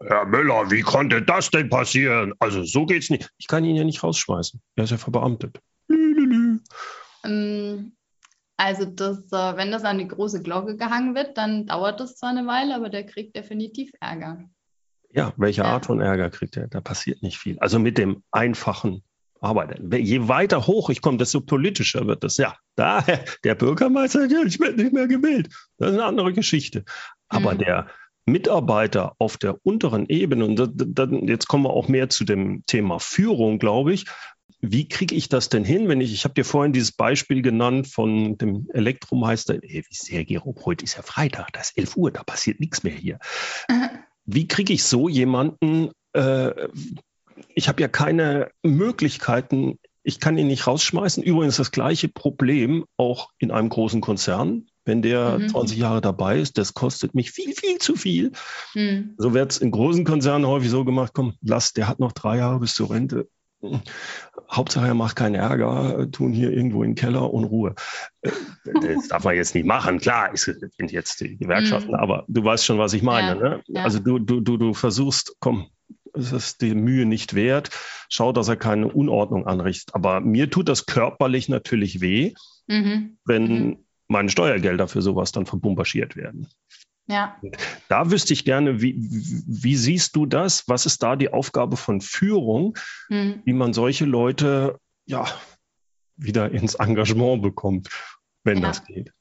Herr 0.00 0.26
Müller, 0.26 0.70
wie 0.70 0.82
konnte 0.82 1.22
das 1.22 1.50
denn 1.50 1.68
passieren? 1.68 2.32
Also 2.38 2.62
so 2.62 2.86
geht's 2.86 3.10
nicht. 3.10 3.30
Ich 3.38 3.48
kann 3.48 3.64
ihn 3.64 3.74
ja 3.74 3.84
nicht 3.84 4.02
rausschmeißen. 4.02 4.60
Er 4.76 4.84
ist 4.84 4.90
ja 4.90 4.96
verbeamtet. 4.96 5.60
Ähm, 7.24 7.92
also 8.56 8.84
das, 8.84 9.18
äh, 9.32 9.56
wenn 9.56 9.72
das 9.72 9.84
an 9.84 9.98
die 9.98 10.08
große 10.08 10.42
Glocke 10.42 10.76
gehangen 10.76 11.14
wird, 11.14 11.36
dann 11.36 11.66
dauert 11.66 11.98
das 12.00 12.16
zwar 12.16 12.30
eine 12.30 12.46
Weile, 12.46 12.76
aber 12.76 12.90
der 12.90 13.04
kriegt 13.06 13.34
definitiv 13.34 13.90
Ärger. 14.00 14.44
Ja, 15.10 15.32
welche 15.36 15.62
ja. 15.62 15.68
Art 15.68 15.86
von 15.86 16.00
Ärger 16.00 16.30
kriegt 16.30 16.56
er? 16.56 16.68
Da 16.68 16.80
passiert 16.80 17.22
nicht 17.22 17.38
viel. 17.38 17.58
Also 17.58 17.78
mit 17.78 17.98
dem 17.98 18.22
einfachen 18.30 19.02
arbeite. 19.40 19.80
Je 19.96 20.28
weiter 20.28 20.66
hoch 20.66 20.90
ich 20.90 21.00
komme, 21.00 21.18
desto 21.18 21.40
politischer 21.40 22.06
wird 22.06 22.24
das. 22.24 22.36
Ja, 22.36 22.56
da, 22.76 23.04
der 23.44 23.54
Bürgermeister, 23.54 24.26
ja, 24.26 24.42
ich 24.44 24.60
werde 24.60 24.82
nicht 24.82 24.92
mehr 24.92 25.08
gewählt. 25.08 25.48
Das 25.78 25.90
ist 25.90 25.94
eine 25.94 26.04
andere 26.04 26.32
Geschichte. 26.32 26.84
Aber 27.28 27.54
mhm. 27.54 27.58
der 27.58 27.88
Mitarbeiter 28.30 29.14
auf 29.18 29.36
der 29.36 29.56
unteren 29.64 30.06
Ebene, 30.08 30.44
und 30.44 30.56
das, 30.56 30.68
das, 30.74 31.08
jetzt 31.22 31.48
kommen 31.48 31.64
wir 31.64 31.70
auch 31.70 31.88
mehr 31.88 32.08
zu 32.08 32.24
dem 32.24 32.64
Thema 32.66 32.98
Führung, 32.98 33.58
glaube 33.58 33.92
ich. 33.92 34.06
Wie 34.60 34.88
kriege 34.88 35.14
ich 35.14 35.28
das 35.28 35.48
denn 35.48 35.64
hin, 35.64 35.88
wenn 35.88 36.00
ich, 36.00 36.12
ich 36.12 36.24
habe 36.24 36.34
dir 36.34 36.44
vorhin 36.44 36.72
dieses 36.72 36.92
Beispiel 36.92 37.42
genannt 37.42 37.86
von 37.86 38.36
dem 38.38 38.68
Elektromeister, 38.72 39.54
hey, 39.62 39.84
wie 39.88 39.94
sehr, 39.94 40.24
Gero, 40.24 40.54
heute 40.64 40.84
ist 40.84 40.96
ja 40.96 41.02
Freitag, 41.02 41.52
da 41.52 41.60
ist 41.60 41.78
11 41.78 41.96
Uhr, 41.96 42.10
da 42.10 42.24
passiert 42.24 42.58
nichts 42.58 42.82
mehr 42.82 42.94
hier. 42.94 43.18
Mhm. 43.70 43.88
Wie 44.24 44.48
kriege 44.48 44.72
ich 44.72 44.82
so 44.82 45.08
jemanden 45.08 45.90
äh, 46.12 46.68
ich 47.54 47.68
habe 47.68 47.80
ja 47.82 47.88
keine 47.88 48.50
Möglichkeiten, 48.62 49.78
ich 50.02 50.20
kann 50.20 50.38
ihn 50.38 50.46
nicht 50.46 50.66
rausschmeißen. 50.66 51.22
Übrigens 51.22 51.56
das 51.56 51.70
gleiche 51.70 52.08
Problem 52.08 52.84
auch 52.96 53.30
in 53.38 53.50
einem 53.50 53.68
großen 53.68 54.00
Konzern. 54.00 54.66
Wenn 54.88 55.02
der 55.02 55.38
mhm. 55.38 55.48
20 55.50 55.76
Jahre 55.76 56.00
dabei 56.00 56.38
ist, 56.40 56.56
das 56.56 56.72
kostet 56.72 57.14
mich 57.14 57.30
viel, 57.30 57.52
viel 57.52 57.76
zu 57.76 57.94
viel. 57.94 58.32
Mhm. 58.74 59.14
So 59.18 59.34
wird 59.34 59.52
es 59.52 59.58
in 59.58 59.70
großen 59.70 60.04
Konzernen 60.06 60.46
häufig 60.46 60.70
so 60.70 60.84
gemacht, 60.86 61.12
komm, 61.14 61.34
lass, 61.42 61.74
der 61.74 61.86
hat 61.88 62.00
noch 62.00 62.12
drei 62.12 62.38
Jahre 62.38 62.58
bis 62.60 62.74
zur 62.74 62.90
Rente. 62.90 63.28
Hauptsache, 64.50 64.86
er 64.86 64.94
macht 64.94 65.16
keinen 65.16 65.34
Ärger, 65.34 66.10
tun 66.10 66.32
hier 66.32 66.50
irgendwo 66.52 66.82
in 66.84 66.92
den 66.92 66.94
Keller 66.94 67.34
und 67.34 67.44
Ruhe. 67.44 67.74
Äh, 68.22 68.30
das 68.64 69.08
darf 69.08 69.24
man 69.24 69.36
jetzt 69.36 69.54
nicht 69.54 69.66
machen. 69.66 69.98
Klar, 69.98 70.30
es 70.32 70.44
sind 70.44 70.90
jetzt 70.90 71.20
die 71.20 71.36
Gewerkschaften, 71.36 71.90
mhm. 71.90 71.98
aber 71.98 72.24
du 72.28 72.42
weißt 72.42 72.64
schon, 72.64 72.78
was 72.78 72.94
ich 72.94 73.02
meine. 73.02 73.28
Ja, 73.28 73.34
ne? 73.34 73.62
ja. 73.66 73.84
Also 73.84 73.98
du, 73.98 74.18
du, 74.18 74.40
du, 74.40 74.56
du 74.56 74.72
versuchst, 74.72 75.36
komm, 75.38 75.66
es 76.14 76.32
ist 76.32 76.62
die 76.62 76.74
Mühe 76.74 77.04
nicht 77.04 77.34
wert. 77.34 77.70
Schau, 78.08 78.32
dass 78.32 78.48
er 78.48 78.56
keine 78.56 78.88
Unordnung 78.88 79.46
anrichtet. 79.46 79.94
Aber 79.94 80.20
mir 80.20 80.48
tut 80.48 80.70
das 80.70 80.86
körperlich 80.86 81.50
natürlich 81.50 82.00
weh, 82.00 82.32
mhm. 82.68 83.18
wenn 83.26 83.42
mhm. 83.42 83.84
Meine 84.08 84.30
Steuergelder 84.30 84.88
für 84.88 85.02
sowas 85.02 85.32
dann 85.32 85.46
verbumbarschiert 85.46 86.16
werden. 86.16 86.48
Ja. 87.06 87.40
Da 87.88 88.10
wüsste 88.10 88.34
ich 88.34 88.44
gerne, 88.44 88.82
wie, 88.82 88.94
wie 88.98 89.76
siehst 89.76 90.14
du 90.14 90.26
das? 90.26 90.68
Was 90.68 90.84
ist 90.84 91.02
da 91.02 91.16
die 91.16 91.32
Aufgabe 91.32 91.76
von 91.76 92.00
Führung, 92.00 92.76
mhm. 93.08 93.42
wie 93.44 93.54
man 93.54 93.72
solche 93.72 94.04
Leute 94.04 94.78
ja 95.06 95.26
wieder 96.16 96.50
ins 96.50 96.74
Engagement 96.74 97.42
bekommt, 97.42 97.88
wenn 98.44 98.58
ja. 98.58 98.68
das 98.68 98.84
geht? 98.84 99.12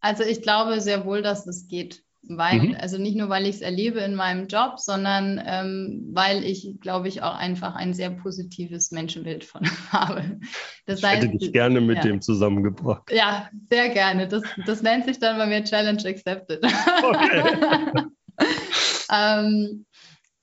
Also 0.00 0.22
ich 0.22 0.40
glaube 0.40 0.80
sehr 0.80 1.04
wohl, 1.04 1.22
dass 1.22 1.46
es 1.46 1.68
geht. 1.68 2.04
Weil, 2.22 2.60
mhm. 2.60 2.76
also 2.78 2.98
nicht 2.98 3.16
nur, 3.16 3.28
weil 3.28 3.46
ich 3.46 3.56
es 3.56 3.60
erlebe 3.60 4.00
in 4.00 4.14
meinem 4.14 4.48
Job, 4.48 4.78
sondern 4.78 5.40
ähm, 5.44 6.10
weil 6.12 6.44
ich, 6.44 6.76
glaube 6.80 7.08
ich, 7.08 7.22
auch 7.22 7.34
einfach 7.34 7.74
ein 7.74 7.94
sehr 7.94 8.10
positives 8.10 8.90
Menschenbild 8.90 9.44
von 9.44 9.62
habe. 9.92 10.40
Das 10.84 10.98
ich 10.98 11.04
heißt, 11.04 11.22
hätte 11.22 11.38
dich 11.38 11.52
gerne 11.52 11.80
mit 11.80 11.98
ja. 11.98 12.02
dem 12.02 12.20
zusammengebracht. 12.20 13.10
Ja, 13.10 13.48
sehr 13.70 13.90
gerne. 13.90 14.28
Das, 14.28 14.42
das 14.66 14.82
nennt 14.82 15.06
sich 15.06 15.18
dann 15.18 15.38
bei 15.38 15.46
mir 15.46 15.64
Challenge 15.64 16.02
Accepted. 16.04 16.64
Okay. 17.02 18.02
ähm, 19.12 19.86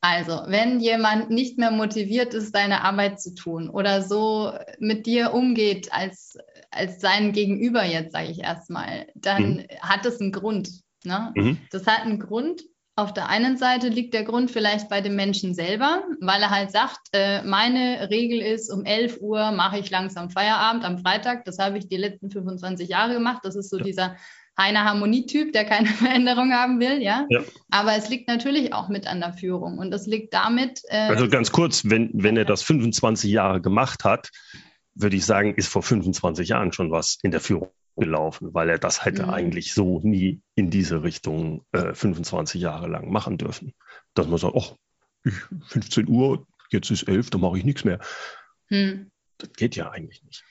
also, 0.08 0.44
wenn 0.46 0.82
jemand 0.82 1.32
nicht 1.32 1.58
mehr 1.58 1.72
motiviert 1.72 2.36
ist, 2.36 2.54
seine 2.54 2.84
Arbeit 2.84 3.20
zu 3.20 3.34
tun 3.34 3.70
oder 3.70 4.04
so 4.04 4.54
mit 4.78 5.08
dir 5.08 5.34
umgeht 5.34 5.92
als, 5.92 6.38
als 6.70 7.02
sein 7.02 7.32
Gegenüber 7.32 7.84
jetzt, 7.84 8.12
sage 8.12 8.30
ich 8.30 8.40
erstmal, 8.40 9.08
dann 9.16 9.56
mhm. 9.56 9.66
hat 9.82 10.06
es 10.06 10.22
einen 10.22 10.32
Grund. 10.32 10.85
Ne? 11.06 11.32
Mhm. 11.36 11.58
Das 11.72 11.88
hat 11.88 12.02
einen 12.02 12.20
Grund. 12.20 12.64
Auf 12.98 13.14
der 13.14 13.28
einen 13.28 13.58
Seite 13.58 13.90
liegt 13.90 14.14
der 14.14 14.24
Grund 14.24 14.50
vielleicht 14.50 14.88
bei 14.88 15.02
dem 15.02 15.18
Menschen 15.18 15.54
selber, 15.54 16.06
weil 16.22 16.42
er 16.42 16.50
halt 16.50 16.72
sagt, 16.72 17.10
äh, 17.12 17.44
meine 17.44 18.10
Regel 18.10 18.40
ist, 18.40 18.72
um 18.72 18.86
11 18.86 19.18
Uhr 19.20 19.52
mache 19.52 19.80
ich 19.80 19.90
langsam 19.90 20.30
Feierabend 20.30 20.86
am 20.86 21.00
Freitag. 21.00 21.44
Das 21.44 21.60
habe 21.60 21.78
ich 21.78 21.90
die 21.90 21.98
letzten 21.98 22.32
25 22.32 22.88
Jahre 22.88 23.14
gemacht. 23.16 23.42
Das 23.44 23.58
ist 23.58 23.70
so 23.70 23.80
ja. 23.80 23.84
dieser 23.84 24.16
Heiner 24.58 24.86
Harmonietyp, 24.86 25.52
der 25.52 25.66
keine 25.66 25.88
Veränderung 25.90 26.54
haben 26.54 26.80
will, 26.80 27.02
ja? 27.02 27.26
ja? 27.30 27.42
Aber 27.70 27.96
es 27.98 28.08
liegt 28.08 28.30
natürlich 28.30 28.74
auch 28.74 28.88
mit 28.88 29.08
an 29.08 29.20
der 29.20 29.34
Führung 29.34 29.78
und 29.78 29.94
es 29.94 30.08
liegt 30.08 30.34
damit. 30.34 30.82
Äh, 30.88 31.10
also 31.10 31.28
ganz 31.28 31.52
kurz, 31.52 31.84
wenn, 31.90 32.12
wenn 32.14 32.38
er 32.38 32.46
das 32.46 32.64
25 32.64 33.30
Jahre 33.30 33.60
gemacht 33.60 34.06
hat, 34.06 34.30
würde 34.94 35.18
ich 35.18 35.26
sagen, 35.26 35.56
ist 35.56 35.68
vor 35.68 35.84
25 35.84 36.48
Jahren 36.48 36.72
schon 36.72 36.92
was 36.92 37.18
in 37.22 37.32
der 37.32 37.42
Führung 37.42 37.72
gelaufen, 37.96 38.54
weil 38.54 38.70
er 38.70 38.78
das 38.78 39.06
hätte 39.06 39.24
mhm. 39.24 39.30
eigentlich 39.30 39.74
so 39.74 40.00
nie 40.02 40.42
in 40.56 40.70
diese 40.70 41.04
Richtung 41.04 41.66
äh, 41.72 41.94
25 41.94 42.62
Jahre 42.62 42.88
lang 42.88 43.12
machen 43.12 43.38
dürfen. 43.38 43.74
Dass 44.14 44.28
man 44.28 44.38
sagt, 44.38 44.56
ach, 44.58 44.76
15 45.68 46.08
Uhr, 46.08 46.46
jetzt 46.72 46.92
ist 46.92 47.04
11, 47.04 47.30
da 47.30 47.38
mache 47.38 47.58
ich 47.58 47.64
nichts 47.64 47.84
mehr. 47.84 48.00
Mhm. 48.70 49.12
Das 49.38 49.52
geht 49.54 49.76
ja 49.76 49.90
eigentlich 49.90 50.24
nicht. 50.24 50.44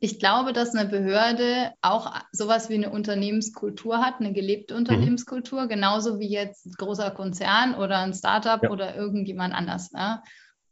Ich 0.00 0.20
glaube, 0.20 0.52
dass 0.52 0.76
eine 0.76 0.88
Behörde 0.88 1.72
auch 1.82 2.14
sowas 2.30 2.68
wie 2.68 2.74
eine 2.74 2.90
Unternehmenskultur 2.90 3.98
hat, 3.98 4.20
eine 4.20 4.32
gelebte 4.32 4.74
mhm. 4.74 4.78
Unternehmenskultur, 4.80 5.64
mhm. 5.64 5.68
genauso 5.68 6.18
wie 6.20 6.30
jetzt 6.30 6.66
ein 6.66 6.74
großer 6.78 7.10
Konzern 7.10 7.74
oder 7.74 7.98
ein 7.98 8.14
Startup 8.14 8.62
ja. 8.62 8.70
oder 8.70 8.94
irgendjemand 8.94 9.54
anders. 9.54 9.90
Ne? 9.92 10.22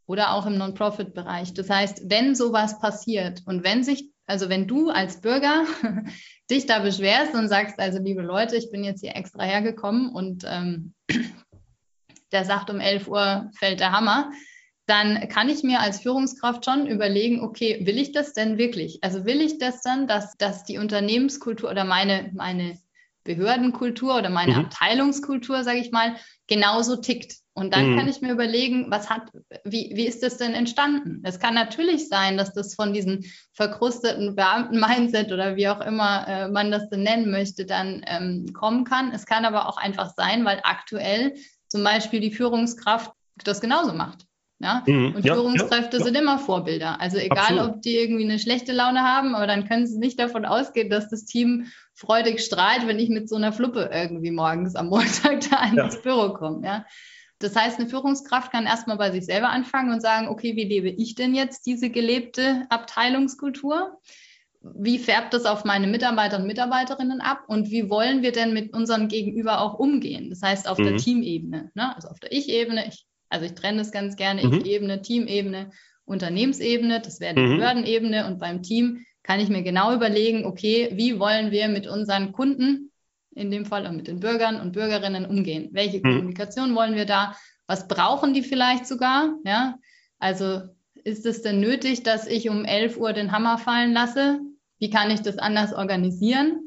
Oder 0.05 0.31
auch 0.31 0.45
im 0.45 0.57
Non-Profit-Bereich. 0.57 1.53
Das 1.53 1.69
heißt, 1.69 2.09
wenn 2.09 2.35
sowas 2.35 2.79
passiert 2.79 3.41
und 3.45 3.65
wenn 3.65 3.83
sich 3.83 4.09
also 4.27 4.49
wenn 4.49 4.67
du 4.67 4.89
als 4.89 5.21
Bürger 5.21 5.65
dich 6.51 6.65
da 6.65 6.79
beschwerst 6.79 7.33
und 7.33 7.47
sagst, 7.47 7.79
also 7.79 7.99
liebe 7.99 8.21
Leute, 8.21 8.57
ich 8.57 8.69
bin 8.69 8.83
jetzt 8.83 9.01
hier 9.01 9.15
extra 9.15 9.43
hergekommen 9.43 10.09
und 10.09 10.43
ähm, 10.45 10.93
der 12.31 12.45
sagt, 12.45 12.69
um 12.69 12.79
11 12.79 13.07
Uhr 13.07 13.49
fällt 13.57 13.79
der 13.79 13.93
Hammer, 13.93 14.31
dann 14.85 15.27
kann 15.27 15.49
ich 15.49 15.63
mir 15.63 15.81
als 15.81 16.01
Führungskraft 16.01 16.63
schon 16.65 16.87
überlegen, 16.87 17.41
okay, 17.41 17.85
will 17.85 17.97
ich 17.97 18.11
das 18.11 18.33
denn 18.33 18.57
wirklich? 18.57 18.99
Also 19.01 19.25
will 19.25 19.41
ich 19.41 19.57
das 19.57 19.81
dann, 19.81 20.07
dass, 20.07 20.37
dass 20.37 20.63
die 20.63 20.77
Unternehmenskultur 20.77 21.69
oder 21.69 21.83
meine, 21.83 22.31
meine 22.33 22.77
Behördenkultur 23.23 24.17
oder 24.17 24.29
meine 24.29 24.53
mhm. 24.53 24.59
Abteilungskultur, 24.65 25.63
sage 25.63 25.79
ich 25.79 25.91
mal, 25.91 26.15
genauso 26.47 26.95
tickt. 26.97 27.35
Und 27.53 27.73
dann 27.73 27.91
mhm. 27.91 27.97
kann 27.97 28.07
ich 28.07 28.21
mir 28.21 28.31
überlegen, 28.31 28.91
was 28.91 29.09
hat, 29.09 29.31
wie, 29.63 29.91
wie 29.95 30.05
ist 30.05 30.21
das 30.21 30.37
denn 30.37 30.53
entstanden? 30.53 31.23
Es 31.23 31.39
kann 31.39 31.55
natürlich 31.55 32.07
sein, 32.07 32.37
dass 32.37 32.53
das 32.53 32.75
von 32.75 32.93
diesem 32.93 33.23
verkrusteten 33.53 34.35
Beamten-Mindset 34.35 35.31
oder 35.31 35.55
wie 35.55 35.67
auch 35.67 35.81
immer 35.81 36.27
äh, 36.27 36.47
man 36.49 36.69
das 36.69 36.87
denn 36.89 37.01
nennen 37.01 37.31
möchte, 37.31 37.65
dann 37.65 38.03
ähm, 38.05 38.53
kommen 38.53 38.83
kann. 38.83 39.11
Es 39.11 39.25
kann 39.25 39.43
aber 39.43 39.67
auch 39.67 39.77
einfach 39.77 40.13
sein, 40.15 40.45
weil 40.45 40.59
aktuell 40.63 41.33
zum 41.67 41.83
Beispiel 41.83 42.19
die 42.19 42.31
Führungskraft 42.31 43.11
das 43.43 43.59
genauso 43.59 43.93
macht. 43.93 44.26
Ja? 44.59 44.83
Mhm. 44.87 45.15
Und 45.15 45.25
ja, 45.25 45.35
Führungskräfte 45.35 45.97
ja, 45.97 46.03
sind 46.03 46.17
immer 46.17 46.39
Vorbilder. 46.39 46.99
Also 46.99 47.17
egal, 47.17 47.59
Absolut. 47.59 47.75
ob 47.75 47.81
die 47.81 47.95
irgendwie 47.95 48.23
eine 48.23 48.39
schlechte 48.39 48.73
Laune 48.73 49.01
haben, 49.01 49.35
aber 49.35 49.47
dann 49.47 49.67
können 49.67 49.85
sie 49.85 49.99
nicht 49.99 50.19
davon 50.19 50.45
ausgehen, 50.45 50.89
dass 50.89 51.09
das 51.09 51.25
Team 51.25 51.67
freudig 51.93 52.41
strahlt, 52.41 52.87
wenn 52.87 52.99
ich 52.99 53.09
mit 53.09 53.29
so 53.29 53.35
einer 53.35 53.53
Fluppe 53.53 53.89
irgendwie 53.93 54.31
morgens 54.31 54.75
am 54.75 54.87
Montag 54.87 55.41
da 55.49 55.63
ins 55.65 56.01
Büro 56.01 56.33
komme. 56.33 56.65
Ja? 56.65 56.85
Das 57.39 57.55
heißt, 57.55 57.79
eine 57.79 57.87
Führungskraft 57.87 58.51
kann 58.51 58.65
erstmal 58.65 58.97
bei 58.97 59.11
sich 59.11 59.25
selber 59.25 59.49
anfangen 59.49 59.91
und 59.93 60.01
sagen, 60.01 60.27
okay, 60.27 60.55
wie 60.55 60.63
lebe 60.63 60.89
ich 60.89 61.13
denn 61.13 61.35
jetzt 61.35 61.67
diese 61.67 61.91
gelebte 61.91 62.65
Abteilungskultur? 62.69 63.99
Wie 64.61 64.97
färbt 64.97 65.35
das 65.35 65.45
auf 65.45 65.63
meine 65.63 65.85
Mitarbeiter 65.85 66.37
und 66.37 66.47
Mitarbeiterinnen 66.47 67.21
ab? 67.21 67.43
Und 67.47 67.69
wie 67.69 67.91
wollen 67.91 68.23
wir 68.23 68.31
denn 68.31 68.53
mit 68.53 68.73
unserem 68.73 69.07
Gegenüber 69.07 69.61
auch 69.61 69.75
umgehen? 69.75 70.31
Das 70.31 70.41
heißt, 70.41 70.67
auf 70.67 70.79
mhm. 70.79 70.83
der 70.83 70.97
Teamebene, 70.97 71.71
ne? 71.75 71.95
also 71.95 72.07
auf 72.07 72.19
der 72.19 72.31
Ich-Ebene, 72.31 72.87
ich 72.87 73.05
also 73.29 73.45
ich 73.45 73.53
trenne 73.53 73.79
das 73.79 73.91
ganz 73.91 74.15
gerne, 74.15 74.45
mhm. 74.45 74.53
Ich-Ebene, 74.53 75.01
Teamebene, 75.01 75.71
Unternehmensebene, 76.05 77.01
das 77.01 77.19
wäre 77.19 77.35
die 77.35 77.41
mhm. 77.41 77.57
Behördenebene 77.57 78.27
und 78.27 78.39
beim 78.39 78.63
Team 78.63 79.05
kann 79.23 79.39
ich 79.41 79.49
mir 79.49 79.61
genau 79.61 79.93
überlegen, 79.93 80.45
okay, 80.45 80.89
wie 80.93 81.19
wollen 81.19 81.51
wir 81.51 81.67
mit 81.67 81.85
unseren 81.85 82.31
Kunden, 82.31 82.91
in 83.35 83.51
dem 83.51 83.65
Fall 83.65 83.85
auch 83.85 83.91
mit 83.91 84.07
den 84.07 84.21
Bürgern 84.21 84.61
und 84.61 84.71
Bürgerinnen 84.71 85.25
umgehen? 85.25 85.69
Welche 85.73 85.97
mhm. 85.97 86.03
Kommunikation 86.03 86.75
wollen 86.75 86.95
wir 86.95 87.05
da? 87.05 87.35
Was 87.67 87.87
brauchen 87.89 88.33
die 88.33 88.41
vielleicht 88.41 88.87
sogar? 88.87 89.35
Ja, 89.43 89.77
also 90.17 90.61
ist 91.03 91.25
es 91.25 91.41
denn 91.41 91.59
nötig, 91.59 92.03
dass 92.03 92.25
ich 92.25 92.49
um 92.49 92.63
11 92.63 92.97
Uhr 92.97 93.13
den 93.13 93.31
Hammer 93.33 93.57
fallen 93.57 93.93
lasse? 93.93 94.39
Wie 94.79 94.89
kann 94.89 95.11
ich 95.11 95.21
das 95.21 95.37
anders 95.37 95.73
organisieren? 95.73 96.65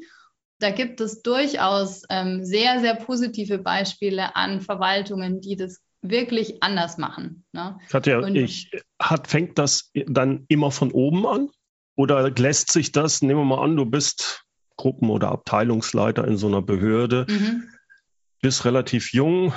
Da 0.59 0.69
gibt 0.69 1.01
es 1.01 1.23
durchaus 1.23 2.03
ähm, 2.09 2.45
sehr, 2.45 2.79
sehr 2.79 2.93
positive 2.93 3.57
Beispiele 3.57 4.35
an 4.35 4.61
Verwaltungen, 4.61 5.41
die 5.41 5.55
das 5.55 5.81
wirklich 6.01 6.63
anders 6.63 6.97
machen. 6.97 7.45
Ne? 7.51 7.79
Katja, 7.89 8.19
Und, 8.19 8.35
ich, 8.35 8.71
hat, 8.99 9.27
fängt 9.27 9.57
das 9.57 9.91
dann 9.93 10.45
immer 10.47 10.71
von 10.71 10.91
oben 10.91 11.25
an? 11.27 11.49
Oder 11.95 12.29
lässt 12.31 12.71
sich 12.71 12.91
das, 12.91 13.21
nehmen 13.21 13.41
wir 13.41 13.45
mal 13.45 13.63
an, 13.63 13.75
du 13.75 13.85
bist 13.85 14.45
Gruppen- 14.77 15.09
oder 15.09 15.29
Abteilungsleiter 15.29 16.27
in 16.27 16.37
so 16.37 16.47
einer 16.47 16.61
Behörde, 16.61 17.27
mhm. 17.29 17.63
bist 18.41 18.65
relativ 18.65 19.13
jung, 19.13 19.53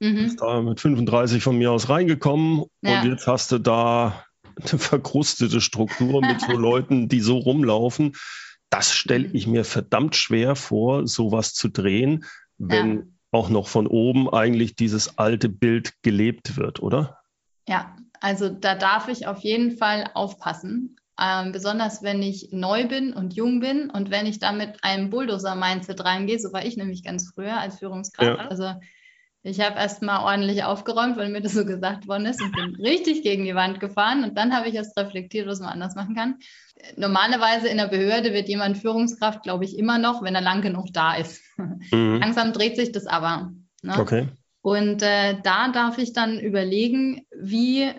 mhm. 0.00 0.16
bist 0.16 0.40
da 0.40 0.62
mit 0.62 0.80
35 0.80 1.42
von 1.42 1.58
mir 1.58 1.72
aus 1.72 1.88
reingekommen 1.88 2.64
ja. 2.80 3.02
und 3.02 3.10
jetzt 3.10 3.26
hast 3.26 3.52
du 3.52 3.58
da 3.58 4.24
eine 4.56 4.78
verkrustete 4.78 5.60
Struktur 5.60 6.22
mit 6.22 6.40
so 6.40 6.52
Leuten, 6.56 7.08
die 7.08 7.20
so 7.20 7.38
rumlaufen. 7.38 8.14
Das 8.70 8.94
stelle 8.94 9.28
ich 9.32 9.46
mir 9.46 9.64
verdammt 9.64 10.16
schwer 10.16 10.56
vor, 10.56 11.06
sowas 11.06 11.52
zu 11.52 11.68
drehen, 11.68 12.24
wenn 12.56 12.96
ja 12.96 13.02
auch 13.32 13.48
noch 13.48 13.66
von 13.66 13.86
oben 13.86 14.32
eigentlich 14.32 14.76
dieses 14.76 15.18
alte 15.18 15.48
Bild 15.48 15.94
gelebt 16.02 16.56
wird, 16.56 16.80
oder? 16.80 17.18
Ja, 17.66 17.96
Also 18.20 18.48
da 18.48 18.76
darf 18.76 19.08
ich 19.08 19.26
auf 19.26 19.40
jeden 19.40 19.76
Fall 19.76 20.08
aufpassen. 20.14 20.96
Ähm, 21.20 21.52
besonders 21.52 22.02
wenn 22.02 22.22
ich 22.22 22.48
neu 22.52 22.86
bin 22.86 23.12
und 23.12 23.34
jung 23.34 23.60
bin 23.60 23.90
und 23.90 24.10
wenn 24.10 24.26
ich 24.26 24.38
da 24.38 24.52
mit 24.52 24.82
einem 24.82 25.10
Bulldozer-Mindset 25.10 26.04
reingehe, 26.04 26.38
so 26.38 26.52
war 26.52 26.64
ich 26.64 26.76
nämlich 26.76 27.04
ganz 27.04 27.32
früher 27.34 27.58
als 27.58 27.78
Führungskraft. 27.78 28.38
Ja. 28.38 28.48
Also 28.48 28.74
ich 29.42 29.60
habe 29.60 29.76
erst 29.76 30.02
mal 30.02 30.24
ordentlich 30.24 30.62
aufgeräumt, 30.62 31.16
weil 31.16 31.28
mir 31.28 31.40
das 31.40 31.52
so 31.52 31.64
gesagt 31.64 32.06
worden 32.06 32.26
ist 32.26 32.40
und 32.40 32.52
bin 32.52 32.76
richtig 32.76 33.22
gegen 33.22 33.44
die 33.44 33.56
Wand 33.56 33.80
gefahren. 33.80 34.22
Und 34.22 34.38
dann 34.38 34.56
habe 34.56 34.68
ich 34.68 34.74
erst 34.74 34.96
reflektiert, 34.96 35.48
was 35.48 35.60
man 35.60 35.70
anders 35.70 35.96
machen 35.96 36.14
kann. 36.14 36.38
Normalerweise 36.96 37.68
in 37.68 37.76
der 37.76 37.88
Behörde 37.88 38.32
wird 38.32 38.48
jemand 38.48 38.78
Führungskraft, 38.78 39.42
glaube 39.42 39.64
ich, 39.64 39.76
immer 39.76 39.98
noch, 39.98 40.22
wenn 40.22 40.36
er 40.36 40.40
lang 40.40 40.62
genug 40.62 40.92
da 40.92 41.14
ist. 41.14 41.42
Mhm. 41.90 42.18
Langsam 42.20 42.52
dreht 42.52 42.76
sich 42.76 42.92
das 42.92 43.06
aber. 43.06 43.52
Ne? 43.82 43.98
Okay. 43.98 44.28
Und 44.62 45.02
äh, 45.02 45.36
da 45.42 45.68
darf 45.68 45.98
ich 45.98 46.12
dann 46.12 46.38
überlegen, 46.38 47.26
wie 47.36 47.90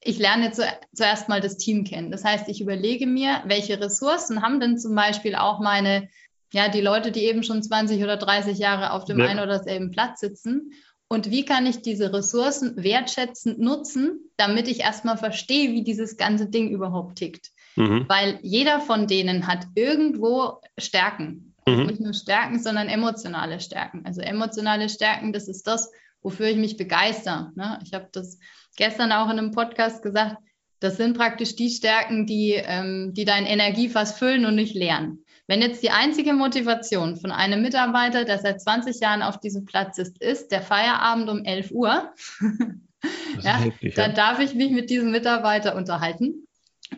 ich 0.00 0.18
lerne 0.18 0.50
zu, 0.52 0.62
zuerst 0.94 1.28
mal 1.28 1.40
das 1.40 1.58
Team 1.58 1.84
kennen. 1.84 2.10
Das 2.10 2.24
heißt, 2.24 2.48
ich 2.48 2.60
überlege 2.60 3.06
mir, 3.06 3.42
welche 3.46 3.80
Ressourcen 3.80 4.42
haben 4.42 4.58
denn 4.58 4.78
zum 4.78 4.94
Beispiel 4.94 5.34
auch 5.34 5.60
meine, 5.60 6.08
ja, 6.52 6.68
die 6.68 6.80
Leute, 6.80 7.12
die 7.12 7.24
eben 7.24 7.42
schon 7.42 7.62
20 7.62 8.02
oder 8.02 8.16
30 8.16 8.58
Jahre 8.58 8.92
auf 8.92 9.04
dem 9.04 9.20
ja. 9.20 9.26
einen 9.26 9.40
oder 9.40 9.62
selben 9.62 9.90
Platz 9.90 10.20
sitzen. 10.20 10.72
Und 11.08 11.30
wie 11.30 11.44
kann 11.44 11.66
ich 11.66 11.82
diese 11.82 12.12
Ressourcen 12.12 12.82
wertschätzend 12.82 13.58
nutzen, 13.58 14.30
damit 14.36 14.66
ich 14.66 14.80
erstmal 14.80 15.18
verstehe, 15.18 15.72
wie 15.72 15.84
dieses 15.84 16.16
ganze 16.16 16.48
Ding 16.48 16.70
überhaupt 16.70 17.18
tickt. 17.18 17.50
Mhm. 17.76 18.06
Weil 18.08 18.38
jeder 18.42 18.80
von 18.80 19.06
denen 19.06 19.46
hat 19.46 19.66
irgendwo 19.74 20.60
Stärken. 20.78 21.51
Mhm. 21.66 21.86
Nicht 21.86 22.00
nur 22.00 22.14
Stärken, 22.14 22.58
sondern 22.60 22.88
emotionale 22.88 23.60
Stärken. 23.60 24.04
Also 24.04 24.20
emotionale 24.20 24.88
Stärken, 24.88 25.32
das 25.32 25.48
ist 25.48 25.66
das, 25.66 25.90
wofür 26.22 26.46
ich 26.46 26.56
mich 26.56 26.76
begeister. 26.76 27.52
Ne? 27.54 27.78
Ich 27.84 27.94
habe 27.94 28.08
das 28.12 28.38
gestern 28.76 29.12
auch 29.12 29.26
in 29.26 29.38
einem 29.38 29.52
Podcast 29.52 30.02
gesagt, 30.02 30.36
das 30.80 30.96
sind 30.96 31.16
praktisch 31.16 31.54
die 31.54 31.70
Stärken, 31.70 32.26
die, 32.26 32.54
ähm, 32.54 33.12
die 33.14 33.24
dein 33.24 33.46
Energiefass 33.46 34.18
füllen 34.18 34.44
und 34.44 34.56
nicht 34.56 34.74
leeren. 34.74 35.24
Wenn 35.46 35.60
jetzt 35.60 35.82
die 35.82 35.90
einzige 35.90 36.32
Motivation 36.32 37.16
von 37.16 37.30
einem 37.30 37.62
Mitarbeiter, 37.62 38.24
der 38.24 38.38
seit 38.38 38.60
20 38.60 39.00
Jahren 39.00 39.22
auf 39.22 39.38
diesem 39.38 39.64
Platz 39.64 39.98
ist, 39.98 40.20
ist 40.20 40.50
der 40.50 40.62
Feierabend 40.62 41.28
um 41.28 41.44
11 41.44 41.70
Uhr, 41.70 42.12
ja, 43.42 43.58
heftig, 43.58 43.94
dann 43.94 44.10
ja. 44.10 44.16
darf 44.16 44.40
ich 44.40 44.54
mich 44.54 44.70
mit 44.70 44.90
diesem 44.90 45.12
Mitarbeiter 45.12 45.76
unterhalten 45.76 46.46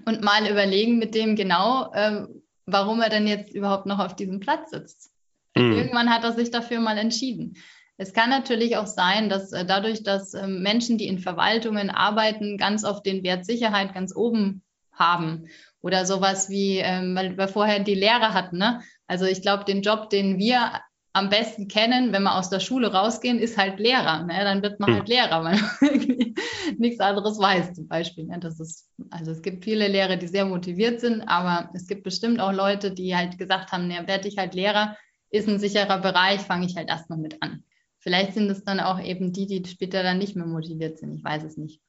und 0.05 0.22
mal 0.22 0.48
überlegen 0.48 0.98
mit 0.98 1.14
dem 1.14 1.37
genau, 1.37 1.92
äh, 1.92 2.22
warum 2.66 3.00
er 3.00 3.11
denn 3.11 3.27
jetzt 3.27 3.55
überhaupt 3.55 3.87
noch 3.87 3.98
auf 3.98 4.16
diesem 4.16 4.40
Platz 4.40 4.70
sitzt. 4.70 5.11
Mhm. 5.55 5.72
Irgendwann 5.72 6.11
hat 6.11 6.24
er 6.24 6.33
sich 6.33 6.50
dafür 6.50 6.81
mal 6.81 6.98
entschieden. 6.98 7.57
Es 7.96 8.12
kann 8.12 8.31
natürlich 8.31 8.77
auch 8.77 8.87
sein, 8.87 9.29
dass 9.29 9.53
äh, 9.53 9.64
dadurch, 9.64 10.03
dass 10.03 10.35
äh, 10.35 10.48
Menschen, 10.48 10.98
die 10.98 11.07
in 11.07 11.20
Verwaltungen 11.20 11.90
arbeiten, 11.90 12.59
ganz 12.59 12.85
oft 12.85 13.07
den 13.07 13.22
Wert 13.22 13.46
Sicherheit 13.46 13.94
ganz 13.94 14.14
oben 14.14 14.62
haben. 14.92 15.46
Oder 15.81 16.07
sowas 16.07 16.48
wie, 16.48 16.79
ähm, 16.79 17.14
weil 17.14 17.37
wir 17.37 17.46
vorher 17.46 17.79
die 17.81 17.94
Lehre 17.94 18.33
hatten. 18.33 18.59
Ne? 18.59 18.81
Also 19.07 19.27
ich 19.27 19.42
glaube, 19.42 19.64
den 19.64 19.83
Job, 19.83 20.11
den 20.11 20.38
wir 20.38 20.72
am 21.14 21.29
besten 21.31 21.68
kennen, 21.68 22.12
wenn 22.12 22.24
wir 22.24 22.37
aus 22.37 22.50
der 22.50 22.59
Schule 22.59 22.92
rausgehen, 22.92 23.38
ist 23.38 23.57
halt 23.57 23.79
Lehrer. 23.79 24.24
Ne? 24.24 24.35
Dann 24.42 24.62
wird 24.62 24.81
man 24.81 24.90
hm. 24.90 24.96
halt 24.96 25.09
Lehrer, 25.09 25.44
weil 25.44 25.61
man 25.61 26.35
nichts 26.79 26.98
anderes 26.98 27.38
weiß 27.38 27.72
zum 27.74 27.87
Beispiel. 27.87 28.24
Ne? 28.24 28.40
Das 28.40 28.59
ist, 28.59 28.90
also 29.11 29.31
es 29.31 29.40
gibt 29.40 29.62
viele 29.62 29.87
Lehrer, 29.87 30.16
die 30.16 30.27
sehr 30.27 30.44
motiviert 30.44 31.00
sind, 31.00 31.22
aber 31.22 31.70
es 31.72 31.87
gibt 31.87 32.03
bestimmt 32.03 32.40
auch 32.40 32.53
Leute, 32.53 32.90
die 32.90 33.14
halt 33.14 33.38
gesagt 33.38 33.70
haben, 33.70 33.87
ne, 33.87 34.03
werde 34.09 34.27
ich 34.27 34.38
halt 34.38 34.55
Lehrer, 34.55 34.96
ist 35.31 35.48
ein 35.48 35.61
sicherer 35.61 36.00
Bereich, 36.00 36.40
fange 36.40 36.66
ich 36.66 36.77
halt 36.77 36.88
erstmal 36.88 37.18
mit 37.18 37.40
an. 37.42 37.62
Vielleicht 38.00 38.35
sind 38.35 38.50
es 38.50 38.64
dann 38.64 38.81
auch 38.81 39.00
eben 39.00 39.33
die, 39.33 39.46
die 39.46 39.64
später 39.64 40.03
dann 40.03 40.18
nicht 40.18 40.35
mehr 40.35 40.46
motiviert 40.46 40.98
sind. 40.98 41.14
Ich 41.14 41.22
weiß 41.22 41.44
es 41.44 41.57
nicht. 41.57 41.81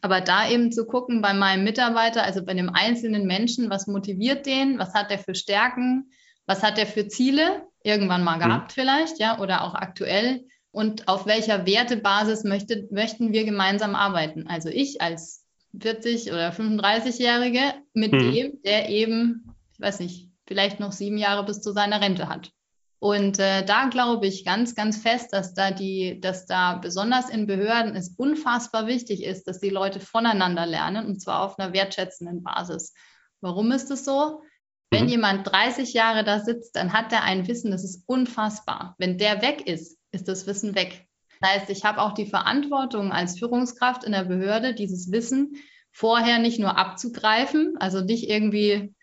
Aber 0.00 0.20
da 0.20 0.50
eben 0.50 0.72
zu 0.72 0.84
gucken 0.84 1.22
bei 1.22 1.32
meinem 1.32 1.62
Mitarbeiter, 1.62 2.24
also 2.24 2.44
bei 2.44 2.54
dem 2.54 2.70
einzelnen 2.70 3.24
Menschen, 3.24 3.70
was 3.70 3.86
motiviert 3.86 4.46
den, 4.46 4.80
was 4.80 4.94
hat 4.94 5.12
er 5.12 5.18
für 5.18 5.36
Stärken, 5.36 6.10
was 6.46 6.62
hat 6.62 6.78
er 6.78 6.86
für 6.86 7.08
Ziele, 7.08 7.66
irgendwann 7.82 8.24
mal 8.24 8.38
gehabt 8.38 8.70
mhm. 8.70 8.80
vielleicht, 8.80 9.18
ja, 9.18 9.38
oder 9.38 9.62
auch 9.62 9.74
aktuell 9.74 10.44
und 10.76 11.08
auf 11.08 11.26
welcher 11.26 11.64
Wertebasis 11.64 12.44
möchte, 12.44 12.86
möchten 12.90 13.32
wir 13.32 13.44
gemeinsam 13.44 13.94
arbeiten. 13.94 14.46
Also 14.46 14.68
ich 14.68 15.00
als 15.00 15.44
40 15.80 16.32
oder 16.32 16.50
35-Jährige 16.50 17.60
mit 17.94 18.12
mhm. 18.12 18.18
dem, 18.18 18.62
der 18.62 18.88
eben, 18.88 19.54
ich 19.72 19.80
weiß 19.80 20.00
nicht, 20.00 20.28
vielleicht 20.46 20.80
noch 20.80 20.92
sieben 20.92 21.18
Jahre 21.18 21.44
bis 21.44 21.60
zu 21.62 21.72
seiner 21.72 22.00
Rente 22.00 22.28
hat. 22.28 22.50
Und 22.98 23.38
äh, 23.38 23.64
da 23.64 23.88
glaube 23.88 24.26
ich 24.26 24.44
ganz, 24.44 24.74
ganz 24.74 24.96
fest, 24.96 25.32
dass 25.32 25.54
da 25.54 25.70
die, 25.70 26.20
dass 26.20 26.46
da 26.46 26.74
besonders 26.74 27.28
in 27.28 27.46
Behörden 27.46 27.94
es 27.94 28.14
unfassbar 28.16 28.86
wichtig 28.86 29.22
ist, 29.22 29.44
dass 29.44 29.60
die 29.60 29.70
Leute 29.70 30.00
voneinander 30.00 30.66
lernen 30.66 31.06
und 31.06 31.20
zwar 31.20 31.42
auf 31.42 31.58
einer 31.58 31.72
wertschätzenden 31.72 32.42
Basis. 32.42 32.94
Warum 33.40 33.70
ist 33.70 33.90
es 33.90 34.04
so? 34.04 34.42
Wenn 34.90 35.04
mhm. 35.04 35.10
jemand 35.10 35.46
30 35.46 35.92
Jahre 35.94 36.24
da 36.24 36.40
sitzt, 36.40 36.76
dann 36.76 36.92
hat 36.92 37.12
er 37.12 37.24
ein 37.24 37.48
Wissen, 37.48 37.70
das 37.70 37.84
ist 37.84 38.04
unfassbar. 38.06 38.94
Wenn 38.98 39.18
der 39.18 39.42
weg 39.42 39.66
ist, 39.66 39.98
ist 40.12 40.28
das 40.28 40.46
Wissen 40.46 40.74
weg. 40.74 41.06
Das 41.40 41.50
heißt, 41.50 41.70
ich 41.70 41.84
habe 41.84 42.00
auch 42.00 42.12
die 42.12 42.26
Verantwortung 42.26 43.12
als 43.12 43.38
Führungskraft 43.38 44.04
in 44.04 44.12
der 44.12 44.24
Behörde, 44.24 44.74
dieses 44.74 45.10
Wissen 45.12 45.56
vorher 45.92 46.38
nicht 46.38 46.58
nur 46.58 46.76
abzugreifen, 46.78 47.76
also 47.78 48.00
nicht 48.00 48.28
irgendwie 48.28 48.94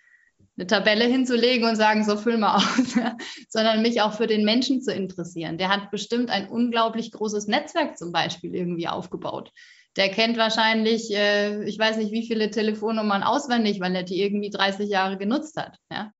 eine 0.57 0.67
Tabelle 0.67 1.05
hinzulegen 1.05 1.67
und 1.67 1.75
sagen, 1.75 2.03
so 2.03 2.17
füll 2.17 2.37
mal 2.37 2.57
aus, 2.57 2.95
sondern 3.49 3.81
mich 3.81 4.01
auch 4.01 4.13
für 4.13 4.27
den 4.27 4.45
Menschen 4.45 4.81
zu 4.81 4.93
interessieren. 4.93 5.57
Der 5.57 5.69
hat 5.69 5.89
bestimmt 5.89 6.29
ein 6.29 6.47
unglaublich 6.47 7.11
großes 7.11 7.47
Netzwerk 7.47 7.97
zum 7.97 8.11
Beispiel 8.11 8.53
irgendwie 8.53 8.87
aufgebaut. 8.87 9.51
Der 9.95 10.09
kennt 10.09 10.37
wahrscheinlich, 10.37 11.13
äh, 11.13 11.63
ich 11.65 11.77
weiß 11.77 11.97
nicht, 11.97 12.11
wie 12.11 12.25
viele 12.25 12.49
Telefonnummern 12.49 13.23
auswendig, 13.23 13.79
weil 13.79 13.95
er 13.95 14.03
die 14.03 14.21
irgendwie 14.21 14.49
30 14.49 14.89
Jahre 14.89 15.17
genutzt 15.17 15.55
hat. 15.57 15.77
Ja? 15.91 16.11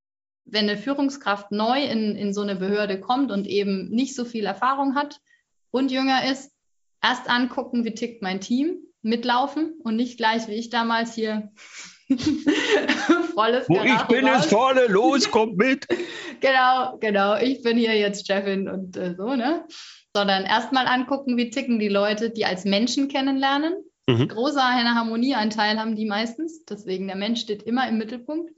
Wenn 0.46 0.70
eine 0.70 0.78
Führungskraft 0.78 1.52
neu 1.52 1.84
in, 1.84 2.16
in 2.16 2.34
so 2.34 2.42
eine 2.42 2.56
Behörde 2.56 3.00
kommt 3.00 3.32
und 3.32 3.48
eben 3.48 3.90
nicht 3.90 4.16
so 4.16 4.26
viel 4.26 4.46
Erfahrung 4.46 4.96
hat 4.96 5.20
und 5.72 5.92
jünger 5.92 6.30
ist, 6.30 6.52
erst 7.02 7.30
angucken, 7.30 7.84
wie 7.84 7.94
tickt 7.94 8.22
mein 8.22 8.42
Team, 8.42 8.78
mitlaufen 9.02 9.74
und 9.84 9.96
nicht 9.96 10.18
gleich 10.18 10.48
wie 10.48 10.54
ich 10.54 10.70
damals 10.70 11.14
hier 11.14 11.52
volles 13.34 13.68
Wo 13.68 13.82
ich 13.82 14.02
bin 14.04 14.28
raus. 14.28 14.46
es 14.46 14.52
vorne, 14.52 14.86
los, 14.88 15.30
kommt 15.30 15.58
mit. 15.58 15.88
genau, 16.40 16.98
genau. 17.00 17.38
Ich 17.38 17.62
bin 17.64 17.78
hier 17.78 17.96
jetzt 17.98 18.28
Chefin 18.28 18.70
und 18.70 18.98
äh, 18.98 19.16
so, 19.16 19.36
ne? 19.36 19.66
Sondern 20.16 20.44
erstmal 20.44 20.88
angucken, 20.88 21.38
wie 21.38 21.50
ticken 21.50 21.80
die 21.80 21.90
Leute, 21.90 22.30
die 22.30 22.46
als 22.46 22.66
Menschen 22.66 23.08
kennenlernen. 23.08 23.74
Mhm. 24.08 24.28
Großer 24.28 24.62
Harmonieanteil 24.62 25.80
haben 25.80 25.96
die 25.96 26.06
meistens. 26.06 26.66
Deswegen 26.66 27.08
der 27.08 27.16
Mensch 27.16 27.42
steht 27.42 27.64
immer 27.64 27.88
im 27.88 27.98
Mittelpunkt. 27.98 28.52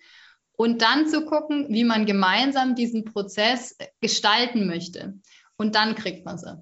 Und 0.58 0.82
dann 0.82 1.08
zu 1.08 1.26
gucken, 1.26 1.68
wie 1.70 1.84
man 1.84 2.06
gemeinsam 2.06 2.76
diesen 2.76 3.06
Prozess 3.06 3.78
gestalten 4.02 4.68
möchte. 4.68 5.20
Und 5.58 5.76
dann 5.76 5.96
kriegt 5.96 6.26
man 6.26 6.38
sie. 6.38 6.62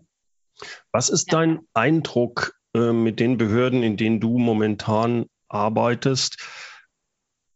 Was 0.91 1.09
ist 1.09 1.31
ja. 1.31 1.39
dein 1.39 1.59
Eindruck 1.73 2.55
äh, 2.75 2.91
mit 2.91 3.19
den 3.19 3.37
Behörden, 3.37 3.83
in 3.83 3.97
denen 3.97 4.19
du 4.19 4.37
momentan 4.37 5.25
arbeitest? 5.47 6.37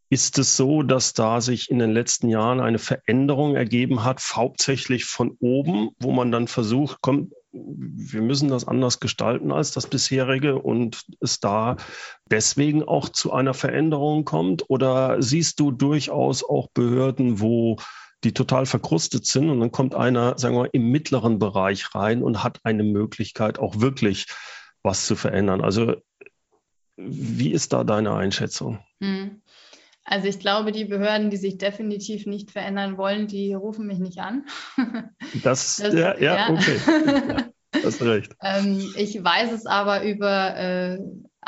Ist 0.09 0.39
es 0.39 0.55
so, 0.55 0.83
dass 0.83 1.13
da 1.13 1.41
sich 1.41 1.69
in 1.69 1.79
den 1.79 1.91
letzten 1.91 2.29
Jahren 2.29 2.61
eine 2.61 2.79
Veränderung 2.79 3.55
ergeben 3.55 4.05
hat, 4.05 4.21
hauptsächlich 4.33 5.05
von 5.05 5.35
oben, 5.39 5.89
wo 5.99 6.11
man 6.11 6.31
dann 6.31 6.47
versucht, 6.47 7.01
kommt, 7.01 7.33
wir 7.51 8.21
müssen 8.21 8.49
das 8.49 8.67
anders 8.67 8.99
gestalten 8.99 9.51
als 9.51 9.71
das 9.71 9.87
bisherige 9.87 10.59
und 10.59 11.03
es 11.19 11.39
da 11.39 11.75
deswegen 12.29 12.83
auch 12.83 13.09
zu 13.09 13.33
einer 13.33 13.53
Veränderung 13.53 14.23
kommt? 14.23 14.69
Oder 14.69 15.21
siehst 15.21 15.59
du 15.59 15.71
durchaus 15.71 16.43
auch 16.43 16.69
Behörden, 16.73 17.41
wo 17.41 17.77
die 18.23 18.33
total 18.33 18.65
verkrustet 18.65 19.25
sind 19.25 19.49
und 19.49 19.59
dann 19.59 19.71
kommt 19.71 19.93
einer, 19.93 20.37
sagen 20.37 20.55
wir, 20.55 20.73
im 20.73 20.89
mittleren 20.89 21.37
Bereich 21.37 21.93
rein 21.95 22.23
und 22.23 22.43
hat 22.43 22.59
eine 22.63 22.83
Möglichkeit, 22.83 23.59
auch 23.59 23.79
wirklich 23.79 24.27
was 24.83 25.05
zu 25.05 25.15
verändern? 25.15 25.61
Also 25.61 25.95
wie 26.95 27.51
ist 27.51 27.73
da 27.73 27.83
deine 27.83 28.13
Einschätzung? 28.15 28.79
Hm. 29.01 29.41
Also 30.09 30.27
ich 30.29 30.39
glaube, 30.39 30.71
die 30.71 30.85
Behörden, 30.85 31.29
die 31.29 31.37
sich 31.37 31.57
definitiv 31.57 32.25
nicht 32.25 32.51
verändern 32.51 32.97
wollen, 32.97 33.27
die 33.27 33.53
rufen 33.53 33.85
mich 33.85 33.99
nicht 33.99 34.19
an. 34.19 34.45
Das, 35.43 35.75
das 35.75 35.93
ja, 35.93 36.17
ja, 36.17 36.35
ja, 36.35 36.49
okay. 36.49 36.79
Ja, 37.75 37.83
hast 37.83 38.01
recht. 38.01 38.33
ähm, 38.41 38.93
ich 38.95 39.21
weiß 39.21 39.51
es 39.51 39.65
aber 39.65 40.03
über 40.03 40.55
äh, 40.55 40.99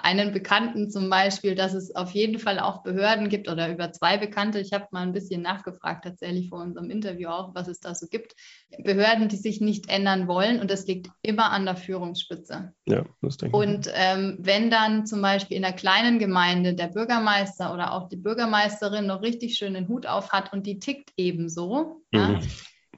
einen 0.04 0.32
Bekannten 0.32 0.90
zum 0.90 1.10
Beispiel, 1.10 1.56
dass 1.56 1.74
es 1.74 1.96
auf 1.96 2.12
jeden 2.12 2.40
Fall 2.40 2.60
auch 2.60 2.84
Behörden 2.84 3.30
gibt 3.30 3.50
oder 3.50 3.72
über 3.72 3.92
zwei 3.92 4.18
Bekannte. 4.18 4.60
Ich 4.60 4.74
habe 4.74 4.88
mal 4.92 5.02
ein 5.02 5.14
bisschen 5.14 5.42
nachgefragt, 5.42 6.06
tatsächlich 6.06 6.50
vor 6.50 6.62
unserem 6.62 6.90
Interview 6.90 7.30
auch, 7.30 7.54
was 7.56 7.68
es 7.68 7.80
da 7.80 7.96
so 7.96 8.08
gibt. 8.08 8.36
Behörden, 8.84 9.28
die 9.28 9.36
sich 9.36 9.62
nicht 9.62 9.90
ändern 9.90 10.28
wollen 10.28 10.60
und 10.60 10.70
das 10.70 10.88
liegt 10.88 11.10
immer 11.22 11.52
an 11.52 11.66
der 11.66 11.76
Führungsspitze. 11.76 12.74
Ja, 12.86 13.06
das 13.22 13.38
denke 13.38 13.58
ich. 13.58 13.68
Und 13.68 13.92
ähm, 13.94 14.38
wenn 14.40 14.70
dann 14.70 15.06
zum 15.06 15.22
Beispiel 15.22 15.58
in 15.58 15.66
einer 15.66 15.76
kleinen 15.76 16.20
Gemeinde 16.20 16.74
der 16.74 16.88
Bürgermeister 16.88 17.74
oder 17.74 17.94
auch 17.94 18.10
die 18.10 18.18
Bürgermeisterin 18.18 19.06
noch 19.06 19.22
richtig 19.22 19.56
schön 19.56 19.74
den 19.74 19.88
Hut 19.88 20.06
auf 20.06 20.32
hat 20.32 20.54
und 20.54 20.66
die 20.66 20.80
tickt 20.80 21.12
ebenso, 21.18 22.04
mhm. 22.12 22.20
ja, 22.20 22.40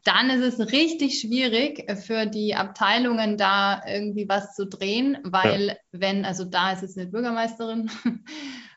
dann 0.04 0.30
ist 0.30 0.60
es 0.60 0.72
richtig 0.72 1.20
schwierig 1.20 1.86
für 2.02 2.26
die 2.26 2.56
Abteilungen 2.56 3.38
da 3.38 3.82
irgendwie 3.88 4.28
was 4.28 4.56
zu 4.56 4.66
drehen, 4.66 5.18
weil 5.24 5.68
ja. 5.68 5.76
wenn, 5.92 6.26
also 6.26 6.44
da 6.44 6.72
ist 6.72 6.84
es 6.84 6.98
eine 6.98 7.08
Bürgermeisterin, 7.08 7.92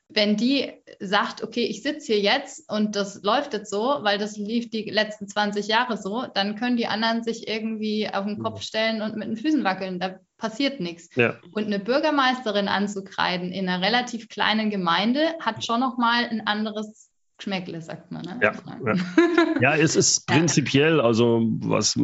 wenn 0.09 0.37
die 0.37 0.71
sagt, 1.01 1.43
okay, 1.43 1.65
ich 1.65 1.83
sitze 1.83 2.13
hier 2.13 2.21
jetzt 2.21 2.71
und 2.71 2.95
das 2.95 3.23
läuft 3.23 3.53
jetzt 3.55 3.71
so, 3.71 3.99
weil 4.03 4.19
das 4.19 4.37
lief 4.37 4.71
die 4.71 4.89
letzten 4.89 5.27
20 5.27 5.67
Jahre 5.67 5.97
so, 5.97 6.27
dann 6.35 6.57
können 6.57 6.77
die 6.77 6.87
anderen 6.87 7.23
sich 7.23 7.49
irgendwie 7.49 8.09
auf 8.09 8.27
den 8.27 8.39
Kopf 8.39 8.63
stellen 8.63 9.03
und 9.03 9.17
mit 9.17 9.29
den 9.29 9.37
Füßen 9.37 9.65
wackeln. 9.65 9.99
Da 9.99 10.21
passiert 10.37 10.79
nichts. 10.79 11.09
Ja. 11.17 11.39
Und 11.53 11.65
eine 11.65 11.79
Bürgermeisterin 11.79 12.69
anzukreiden 12.69 13.51
in 13.51 13.69
einer 13.69 13.85
relativ 13.85 14.29
kleinen 14.29 14.71
Gemeinde 14.71 15.35
hat 15.41 15.65
schon 15.65 15.81
nochmal 15.81 16.27
ein 16.27 16.47
anderes 16.47 17.11
Geschmäckle, 17.37 17.83
sagt 17.83 18.11
man. 18.11 18.23
Ne? 18.23 18.41
Ja, 18.43 18.53
ja. 18.53 19.61
ja, 19.61 19.77
es 19.77 19.97
ist 19.97 20.27
prinzipiell, 20.27 21.01
also 21.01 21.43
was 21.61 21.99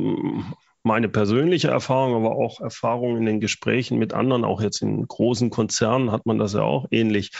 meine 0.82 1.08
persönliche 1.08 1.68
Erfahrung, 1.68 2.14
aber 2.14 2.36
auch 2.36 2.60
Erfahrung 2.60 3.16
in 3.16 3.26
den 3.26 3.40
Gesprächen 3.40 3.98
mit 3.98 4.12
anderen, 4.12 4.44
auch 4.44 4.60
jetzt 4.60 4.82
in 4.82 5.06
großen 5.06 5.50
Konzernen 5.50 6.10
hat 6.10 6.26
man 6.26 6.38
das 6.38 6.54
ja 6.54 6.62
auch 6.62 6.86
ähnlich. 6.90 7.32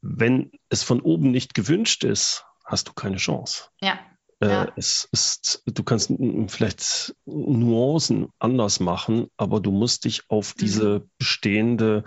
Wenn 0.00 0.52
es 0.68 0.82
von 0.82 1.00
oben 1.00 1.30
nicht 1.30 1.54
gewünscht 1.54 2.04
ist, 2.04 2.44
hast 2.64 2.88
du 2.88 2.92
keine 2.92 3.16
Chance. 3.16 3.64
Ja. 3.80 3.98
Äh, 4.40 4.48
ja. 4.48 4.72
Es 4.76 5.08
ist, 5.12 5.62
du 5.66 5.82
kannst 5.82 6.12
vielleicht 6.46 7.14
Nuancen 7.26 8.28
anders 8.38 8.80
machen, 8.80 9.26
aber 9.36 9.60
du 9.60 9.70
musst 9.70 10.04
dich 10.04 10.22
auf 10.28 10.54
mhm. 10.54 10.60
diese 10.60 11.08
bestehende, 11.18 12.04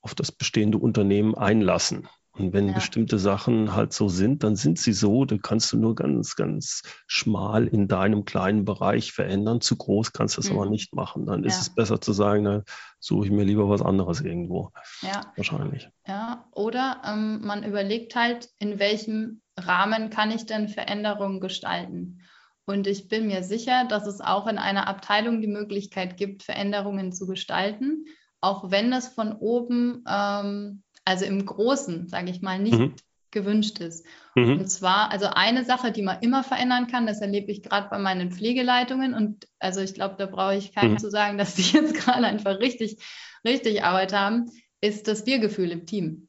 auf 0.00 0.14
das 0.14 0.32
bestehende 0.32 0.78
Unternehmen 0.78 1.34
einlassen. 1.34 2.08
Und 2.38 2.52
wenn 2.52 2.68
ja. 2.68 2.74
bestimmte 2.74 3.18
Sachen 3.18 3.74
halt 3.74 3.92
so 3.92 4.08
sind, 4.08 4.44
dann 4.44 4.56
sind 4.56 4.78
sie 4.78 4.92
so. 4.92 5.24
Da 5.24 5.36
kannst 5.38 5.72
du 5.72 5.78
nur 5.78 5.94
ganz, 5.94 6.36
ganz 6.36 6.82
schmal 7.06 7.66
in 7.66 7.88
deinem 7.88 8.24
kleinen 8.24 8.64
Bereich 8.64 9.12
verändern. 9.12 9.60
Zu 9.60 9.76
groß 9.76 10.12
kannst 10.12 10.36
du 10.36 10.40
es 10.40 10.50
mhm. 10.50 10.58
aber 10.58 10.70
nicht 10.70 10.94
machen. 10.94 11.26
Dann 11.26 11.42
ja. 11.42 11.48
ist 11.48 11.60
es 11.60 11.74
besser 11.74 12.00
zu 12.00 12.12
sagen, 12.12 12.44
dann 12.44 12.62
suche 13.00 13.26
ich 13.26 13.32
mir 13.32 13.44
lieber 13.44 13.68
was 13.68 13.82
anderes 13.82 14.20
irgendwo. 14.20 14.72
Ja. 15.02 15.32
Wahrscheinlich. 15.36 15.88
Ja, 16.06 16.48
oder 16.52 17.02
ähm, 17.04 17.40
man 17.44 17.64
überlegt 17.64 18.14
halt, 18.14 18.48
in 18.58 18.78
welchem 18.78 19.42
Rahmen 19.58 20.10
kann 20.10 20.30
ich 20.30 20.46
denn 20.46 20.68
Veränderungen 20.68 21.40
gestalten? 21.40 22.20
Und 22.68 22.86
ich 22.86 23.08
bin 23.08 23.26
mir 23.26 23.42
sicher, 23.42 23.86
dass 23.88 24.06
es 24.06 24.20
auch 24.20 24.46
in 24.46 24.58
einer 24.58 24.88
Abteilung 24.88 25.40
die 25.40 25.46
Möglichkeit 25.46 26.18
gibt, 26.18 26.42
Veränderungen 26.42 27.12
zu 27.12 27.26
gestalten, 27.26 28.04
auch 28.42 28.70
wenn 28.70 28.90
das 28.90 29.08
von 29.08 29.32
oben 29.32 30.04
ähm, 30.06 30.82
also 31.08 31.24
im 31.24 31.46
Großen, 31.46 32.06
sage 32.06 32.30
ich 32.30 32.42
mal, 32.42 32.58
nicht 32.58 32.78
mhm. 32.78 32.94
gewünscht 33.30 33.78
ist. 33.80 34.04
Mhm. 34.34 34.58
Und 34.58 34.68
zwar, 34.68 35.10
also 35.10 35.26
eine 35.26 35.64
Sache, 35.64 35.90
die 35.90 36.02
man 36.02 36.20
immer 36.20 36.44
verändern 36.44 36.86
kann, 36.86 37.06
das 37.06 37.22
erlebe 37.22 37.50
ich 37.50 37.62
gerade 37.62 37.88
bei 37.88 37.98
meinen 37.98 38.30
Pflegeleitungen 38.30 39.14
und 39.14 39.48
also 39.58 39.80
ich 39.80 39.94
glaube, 39.94 40.16
da 40.18 40.26
brauche 40.26 40.56
ich 40.56 40.74
keinem 40.74 40.92
mhm. 40.92 40.98
zu 40.98 41.10
sagen, 41.10 41.38
dass 41.38 41.54
die 41.54 41.62
jetzt 41.72 41.94
gerade 41.94 42.26
einfach 42.26 42.60
richtig, 42.60 42.98
richtig 43.42 43.82
Arbeit 43.82 44.12
haben, 44.12 44.50
ist 44.82 45.08
das 45.08 45.24
Wir-Gefühl 45.24 45.70
im 45.70 45.86
Team. 45.86 46.28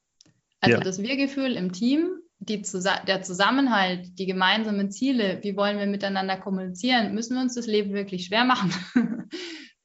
Also 0.62 0.78
ja. 0.78 0.84
das 0.84 1.02
Wir-Gefühl 1.02 1.58
im 1.58 1.74
Team, 1.74 2.20
die, 2.40 2.62
der 3.06 3.22
Zusammenhalt, 3.22 4.18
die 4.18 4.28
gemeinsamen 4.28 4.92
Ziele, 4.92 5.40
wie 5.42 5.58
wollen 5.58 5.78
wir 5.78 5.88
miteinander 5.88 6.38
kommunizieren, 6.38 7.14
müssen 7.14 7.36
wir 7.36 7.42
uns 7.42 7.56
das 7.56 7.68
Leben 7.68 7.92
wirklich 7.92 8.28
schwer 8.28 8.46
machen. 8.46 8.74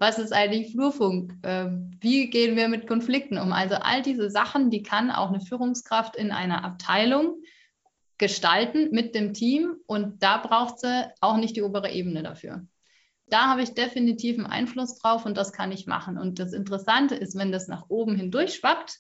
was 0.05 0.19
ist 0.19 0.35
eigentlich 0.35 0.73
Flurfunk? 0.73 1.33
Ähm, 1.45 1.93
wie 1.99 2.29
gehen 2.29 2.57
wir 2.57 2.69
mit 2.69 2.87
Konflikten 2.87 3.38
um? 3.38 3.55
Also 3.55 3.77
all 3.77 4.03
diese 4.03 4.29
Sachen, 4.29 4.69
die 4.69 4.83
kann 4.83 5.11
auch 5.11 5.31
eine 5.31 5.40
Führungskraft 5.40 6.14
in 6.14 6.31
einer 6.31 6.62
Abteilung 6.62 7.43
gestalten 8.19 8.90
mit 8.90 9.14
dem 9.14 9.33
Team 9.33 9.77
und 9.87 10.23
da 10.23 10.37
braucht 10.37 10.79
sie 10.79 11.11
auch 11.23 11.38
nicht 11.38 11.57
die 11.57 11.62
obere 11.62 11.90
Ebene 11.90 12.23
dafür. 12.23 12.67
Da 13.29 13.47
habe 13.49 13.62
ich 13.62 13.73
definitiv 13.73 14.37
einen 14.37 14.47
Einfluss 14.47 14.99
drauf 14.99 15.25
und 15.25 15.38
das 15.38 15.55
kann 15.55 15.73
ich 15.73 15.87
machen. 15.87 16.19
Und 16.19 16.38
das 16.38 16.53
Interessante 16.53 17.14
ist, 17.14 17.35
wenn 17.35 17.51
das 17.51 17.67
nach 17.69 17.87
oben 17.88 18.14
hindurch 18.14 18.57
schwappt, 18.57 18.99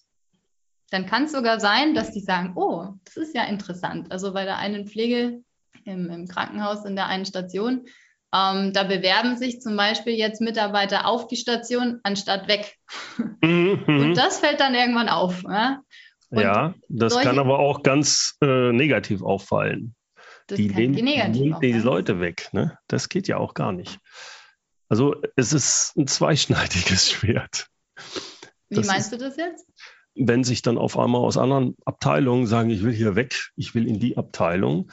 dann 0.88 1.04
kann 1.04 1.24
es 1.24 1.32
sogar 1.32 1.60
sein, 1.60 1.94
dass 1.94 2.12
die 2.12 2.20
sagen, 2.20 2.54
oh, 2.56 2.94
das 3.04 3.18
ist 3.18 3.34
ja 3.34 3.44
interessant. 3.44 4.10
Also 4.10 4.32
bei 4.32 4.44
der 4.44 4.56
einen 4.56 4.86
Pflege 4.86 5.42
im, 5.84 6.08
im 6.08 6.26
Krankenhaus 6.28 6.86
in 6.86 6.96
der 6.96 7.08
einen 7.08 7.26
Station, 7.26 7.84
ähm, 8.34 8.72
da 8.72 8.82
bewerben 8.82 9.36
sich 9.36 9.60
zum 9.60 9.76
Beispiel 9.76 10.14
jetzt 10.14 10.40
Mitarbeiter 10.40 11.06
auf 11.06 11.28
die 11.28 11.36
Station 11.36 12.00
anstatt 12.02 12.48
weg. 12.48 12.76
Mhm. 13.40 13.84
Und 13.86 14.14
das 14.14 14.40
fällt 14.40 14.58
dann 14.60 14.74
irgendwann 14.74 15.08
auf. 15.08 15.42
Ja, 15.44 15.82
ja 16.30 16.74
das 16.88 17.16
kann 17.20 17.38
aber 17.38 17.60
auch 17.60 17.82
ganz 17.82 18.36
äh, 18.42 18.72
negativ 18.72 19.22
auffallen. 19.22 19.94
die 20.50 20.68
nehmen 20.68 21.32
die, 21.32 21.54
die 21.62 21.72
Leute 21.72 22.18
weg. 22.20 22.48
Ne? 22.52 22.76
Das 22.88 23.08
geht 23.08 23.28
ja 23.28 23.36
auch 23.36 23.54
gar 23.54 23.72
nicht. 23.72 24.00
Also 24.88 25.14
es 25.36 25.52
ist 25.52 25.96
ein 25.96 26.08
zweischneidiges 26.08 27.10
Schwert. 27.12 27.68
Wie 28.68 28.76
das 28.76 28.86
meinst 28.86 29.12
ist, 29.12 29.20
du 29.20 29.24
das 29.24 29.36
jetzt? 29.36 29.66
Wenn 30.16 30.42
sich 30.44 30.62
dann 30.62 30.78
auf 30.78 30.98
einmal 30.98 31.20
aus 31.20 31.36
anderen 31.36 31.76
Abteilungen 31.84 32.46
sagen, 32.46 32.70
ich 32.70 32.82
will 32.82 32.92
hier 32.92 33.14
weg, 33.14 33.50
ich 33.56 33.74
will 33.74 33.86
in 33.86 33.98
die 34.00 34.16
Abteilung, 34.16 34.90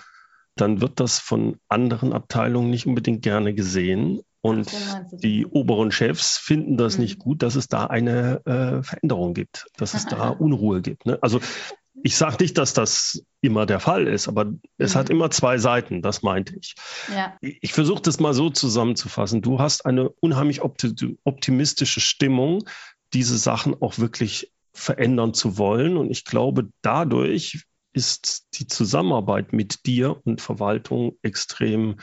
dann 0.61 0.79
wird 0.79 0.99
das 0.99 1.19
von 1.19 1.57
anderen 1.67 2.13
Abteilungen 2.13 2.69
nicht 2.69 2.85
unbedingt 2.85 3.23
gerne 3.23 3.53
gesehen. 3.53 4.21
Und 4.43 4.71
die 5.11 5.45
oberen 5.45 5.91
Chefs 5.91 6.37
finden 6.37 6.77
das 6.77 6.97
mhm. 6.97 7.03
nicht 7.03 7.19
gut, 7.19 7.43
dass 7.43 7.55
es 7.55 7.67
da 7.67 7.85
eine 7.85 8.41
äh, 8.45 8.83
Veränderung 8.83 9.33
gibt, 9.33 9.67
dass 9.77 9.93
es 9.93 10.05
da 10.05 10.29
Unruhe 10.39 10.81
gibt. 10.81 11.05
Ne? 11.05 11.19
Also 11.21 11.39
ich 12.03 12.15
sage 12.15 12.37
nicht, 12.39 12.57
dass 12.57 12.73
das 12.73 13.23
immer 13.41 13.65
der 13.67 13.79
Fall 13.79 14.07
ist, 14.07 14.27
aber 14.27 14.45
mhm. 14.45 14.61
es 14.77 14.95
hat 14.95 15.09
mhm. 15.09 15.15
immer 15.15 15.31
zwei 15.31 15.57
Seiten, 15.57 16.01
das 16.01 16.23
meinte 16.23 16.55
ich. 16.57 16.75
Ja. 17.13 17.37
Ich 17.41 17.73
versuche 17.73 18.01
das 18.01 18.19
mal 18.19 18.33
so 18.33 18.49
zusammenzufassen. 18.49 19.41
Du 19.41 19.59
hast 19.59 19.85
eine 19.85 20.09
unheimlich 20.09 20.61
optimistische 20.63 21.99
Stimmung, 21.99 22.63
diese 23.13 23.37
Sachen 23.37 23.79
auch 23.79 23.99
wirklich 23.99 24.51
verändern 24.73 25.33
zu 25.33 25.57
wollen. 25.57 25.97
Und 25.97 26.09
ich 26.09 26.25
glaube, 26.25 26.69
dadurch 26.81 27.65
ist 27.93 28.47
die 28.53 28.67
Zusammenarbeit 28.67 29.53
mit 29.53 29.85
dir 29.85 30.21
und 30.25 30.41
Verwaltung 30.41 31.17
extrem 31.21 31.97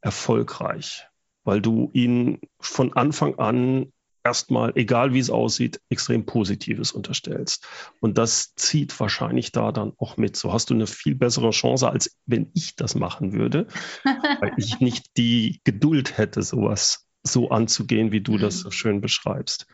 erfolgreich, 0.00 1.06
weil 1.44 1.60
du 1.60 1.90
ihnen 1.92 2.40
von 2.60 2.92
Anfang 2.94 3.38
an 3.38 3.92
erstmal, 4.24 4.72
egal 4.76 5.14
wie 5.14 5.18
es 5.20 5.30
aussieht, 5.30 5.80
extrem 5.88 6.26
Positives 6.26 6.92
unterstellst. 6.92 7.66
Und 8.00 8.18
das 8.18 8.54
zieht 8.54 8.98
wahrscheinlich 9.00 9.52
da 9.52 9.72
dann 9.72 9.92
auch 9.96 10.16
mit. 10.16 10.36
So 10.36 10.52
hast 10.52 10.70
du 10.70 10.74
eine 10.74 10.86
viel 10.86 11.14
bessere 11.14 11.50
Chance, 11.50 11.88
als 11.88 12.16
wenn 12.26 12.50
ich 12.54 12.76
das 12.76 12.94
machen 12.94 13.32
würde, 13.32 13.68
weil 14.40 14.52
ich 14.56 14.80
nicht 14.80 15.16
die 15.16 15.60
Geduld 15.64 16.18
hätte, 16.18 16.42
sowas 16.42 17.06
so 17.22 17.50
anzugehen, 17.50 18.12
wie 18.12 18.20
du 18.20 18.38
das 18.38 18.60
so 18.60 18.70
schön 18.70 19.00
beschreibst 19.00 19.66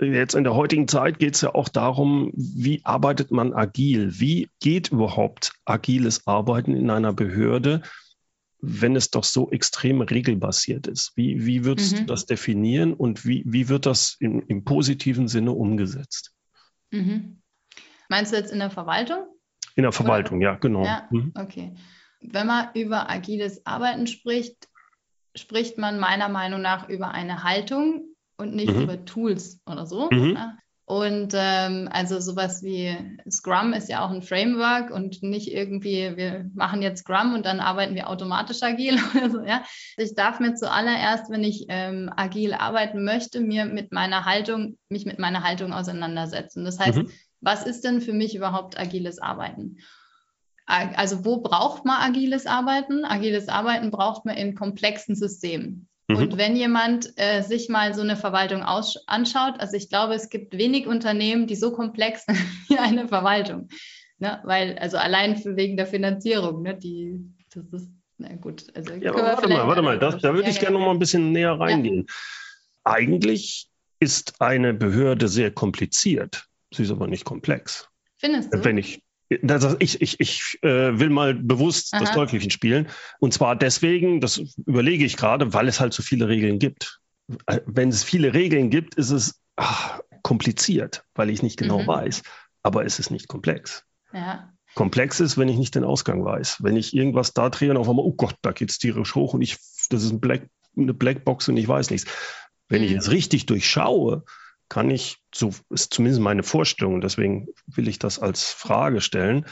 jetzt 0.00 0.34
in 0.34 0.44
der 0.44 0.54
heutigen 0.54 0.88
Zeit 0.88 1.18
geht 1.18 1.34
es 1.34 1.40
ja 1.42 1.54
auch 1.54 1.68
darum, 1.68 2.32
wie 2.34 2.80
arbeitet 2.84 3.30
man 3.30 3.52
agil? 3.52 4.18
Wie 4.18 4.48
geht 4.60 4.88
überhaupt 4.88 5.52
agiles 5.64 6.26
Arbeiten 6.26 6.74
in 6.74 6.90
einer 6.90 7.12
Behörde, 7.12 7.82
wenn 8.60 8.96
es 8.96 9.10
doch 9.10 9.24
so 9.24 9.50
extrem 9.50 10.00
regelbasiert 10.00 10.86
ist? 10.86 11.12
Wie, 11.16 11.44
wie 11.44 11.64
würdest 11.64 11.94
mhm. 11.94 11.98
du 11.98 12.04
das 12.06 12.26
definieren 12.26 12.94
und 12.94 13.26
wie, 13.26 13.42
wie 13.46 13.68
wird 13.68 13.86
das 13.86 14.16
in, 14.20 14.40
im 14.42 14.64
positiven 14.64 15.28
Sinne 15.28 15.52
umgesetzt? 15.52 16.32
Mhm. 16.90 17.42
Meinst 18.08 18.32
du 18.32 18.36
jetzt 18.36 18.52
in 18.52 18.58
der 18.58 18.70
Verwaltung? 18.70 19.26
In 19.76 19.82
der 19.82 19.92
Verwaltung, 19.92 20.38
Oder? 20.38 20.46
ja, 20.46 20.54
genau. 20.56 20.84
Ja, 20.84 21.08
mhm. 21.10 21.32
okay. 21.34 21.74
Wenn 22.20 22.46
man 22.46 22.68
über 22.74 23.08
agiles 23.08 23.64
Arbeiten 23.66 24.06
spricht, 24.06 24.68
spricht 25.34 25.78
man 25.78 25.98
meiner 25.98 26.28
Meinung 26.28 26.60
nach 26.60 26.88
über 26.88 27.12
eine 27.12 27.44
Haltung, 27.44 28.09
und 28.40 28.54
nicht 28.54 28.74
mhm. 28.74 28.82
über 28.82 29.04
Tools 29.04 29.60
oder 29.66 29.86
so. 29.86 30.08
Mhm. 30.10 30.34
Ja. 30.34 30.56
Und 30.90 31.34
ähm, 31.36 31.88
also 31.92 32.18
sowas 32.18 32.64
wie 32.64 32.96
Scrum 33.30 33.74
ist 33.74 33.88
ja 33.88 34.04
auch 34.04 34.10
ein 34.10 34.22
Framework 34.22 34.90
und 34.90 35.22
nicht 35.22 35.52
irgendwie, 35.52 36.16
wir 36.16 36.50
machen 36.52 36.82
jetzt 36.82 37.02
Scrum 37.02 37.32
und 37.32 37.46
dann 37.46 37.60
arbeiten 37.60 37.94
wir 37.94 38.08
automatisch 38.10 38.60
agil 38.64 38.98
oder 39.14 39.30
so. 39.30 39.40
Ja. 39.44 39.62
Ich 39.96 40.16
darf 40.16 40.40
mir 40.40 40.54
zuallererst, 40.54 41.30
wenn 41.30 41.44
ich 41.44 41.66
ähm, 41.68 42.10
agil 42.16 42.54
arbeiten 42.54 43.04
möchte, 43.04 43.38
mir 43.38 43.66
mit 43.66 43.92
meiner 43.92 44.24
Haltung, 44.24 44.78
mich 44.88 45.06
mit 45.06 45.20
meiner 45.20 45.44
Haltung 45.44 45.72
auseinandersetzen. 45.72 46.64
Das 46.64 46.80
heißt, 46.80 46.98
mhm. 46.98 47.10
was 47.40 47.64
ist 47.64 47.84
denn 47.84 48.00
für 48.00 48.12
mich 48.12 48.34
überhaupt 48.34 48.76
agiles 48.76 49.20
Arbeiten? 49.20 49.76
Also 50.66 51.24
wo 51.24 51.40
braucht 51.40 51.84
man 51.84 52.00
agiles 52.00 52.46
Arbeiten? 52.46 53.04
Agiles 53.04 53.48
Arbeiten 53.48 53.92
braucht 53.92 54.24
man 54.24 54.36
in 54.36 54.56
komplexen 54.56 55.14
Systemen. 55.14 55.88
Mhm. 56.10 56.16
Und 56.16 56.38
wenn 56.38 56.56
jemand 56.56 57.12
äh, 57.16 57.42
sich 57.42 57.68
mal 57.68 57.94
so 57.94 58.02
eine 58.02 58.16
Verwaltung 58.16 58.62
anschaut, 58.62 59.54
also 59.58 59.76
ich 59.76 59.88
glaube, 59.88 60.14
es 60.14 60.28
gibt 60.28 60.56
wenig 60.56 60.86
Unternehmen, 60.86 61.46
die 61.46 61.56
so 61.56 61.72
komplex 61.72 62.24
sind 62.26 62.38
wie 62.68 62.78
eine 62.78 63.08
Verwaltung. 63.08 63.68
Ne? 64.18 64.40
Weil, 64.44 64.78
also 64.78 64.96
allein 64.98 65.36
für, 65.36 65.56
wegen 65.56 65.76
der 65.76 65.86
Finanzierung, 65.86 66.62
ne? 66.62 66.76
die, 66.76 67.18
das 67.54 67.64
ist, 67.72 67.90
na 68.18 68.34
gut. 68.34 68.66
Also 68.74 68.94
ja, 68.94 69.14
warte 69.14 69.48
mal, 69.48 69.66
warte 69.66 69.82
mal, 69.82 69.98
das, 69.98 70.18
da 70.18 70.34
würde 70.34 70.44
ja, 70.44 70.50
ich 70.50 70.60
gerne 70.60 70.78
noch 70.78 70.84
mal 70.84 70.92
ein 70.92 70.98
bisschen 70.98 71.32
näher 71.32 71.52
reingehen. 71.52 72.06
Ja. 72.06 72.92
Eigentlich 72.92 73.68
ist 73.98 74.40
eine 74.40 74.74
Behörde 74.74 75.28
sehr 75.28 75.50
kompliziert, 75.50 76.46
sie 76.74 76.82
ist 76.82 76.90
aber 76.90 77.06
nicht 77.06 77.24
komplex. 77.24 77.88
Findest 78.18 78.52
du? 78.52 78.64
Wenn 78.64 78.78
ich 78.78 79.02
ich 79.78 80.00
ich, 80.00 80.20
ich 80.20 80.58
äh, 80.62 80.98
will 80.98 81.10
mal 81.10 81.34
bewusst 81.34 81.94
Aha. 81.94 82.00
das 82.00 82.12
Teufelchen 82.12 82.50
spielen. 82.50 82.88
Und 83.20 83.32
zwar 83.32 83.56
deswegen, 83.56 84.20
das 84.20 84.38
überlege 84.66 85.04
ich 85.04 85.16
gerade, 85.16 85.52
weil 85.52 85.68
es 85.68 85.80
halt 85.80 85.92
so 85.92 86.02
viele 86.02 86.28
Regeln 86.28 86.58
gibt. 86.58 87.00
Äh, 87.46 87.60
wenn 87.66 87.88
es 87.88 88.02
viele 88.02 88.34
Regeln 88.34 88.70
gibt, 88.70 88.96
ist 88.96 89.10
es 89.10 89.40
ach, 89.56 90.00
kompliziert, 90.22 91.04
weil 91.14 91.30
ich 91.30 91.42
nicht 91.42 91.56
genau 91.56 91.82
mhm. 91.82 91.86
weiß. 91.86 92.22
Aber 92.62 92.84
es 92.84 92.98
ist 92.98 93.10
nicht 93.10 93.28
komplex. 93.28 93.84
Ja. 94.12 94.52
Komplex 94.74 95.20
ist, 95.20 95.38
wenn 95.38 95.48
ich 95.48 95.58
nicht 95.58 95.74
den 95.74 95.84
Ausgang 95.84 96.24
weiß. 96.24 96.62
Wenn 96.62 96.76
ich 96.76 96.94
irgendwas 96.94 97.32
da 97.32 97.48
drehe 97.50 97.70
und 97.70 97.76
auf 97.76 97.88
einmal, 97.88 98.04
oh 98.04 98.12
Gott, 98.12 98.36
da 98.42 98.52
geht 98.52 98.70
es 98.70 98.78
tierisch 98.78 99.14
hoch 99.14 99.34
und 99.34 99.42
ich, 99.42 99.56
das 99.90 100.02
ist 100.02 100.12
ein 100.12 100.20
Black, 100.20 100.48
eine 100.76 100.94
Blackbox 100.94 101.48
und 101.48 101.56
ich 101.56 101.66
weiß 101.66 101.90
nichts. 101.90 102.10
Wenn 102.68 102.82
mhm. 102.82 102.88
ich 102.88 102.94
es 102.94 103.10
richtig 103.10 103.46
durchschaue, 103.46 104.24
kann 104.70 104.90
ich, 104.90 105.18
so 105.34 105.50
ist 105.68 105.92
zumindest 105.92 106.22
meine 106.22 106.42
Vorstellung, 106.42 107.02
deswegen 107.02 107.48
will 107.66 107.88
ich 107.88 107.98
das 107.98 108.18
als 108.18 108.50
Frage 108.50 109.02
stellen, 109.02 109.44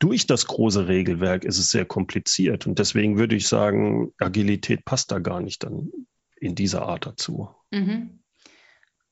durch 0.00 0.26
das 0.26 0.46
große 0.46 0.88
Regelwerk 0.88 1.44
ist 1.44 1.58
es 1.58 1.70
sehr 1.70 1.84
kompliziert. 1.84 2.66
Und 2.66 2.80
deswegen 2.80 3.18
würde 3.18 3.36
ich 3.36 3.46
sagen, 3.46 4.12
Agilität 4.18 4.84
passt 4.84 5.12
da 5.12 5.20
gar 5.20 5.40
nicht 5.40 5.62
dann 5.62 5.92
in 6.34 6.56
dieser 6.56 6.82
Art 6.82 7.06
dazu. 7.06 7.50
Mhm. 7.70 8.18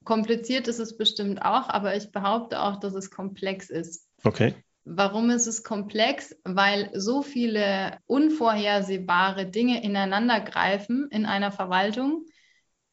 Kompliziert 0.03 0.67
ist 0.67 0.81
es 0.81 0.97
bestimmt 0.97 1.43
auch, 1.43 1.69
aber 1.69 1.95
ich 1.97 2.11
behaupte 2.11 2.61
auch, 2.61 2.81
dass 2.81 2.95
es 2.95 3.11
komplex 3.11 3.71
ist. 3.71 4.09
Okay. 4.25 4.55
Warum 4.85 5.31
ist 5.31 5.47
es 5.47 5.63
komplex? 5.63 6.35
Weil 6.43 6.91
so 6.95 7.23
viele 7.23 7.99
unvorhersehbare 8.07 9.47
Dinge 9.47 9.85
ineinander 9.85 10.41
greifen 10.41 11.07
in 11.13 11.27
einer 11.27 11.53
Verwaltung, 11.53 12.25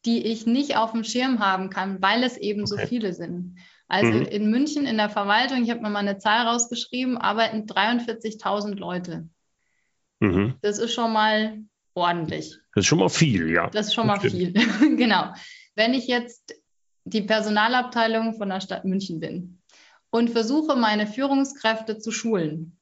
die 0.05 0.25
ich 0.25 0.45
nicht 0.45 0.77
auf 0.77 0.91
dem 0.91 1.03
Schirm 1.03 1.39
haben 1.39 1.69
kann, 1.69 2.01
weil 2.01 2.23
es 2.23 2.37
eben 2.37 2.61
okay. 2.61 2.69
so 2.69 2.77
viele 2.77 3.13
sind. 3.13 3.57
Also 3.87 4.11
mhm. 4.11 4.23
in 4.23 4.49
München 4.49 4.85
in 4.85 4.97
der 4.97 5.09
Verwaltung, 5.09 5.63
ich 5.63 5.69
habe 5.69 5.81
mir 5.81 5.89
mal 5.89 5.99
eine 5.99 6.17
Zahl 6.17 6.45
rausgeschrieben, 6.45 7.17
arbeiten 7.17 7.65
43.000 7.65 8.75
Leute. 8.75 9.29
Mhm. 10.19 10.55
Das 10.61 10.77
ist 10.77 10.93
schon 10.93 11.13
mal 11.13 11.59
ordentlich. 11.93 12.57
Das 12.73 12.83
ist 12.83 12.87
schon 12.87 12.99
mal 12.99 13.09
viel, 13.09 13.49
ja. 13.49 13.69
Das 13.69 13.87
ist 13.87 13.93
schon 13.93 14.07
mal 14.07 14.19
viel, 14.19 14.53
genau. 14.97 15.33
Wenn 15.75 15.93
ich 15.93 16.07
jetzt 16.07 16.53
die 17.05 17.21
Personalabteilung 17.21 18.35
von 18.35 18.49
der 18.49 18.61
Stadt 18.61 18.83
München 18.83 19.19
bin 19.19 19.61
und 20.09 20.29
versuche, 20.29 20.75
meine 20.75 21.07
Führungskräfte 21.07 21.97
zu 21.97 22.11
schulen, 22.11 22.77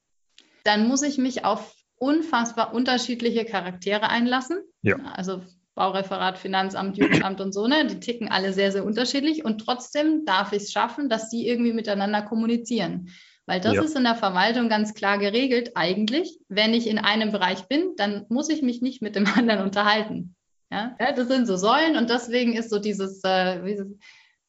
dann 0.63 0.87
muss 0.87 1.03
ich 1.03 1.17
mich 1.17 1.45
auf 1.45 1.75
unfassbar 1.97 2.73
unterschiedliche 2.73 3.45
Charaktere 3.45 4.09
einlassen. 4.09 4.57
Ja. 4.81 4.97
Also 5.13 5.43
Baureferat, 5.75 6.37
Finanzamt, 6.37 6.97
Jugendamt 6.97 7.41
und 7.41 7.53
so, 7.53 7.67
ne? 7.67 7.85
Die 7.85 7.99
ticken 7.99 8.29
alle 8.29 8.53
sehr, 8.53 8.71
sehr 8.71 8.85
unterschiedlich 8.85 9.43
und 9.43 9.59
trotzdem 9.59 10.25
darf 10.25 10.53
ich 10.53 10.63
es 10.63 10.71
schaffen, 10.71 11.09
dass 11.09 11.29
die 11.29 11.47
irgendwie 11.47 11.73
miteinander 11.73 12.21
kommunizieren. 12.21 13.09
Weil 13.45 13.61
das 13.61 13.75
ja. 13.75 13.83
ist 13.83 13.95
in 13.95 14.05
der 14.05 14.15
Verwaltung 14.15 14.69
ganz 14.69 14.93
klar 14.93 15.19
geregelt, 15.19 15.73
eigentlich. 15.75 16.39
Wenn 16.49 16.73
ich 16.73 16.87
in 16.87 16.97
einem 16.97 17.31
Bereich 17.31 17.67
bin, 17.67 17.93
dann 17.97 18.25
muss 18.29 18.49
ich 18.49 18.63
mich 18.63 18.81
nicht 18.81 19.01
mit 19.01 19.15
dem 19.15 19.25
anderen 19.35 19.61
unterhalten. 19.61 20.35
Ja, 20.71 20.95
das 21.15 21.27
sind 21.27 21.45
so 21.45 21.55
Säulen 21.57 21.95
und 21.95 22.09
deswegen 22.09 22.53
ist 22.53 22.69
so 22.69 22.79
dieses, 22.79 23.21
äh, 23.23 23.63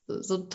so, 0.08 0.48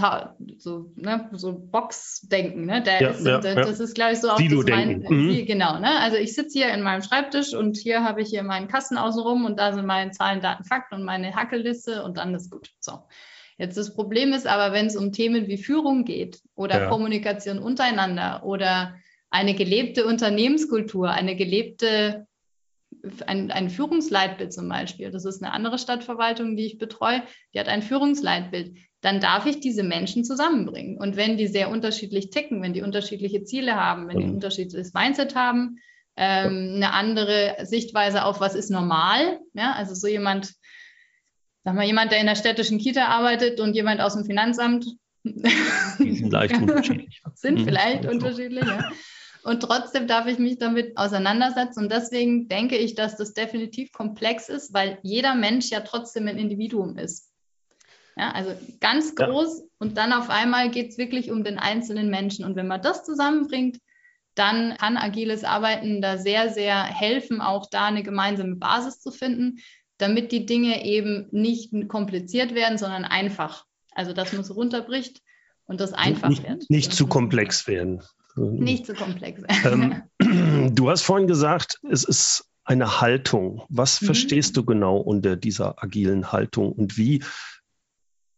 so, 0.58 0.92
ne, 0.96 1.30
so 1.34 1.60
Boxdenken, 1.60 2.66
ne? 2.66 2.82
Der 2.84 3.02
ja, 3.02 3.10
ist, 3.10 3.26
ja, 3.26 3.40
das, 3.40 3.56
das 3.68 3.80
ist, 3.82 3.96
glaube 3.96 4.14
ich, 4.14 4.20
so 4.20 4.30
auch 4.30 4.40
das 4.40 4.66
mein, 4.70 5.04
mhm. 5.08 5.46
genau, 5.46 5.78
ne? 5.80 6.00
Also 6.00 6.18
ich 6.18 6.34
sitze 6.34 6.60
hier 6.60 6.74
in 6.74 6.82
meinem 6.82 7.02
Schreibtisch 7.02 7.54
und 7.54 7.76
hier 7.78 8.04
habe 8.04 8.22
ich 8.22 8.30
hier 8.30 8.44
meinen 8.44 8.70
Kasten 8.70 8.98
außenrum 8.98 9.44
und 9.46 9.60
da 9.60 9.74
sind 9.74 9.86
meine 9.86 10.12
Zahlen, 10.12 10.42
Daten, 10.42 10.64
Fakten 10.64 10.96
und 10.96 11.04
meine 11.04 11.36
Hackelliste 11.36 12.04
und 12.04 12.18
dann 12.18 12.34
ist 12.34 12.50
gut. 12.50 12.70
So. 12.80 13.00
Jetzt 13.58 13.78
das 13.78 13.94
Problem 13.94 14.32
ist 14.32 14.48
aber, 14.48 14.74
wenn 14.74 14.86
es 14.86 14.96
um 14.96 15.12
Themen 15.12 15.48
wie 15.48 15.58
Führung 15.58 16.06
geht 16.06 16.42
oder 16.56 16.84
ja. 16.84 16.90
Kommunikation 16.90 17.60
untereinander 17.60 18.44
oder 18.46 18.96
eine 19.30 19.54
gelebte 19.54 20.06
Unternehmenskultur, 20.06 21.10
eine 21.10 21.36
gelebte 21.36 22.26
ein, 23.26 23.52
ein 23.52 23.70
Führungsleitbild 23.70 24.54
zum 24.54 24.68
Beispiel, 24.70 25.12
das 25.12 25.26
ist 25.26 25.42
eine 25.42 25.54
andere 25.54 25.78
Stadtverwaltung, 25.78 26.56
die 26.56 26.66
ich 26.66 26.78
betreue, 26.78 27.24
die 27.54 27.60
hat 27.60 27.68
ein 27.68 27.82
Führungsleitbild 27.82 28.78
dann 29.02 29.20
darf 29.20 29.48
ich 29.48 29.60
diese 29.60 29.84
Menschen 29.84 30.24
zusammenbringen. 30.24 30.98
Und 30.98 31.16
wenn 31.18 31.36
die 31.36 31.48
sehr 31.48 31.70
unterschiedlich 31.70 32.30
ticken, 32.30 32.62
wenn 32.62 32.74
die 32.74 32.84
unterschiedliche 32.84 33.44
Ziele 33.44 33.76
haben, 33.76 34.08
wenn 34.08 34.18
die 34.18 34.24
ein 34.24 34.30
mhm. 34.30 34.36
unterschiedliches 34.36 34.94
Mindset 34.94 35.36
haben, 35.36 35.80
ähm, 36.16 36.74
eine 36.76 36.94
andere 36.94 37.58
Sichtweise 37.64 38.24
auf, 38.26 38.40
was 38.40 38.54
ist 38.54 38.70
normal, 38.70 39.40
ja, 39.54 39.74
also 39.74 39.96
so 39.96 40.08
jemand, 40.08 40.54
sag 41.64 41.74
mal, 41.74 41.86
jemand, 41.86 42.12
der 42.12 42.20
in 42.20 42.28
der 42.28 42.36
städtischen 42.36 42.78
Kita 42.78 43.06
arbeitet 43.08 43.60
und 43.60 43.74
jemand 43.74 44.02
aus 44.02 44.14
dem 44.14 44.26
Finanzamt, 44.26 44.86
die 45.24 46.16
sind 46.16 46.32
leicht 46.32 46.54
unterschiedlich. 46.62 47.22
sind 47.34 47.60
mhm. 47.60 47.66
vielleicht 47.66 48.06
unterschiedlich, 48.06 48.66
ja. 48.66 48.92
Und 49.44 49.62
trotzdem 49.62 50.06
darf 50.06 50.28
ich 50.28 50.38
mich 50.38 50.60
damit 50.60 50.96
auseinandersetzen. 50.98 51.84
Und 51.84 51.92
deswegen 51.92 52.48
denke 52.48 52.78
ich, 52.78 52.94
dass 52.94 53.18
das 53.18 53.34
definitiv 53.34 53.92
komplex 53.92 54.50
ist, 54.50 54.72
weil 54.72 55.00
jeder 55.02 55.34
Mensch 55.34 55.72
ja 55.72 55.80
trotzdem 55.80 56.28
ein 56.28 56.38
Individuum 56.38 56.96
ist. 57.00 57.31
Ja, 58.18 58.32
also 58.32 58.52
ganz 58.80 59.16
groß 59.16 59.60
ja. 59.60 59.66
und 59.80 59.98
dann 59.98 60.14
auf 60.14 60.30
einmal 60.30 60.70
geht 60.70 60.90
es 60.90 60.98
wirklich 60.98 61.32
um 61.32 61.44
den 61.44 61.58
einzelnen 61.58 62.10
Menschen. 62.10 62.46
Und 62.46 62.56
wenn 62.56 62.68
man 62.68 62.82
das 62.82 63.04
zusammenbringt, 63.04 63.78
dann 64.36 64.76
kann 64.78 64.98
agiles 64.98 65.44
Arbeiten 65.44 66.02
da 66.02 66.18
sehr, 66.18 66.50
sehr 66.50 66.84
helfen, 66.84 67.42
auch 67.42 67.68
da 67.70 67.86
eine 67.86 68.04
gemeinsame 68.04 68.56
Basis 68.56 69.00
zu 69.02 69.12
finden, 69.12 69.60
damit 69.98 70.32
die 70.32 70.46
Dinge 70.46 70.86
eben 70.86 71.28
nicht 71.32 71.74
kompliziert 71.88 72.56
werden, 72.56 72.78
sondern 72.78 73.06
einfach. 73.06 73.66
Also 73.94 74.14
dass 74.14 74.32
man 74.34 74.42
es 74.42 74.56
runterbricht 74.56 75.22
und 75.66 75.80
das 75.82 75.94
einfach 75.94 76.30
nicht, 76.30 76.48
wird. 76.48 76.70
Nicht 76.70 76.94
zu 76.94 77.08
komplex 77.08 77.68
werden. 77.68 78.02
Nicht 78.36 78.86
zu 78.86 78.94
komplex. 78.94 79.42
Ähm, 79.66 80.04
du 80.76 80.90
hast 80.90 81.02
vorhin 81.02 81.28
gesagt, 81.28 81.80
es 81.90 82.04
ist 82.04 82.46
eine 82.64 83.02
Haltung. 83.02 83.64
Was 83.70 84.02
mhm. 84.02 84.08
verstehst 84.08 84.56
du 84.58 84.64
genau 84.64 84.98
unter 84.98 85.36
dieser 85.36 85.84
agilen 85.84 86.32
Haltung 86.32 86.72
und 86.72 86.98
wie 86.98 87.24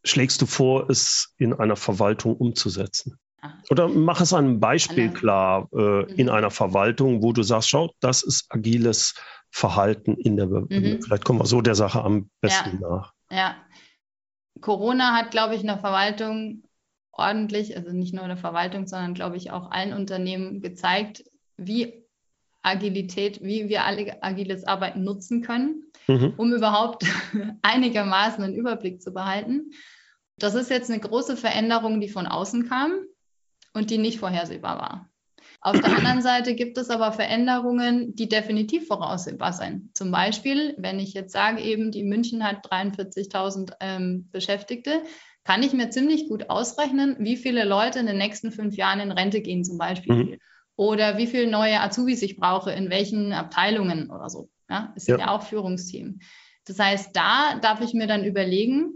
schlägst 0.03 0.41
du 0.41 0.45
vor, 0.45 0.89
es 0.89 1.33
in 1.37 1.53
einer 1.53 1.75
Verwaltung 1.75 2.35
umzusetzen? 2.35 3.17
Ah. 3.41 3.53
Oder 3.69 3.87
mach 3.87 4.21
es 4.21 4.33
an 4.33 4.45
einem 4.45 4.59
Beispiel 4.59 5.11
klar 5.11 5.67
äh, 5.73 6.11
in 6.13 6.27
mhm. 6.27 6.33
einer 6.33 6.51
Verwaltung, 6.51 7.21
wo 7.21 7.33
du 7.33 7.43
sagst, 7.43 7.69
schau, 7.69 7.91
das 7.99 8.23
ist 8.23 8.45
agiles 8.49 9.15
Verhalten 9.51 10.15
in 10.15 10.37
der, 10.37 10.47
Be 10.47 10.65
mhm. 10.69 11.01
vielleicht 11.01 11.25
kommen 11.25 11.39
wir 11.39 11.45
so 11.45 11.61
der 11.61 11.75
Sache 11.75 12.03
am 12.03 12.29
besten 12.41 12.79
ja. 12.81 12.89
nach. 12.89 13.13
Ja. 13.29 13.55
Corona 14.61 15.13
hat, 15.13 15.31
glaube 15.31 15.55
ich, 15.55 15.61
in 15.61 15.67
der 15.67 15.79
Verwaltung 15.79 16.63
ordentlich, 17.11 17.75
also 17.77 17.91
nicht 17.91 18.13
nur 18.13 18.23
in 18.23 18.29
der 18.29 18.37
Verwaltung, 18.37 18.87
sondern 18.87 19.13
glaube 19.13 19.37
ich 19.37 19.51
auch 19.51 19.71
allen 19.71 19.93
Unternehmen 19.93 20.61
gezeigt, 20.61 21.23
wie 21.57 22.03
Agilität, 22.63 23.43
wie 23.43 23.69
wir 23.69 23.83
alle 23.83 24.23
agiles 24.23 24.63
Arbeiten 24.63 25.03
nutzen 25.03 25.41
können, 25.41 25.83
mhm. 26.07 26.33
um 26.37 26.53
überhaupt 26.53 27.05
einigermaßen 27.61 28.43
einen 28.43 28.55
Überblick 28.55 29.01
zu 29.01 29.13
behalten. 29.13 29.71
Das 30.37 30.55
ist 30.55 30.69
jetzt 30.69 30.89
eine 30.89 30.99
große 30.99 31.37
Veränderung, 31.37 32.01
die 32.01 32.09
von 32.09 32.25
außen 32.25 32.67
kam 32.67 32.93
und 33.73 33.91
die 33.91 33.97
nicht 33.99 34.19
vorhersehbar 34.19 34.77
war. 34.77 35.09
Auf 35.61 35.79
der 35.79 35.95
anderen 35.95 36.21
Seite 36.21 36.55
gibt 36.55 36.77
es 36.77 36.89
aber 36.89 37.13
Veränderungen, 37.13 38.15
die 38.15 38.27
definitiv 38.27 38.87
voraussehbar 38.87 39.53
sind. 39.53 39.95
Zum 39.95 40.11
Beispiel, 40.11 40.75
wenn 40.77 40.99
ich 40.99 41.13
jetzt 41.13 41.31
sage, 41.31 41.61
eben 41.61 41.91
die 41.91 42.03
München 42.03 42.43
hat 42.43 42.65
43.000 42.69 43.73
ähm, 43.79 44.29
Beschäftigte, 44.31 45.03
kann 45.45 45.63
ich 45.63 45.73
mir 45.73 45.89
ziemlich 45.89 46.27
gut 46.27 46.49
ausrechnen, 46.49 47.15
wie 47.19 47.37
viele 47.37 47.63
Leute 47.65 47.99
in 47.99 48.07
den 48.07 48.17
nächsten 48.17 48.51
fünf 48.51 48.75
Jahren 48.75 48.99
in 48.99 49.11
Rente 49.11 49.41
gehen 49.41 49.63
zum 49.63 49.77
Beispiel. 49.77 50.15
Mhm. 50.15 50.37
Oder 50.75 51.17
wie 51.17 51.27
viele 51.27 51.49
neue 51.49 51.79
Azubis 51.79 52.21
ich 52.21 52.37
brauche, 52.37 52.71
in 52.71 52.89
welchen 52.89 53.31
Abteilungen 53.31 54.09
oder 54.09 54.29
so. 54.29 54.49
Ja, 54.69 54.91
es 54.95 55.05
sind 55.05 55.19
ja. 55.19 55.27
ja 55.27 55.31
auch 55.31 55.43
Führungsteam. 55.43 56.19
Das 56.65 56.79
heißt, 56.79 57.15
da 57.15 57.59
darf 57.59 57.81
ich 57.81 57.93
mir 57.93 58.07
dann 58.07 58.23
überlegen, 58.23 58.93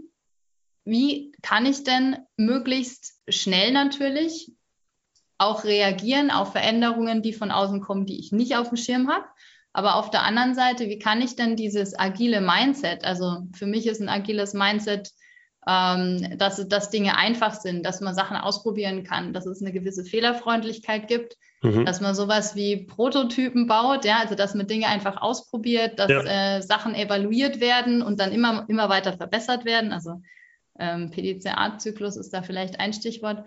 wie 0.84 1.32
kann 1.42 1.66
ich 1.66 1.84
denn 1.84 2.16
möglichst 2.36 3.20
schnell 3.28 3.72
natürlich 3.72 4.52
auch 5.36 5.64
reagieren 5.64 6.30
auf 6.30 6.52
Veränderungen, 6.52 7.22
die 7.22 7.32
von 7.32 7.50
außen 7.50 7.80
kommen, 7.80 8.06
die 8.06 8.18
ich 8.18 8.32
nicht 8.32 8.56
auf 8.56 8.68
dem 8.68 8.76
Schirm 8.76 9.08
habe. 9.08 9.26
Aber 9.72 9.96
auf 9.96 10.10
der 10.10 10.22
anderen 10.22 10.54
Seite, 10.54 10.88
wie 10.88 10.98
kann 10.98 11.22
ich 11.22 11.36
denn 11.36 11.54
dieses 11.54 11.96
agile 11.96 12.40
Mindset, 12.40 13.04
also 13.04 13.46
für 13.52 13.66
mich 13.66 13.86
ist 13.86 14.00
ein 14.00 14.08
agiles 14.08 14.54
Mindset, 14.54 15.12
ähm, 15.68 16.38
dass, 16.38 16.66
dass 16.66 16.88
Dinge 16.88 17.18
einfach 17.18 17.52
sind, 17.52 17.84
dass 17.84 18.00
man 18.00 18.14
Sachen 18.14 18.38
ausprobieren 18.38 19.04
kann, 19.04 19.34
dass 19.34 19.44
es 19.44 19.60
eine 19.60 19.70
gewisse 19.70 20.02
Fehlerfreundlichkeit 20.02 21.08
gibt, 21.08 21.36
mhm. 21.62 21.84
dass 21.84 22.00
man 22.00 22.14
sowas 22.14 22.56
wie 22.56 22.86
Prototypen 22.86 23.66
baut, 23.66 24.06
ja, 24.06 24.18
also 24.20 24.34
dass 24.34 24.54
man 24.54 24.66
Dinge 24.66 24.86
einfach 24.86 25.20
ausprobiert, 25.20 25.98
dass 25.98 26.08
ja. 26.08 26.56
äh, 26.56 26.62
Sachen 26.62 26.94
evaluiert 26.94 27.60
werden 27.60 28.00
und 28.00 28.18
dann 28.18 28.32
immer, 28.32 28.64
immer 28.68 28.88
weiter 28.88 29.12
verbessert 29.12 29.66
werden. 29.66 29.92
Also 29.92 30.22
ähm, 30.78 31.10
PDCA-Zyklus 31.10 32.16
ist 32.16 32.32
da 32.32 32.40
vielleicht 32.40 32.80
ein 32.80 32.94
Stichwort. 32.94 33.46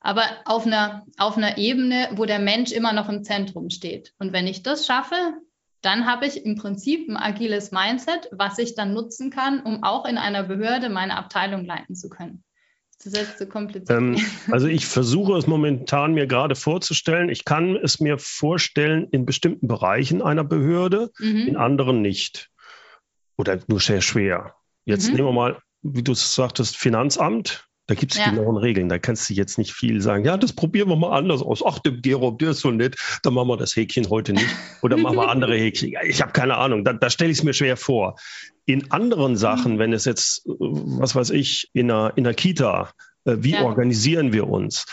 Aber 0.00 0.24
auf 0.46 0.66
einer, 0.66 1.04
auf 1.18 1.36
einer 1.36 1.58
Ebene, 1.58 2.08
wo 2.14 2.24
der 2.24 2.38
Mensch 2.38 2.72
immer 2.72 2.94
noch 2.94 3.10
im 3.10 3.24
Zentrum 3.24 3.68
steht. 3.68 4.14
Und 4.18 4.32
wenn 4.32 4.46
ich 4.46 4.62
das 4.62 4.86
schaffe, 4.86 5.34
dann 5.82 6.06
habe 6.06 6.26
ich 6.26 6.44
im 6.44 6.56
Prinzip 6.56 7.08
ein 7.08 7.16
agiles 7.16 7.72
Mindset, 7.72 8.28
was 8.32 8.58
ich 8.58 8.74
dann 8.74 8.94
nutzen 8.94 9.30
kann, 9.30 9.60
um 9.60 9.82
auch 9.82 10.06
in 10.06 10.16
einer 10.16 10.44
Behörde 10.44 10.88
meine 10.88 11.16
Abteilung 11.16 11.64
leiten 11.64 11.94
zu 11.94 12.08
können. 12.08 12.44
Das 13.04 13.14
ist 13.14 13.38
zu 13.38 13.48
kompliziert. 13.48 13.98
Ähm, 13.98 14.16
also 14.52 14.68
ich 14.68 14.86
versuche 14.86 15.36
es 15.36 15.46
momentan 15.46 16.14
mir 16.14 16.26
gerade 16.26 16.54
vorzustellen. 16.54 17.28
Ich 17.28 17.44
kann 17.44 17.76
es 17.76 18.00
mir 18.00 18.18
vorstellen 18.18 19.08
in 19.10 19.26
bestimmten 19.26 19.66
Bereichen 19.66 20.22
einer 20.22 20.44
Behörde, 20.44 21.10
mhm. 21.18 21.48
in 21.48 21.56
anderen 21.56 22.00
nicht. 22.00 22.50
Oder 23.36 23.58
nur 23.66 23.80
sehr 23.80 24.02
schwer. 24.02 24.54
Jetzt 24.84 25.08
mhm. 25.08 25.16
nehmen 25.16 25.28
wir 25.28 25.32
mal, 25.32 25.58
wie 25.82 26.02
du 26.02 26.12
es 26.12 26.34
sagtest, 26.34 26.76
Finanzamt. 26.76 27.66
Da 27.86 27.94
gibt 27.94 28.12
es 28.12 28.18
ja. 28.18 28.30
genauen 28.30 28.56
Regeln. 28.56 28.88
Da 28.88 28.98
kannst 28.98 29.28
du 29.28 29.34
jetzt 29.34 29.58
nicht 29.58 29.72
viel 29.72 30.00
sagen. 30.00 30.24
Ja, 30.24 30.36
das 30.36 30.52
probieren 30.52 30.88
wir 30.88 30.96
mal 30.96 31.16
anders 31.16 31.42
aus. 31.42 31.64
Ach, 31.64 31.78
dem 31.80 32.00
Gerob, 32.00 32.38
der 32.38 32.50
ist 32.50 32.60
so 32.60 32.70
nett. 32.70 32.96
Dann 33.22 33.34
machen 33.34 33.48
wir 33.48 33.56
das 33.56 33.74
Häkchen 33.74 34.08
heute 34.08 34.32
nicht. 34.32 34.46
Oder 34.82 34.96
machen 34.96 35.16
wir 35.16 35.28
andere 35.28 35.56
Häkchen. 35.56 35.92
Ich 36.06 36.22
habe 36.22 36.32
keine 36.32 36.56
Ahnung. 36.56 36.84
Da, 36.84 36.92
da 36.92 37.10
stelle 37.10 37.32
ich 37.32 37.38
es 37.38 37.44
mir 37.44 37.54
schwer 37.54 37.76
vor. 37.76 38.16
In 38.66 38.92
anderen 38.92 39.36
Sachen, 39.36 39.74
mhm. 39.74 39.78
wenn 39.78 39.92
es 39.92 40.04
jetzt, 40.04 40.44
was 40.46 41.16
weiß 41.16 41.30
ich, 41.30 41.70
in 41.72 41.90
einer, 41.90 42.12
in 42.16 42.24
einer 42.24 42.34
Kita 42.34 42.92
äh, 43.24 43.36
wie 43.38 43.52
ja. 43.52 43.62
organisieren 43.62 44.32
wir 44.32 44.48
uns? 44.48 44.86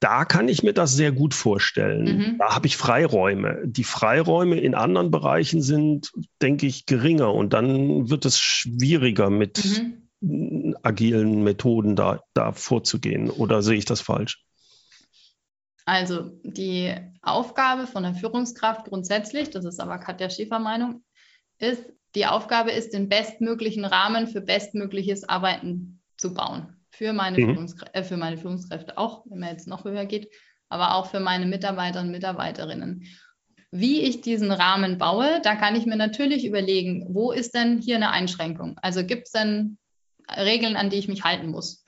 Da 0.00 0.24
kann 0.24 0.48
ich 0.48 0.62
mir 0.62 0.72
das 0.72 0.94
sehr 0.94 1.12
gut 1.12 1.34
vorstellen. 1.34 2.04
Mhm. 2.04 2.38
Da 2.38 2.54
habe 2.54 2.66
ich 2.66 2.76
Freiräume. 2.76 3.62
Die 3.64 3.84
Freiräume 3.84 4.58
in 4.58 4.74
anderen 4.74 5.10
Bereichen 5.10 5.62
sind, 5.62 6.12
denke 6.40 6.66
ich, 6.66 6.86
geringer 6.86 7.32
und 7.32 7.52
dann 7.52 8.10
wird 8.10 8.24
es 8.24 8.38
schwieriger 8.38 9.30
mit 9.30 9.64
mhm. 9.64 10.01
Agilen 10.82 11.42
Methoden 11.42 11.96
da, 11.96 12.20
da 12.34 12.52
vorzugehen. 12.52 13.30
Oder 13.30 13.62
sehe 13.62 13.76
ich 13.76 13.84
das 13.84 14.00
falsch? 14.00 14.44
Also 15.84 16.30
die 16.44 16.94
Aufgabe 17.22 17.86
von 17.86 18.04
der 18.04 18.14
Führungskraft 18.14 18.86
grundsätzlich, 18.86 19.50
das 19.50 19.64
ist 19.64 19.80
aber 19.80 19.98
Katja 19.98 20.30
Schäfer 20.30 20.60
Meinung, 20.60 21.02
ist, 21.58 21.84
die 22.14 22.26
Aufgabe 22.26 22.70
ist, 22.70 22.92
den 22.92 23.08
bestmöglichen 23.08 23.84
Rahmen 23.84 24.28
für 24.28 24.40
bestmögliches 24.40 25.28
Arbeiten 25.28 26.00
zu 26.16 26.34
bauen 26.34 26.76
für 26.92 27.12
meine, 27.12 27.38
mhm. 27.38 27.54
Führungskrä 27.54 27.86
äh, 27.92 28.04
für 28.04 28.16
meine 28.16 28.36
Führungskräfte 28.36 28.98
auch, 28.98 29.24
wenn 29.26 29.40
man 29.40 29.50
jetzt 29.50 29.66
noch 29.66 29.84
höher 29.84 30.04
geht, 30.04 30.30
aber 30.68 30.94
auch 30.94 31.06
für 31.06 31.20
meine 31.20 31.46
Mitarbeiter 31.46 32.00
und 32.00 32.10
Mitarbeiterinnen. 32.10 33.06
Wie 33.70 34.02
ich 34.02 34.20
diesen 34.20 34.52
Rahmen 34.52 34.98
baue, 34.98 35.40
da 35.42 35.56
kann 35.56 35.74
ich 35.74 35.86
mir 35.86 35.96
natürlich 35.96 36.44
überlegen, 36.44 37.06
wo 37.08 37.32
ist 37.32 37.54
denn 37.54 37.80
hier 37.80 37.96
eine 37.96 38.10
Einschränkung? 38.10 38.78
Also 38.82 39.04
gibt 39.04 39.26
es 39.26 39.32
denn 39.32 39.78
Regeln, 40.36 40.76
an 40.76 40.90
die 40.90 40.96
ich 40.96 41.08
mich 41.08 41.24
halten 41.24 41.48
muss? 41.48 41.84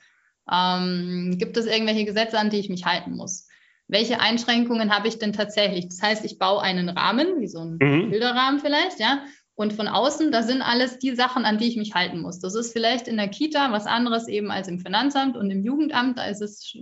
Ähm, 0.51 1.35
gibt 1.37 1.57
es 1.57 1.65
irgendwelche 1.65 2.05
Gesetze, 2.05 2.39
an 2.39 2.49
die 2.49 2.59
ich 2.59 2.69
mich 2.69 2.85
halten 2.85 3.15
muss? 3.15 3.47
Welche 3.87 4.19
Einschränkungen 4.19 4.95
habe 4.95 5.07
ich 5.07 5.19
denn 5.19 5.33
tatsächlich? 5.33 5.87
Das 5.89 6.01
heißt, 6.01 6.25
ich 6.25 6.39
baue 6.39 6.61
einen 6.61 6.89
Rahmen, 6.89 7.39
wie 7.39 7.47
so 7.47 7.59
ein 7.59 7.77
mhm. 7.79 8.09
Bilderrahmen 8.09 8.59
vielleicht, 8.59 8.99
ja, 8.99 9.23
und 9.57 9.71
von 9.71 9.87
außen, 9.87 10.33
da 10.33 10.43
sind 10.43 10.61
alles 10.61 10.99
die 10.99 11.15
Sachen, 11.15 11.45
an 11.45 11.57
die 11.57 11.67
ich 11.67 11.77
mich 11.77 11.95
halten 11.95 12.19
muss. 12.19 12.39
Das 12.39 12.55
ist 12.55 12.73
vielleicht 12.73 13.07
in 13.07 13.15
der 13.15 13.29
Kita 13.29 13.71
was 13.71 13.85
anderes 13.85 14.27
eben 14.27 14.51
als 14.51 14.67
im 14.67 14.79
Finanzamt 14.79 15.37
und 15.37 15.49
im 15.49 15.63
Jugendamt. 15.63 16.17
Da 16.17 16.25
ist 16.25 16.41
es 16.41 16.75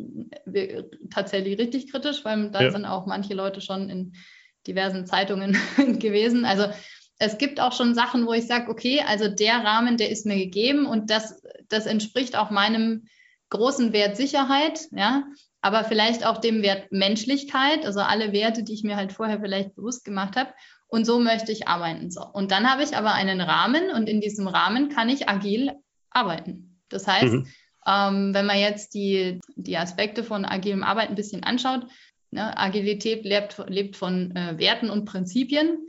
tatsächlich 1.11 1.59
richtig 1.59 1.91
kritisch, 1.91 2.25
weil 2.25 2.49
da 2.49 2.63
ja. 2.63 2.71
sind 2.71 2.85
auch 2.85 3.05
manche 3.05 3.35
Leute 3.35 3.61
schon 3.61 3.89
in 3.89 4.13
diversen 4.65 5.05
Zeitungen 5.05 5.55
gewesen. 5.99 6.45
Also 6.45 6.65
es 7.25 7.37
gibt 7.37 7.59
auch 7.59 7.73
schon 7.73 7.95
Sachen, 7.95 8.27
wo 8.27 8.33
ich 8.33 8.47
sage, 8.47 8.69
okay, 8.69 9.01
also 9.07 9.27
der 9.27 9.63
Rahmen, 9.63 9.97
der 9.97 10.09
ist 10.09 10.25
mir 10.25 10.37
gegeben 10.37 10.85
und 10.85 11.09
das, 11.09 11.41
das 11.69 11.85
entspricht 11.85 12.35
auch 12.35 12.51
meinem 12.51 13.07
großen 13.49 13.93
Wert 13.93 14.17
Sicherheit, 14.17 14.87
ja, 14.91 15.23
aber 15.61 15.83
vielleicht 15.83 16.25
auch 16.25 16.39
dem 16.39 16.61
Wert 16.61 16.91
Menschlichkeit, 16.91 17.85
also 17.85 18.01
alle 18.01 18.33
Werte, 18.33 18.63
die 18.63 18.73
ich 18.73 18.83
mir 18.83 18.97
halt 18.97 19.13
vorher 19.13 19.39
vielleicht 19.39 19.75
bewusst 19.75 20.03
gemacht 20.03 20.35
habe. 20.35 20.49
Und 20.87 21.05
so 21.05 21.19
möchte 21.19 21.51
ich 21.51 21.67
arbeiten. 21.67 22.11
So. 22.11 22.23
Und 22.23 22.51
dann 22.51 22.69
habe 22.69 22.83
ich 22.83 22.95
aber 22.95 23.13
einen 23.13 23.41
Rahmen 23.41 23.89
und 23.89 24.07
in 24.07 24.21
diesem 24.21 24.47
Rahmen 24.47 24.89
kann 24.89 25.09
ich 25.09 25.29
agil 25.29 25.71
arbeiten. 26.11 26.81
Das 26.89 27.07
heißt, 27.07 27.33
mhm. 27.33 27.47
ähm, 27.87 28.33
wenn 28.33 28.45
man 28.45 28.59
jetzt 28.59 28.93
die, 28.93 29.39
die 29.55 29.77
Aspekte 29.77 30.23
von 30.23 30.45
agilem 30.45 30.83
Arbeiten 30.83 31.13
ein 31.13 31.15
bisschen 31.15 31.43
anschaut, 31.43 31.87
ne, 32.29 32.57
Agilität 32.57 33.23
lebt, 33.23 33.63
lebt 33.67 33.95
von 33.95 34.35
äh, 34.35 34.57
Werten 34.57 34.89
und 34.89 35.05
Prinzipien. 35.05 35.87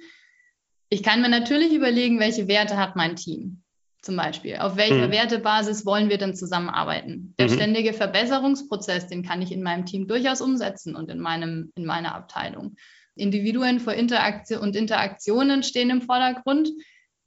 Ich 0.95 1.03
kann 1.03 1.21
mir 1.21 1.29
natürlich 1.29 1.73
überlegen, 1.73 2.21
welche 2.21 2.47
Werte 2.47 2.77
hat 2.77 2.95
mein 2.95 3.17
Team 3.17 3.65
zum 4.01 4.15
Beispiel. 4.15 4.59
Auf 4.59 4.77
welcher 4.77 5.09
mhm. 5.09 5.11
Wertebasis 5.11 5.85
wollen 5.85 6.09
wir 6.09 6.19
denn 6.19 6.37
zusammenarbeiten? 6.37 7.35
Der 7.37 7.49
mhm. 7.49 7.55
ständige 7.55 7.93
Verbesserungsprozess, 7.93 9.09
den 9.09 9.25
kann 9.25 9.43
ich 9.43 9.51
in 9.51 9.65
meinem 9.65 9.87
Team 9.87 10.07
durchaus 10.07 10.41
umsetzen 10.41 10.95
und 10.95 11.11
in, 11.11 11.19
meinem, 11.19 11.73
in 11.75 11.85
meiner 11.85 12.15
Abteilung. 12.15 12.77
Individuen 13.17 13.81
vor 13.81 13.95
Interaktion 13.95 14.61
und 14.61 14.77
Interaktionen 14.77 15.65
stehen 15.65 15.91
im 15.91 16.01
Vordergrund, 16.01 16.69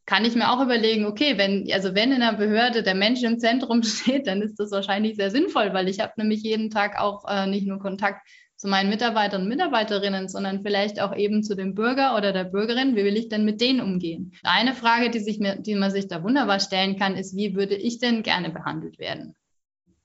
kann 0.06 0.24
ich 0.24 0.36
mir 0.36 0.50
auch 0.50 0.64
überlegen, 0.64 1.06
okay, 1.06 1.38
wenn, 1.38 1.70
also 1.74 1.94
wenn 1.94 2.14
in 2.14 2.22
einer 2.22 2.38
Behörde 2.38 2.84
der 2.84 2.96
Mensch 2.96 3.22
im 3.24 3.38
Zentrum 3.38 3.84
steht, 3.84 4.28
dann 4.28 4.42
ist 4.42 4.62
das 4.62 4.72
wahrscheinlich 4.72 5.18
sehr 5.18 5.30
sinnvoll, 5.30 5.74
weil 5.74 5.90
ich 5.90 6.00
habe 6.00 6.14
nämlich 6.16 6.42
jeden 6.42 6.70
Tag 6.70 6.98
auch 6.98 7.26
äh, 7.28 7.48
nicht 7.48 7.68
nur 7.68 7.80
Kontakt 7.80 8.26
zu 8.58 8.68
meinen 8.68 8.90
Mitarbeitern 8.90 9.44
und 9.44 9.50
Mitarbeiterinnen, 9.50 10.28
sondern 10.28 10.64
vielleicht 10.64 11.00
auch 11.00 11.16
eben 11.16 11.44
zu 11.44 11.56
dem 11.56 11.76
Bürger 11.76 12.18
oder 12.18 12.34
der 12.34 12.44
Bürgerin. 12.44 12.96
Wie 12.96 13.04
will 13.04 13.16
ich 13.16 13.30
denn 13.30 13.46
mit 13.46 13.62
denen 13.62 13.80
umgehen? 13.80 14.34
Eine 14.44 14.74
Frage, 14.74 15.12
die, 15.12 15.20
sich 15.20 15.40
mir, 15.40 15.58
die 15.58 15.76
man 15.76 15.92
sich 15.92 16.08
da 16.08 16.24
wunderbar 16.24 16.60
stellen 16.60 16.98
kann, 16.98 17.16
ist, 17.16 17.36
wie 17.36 17.56
würde 17.56 17.76
ich 17.76 18.00
denn 18.00 18.24
gerne 18.24 18.50
behandelt 18.50 18.98
werden? 18.98 19.36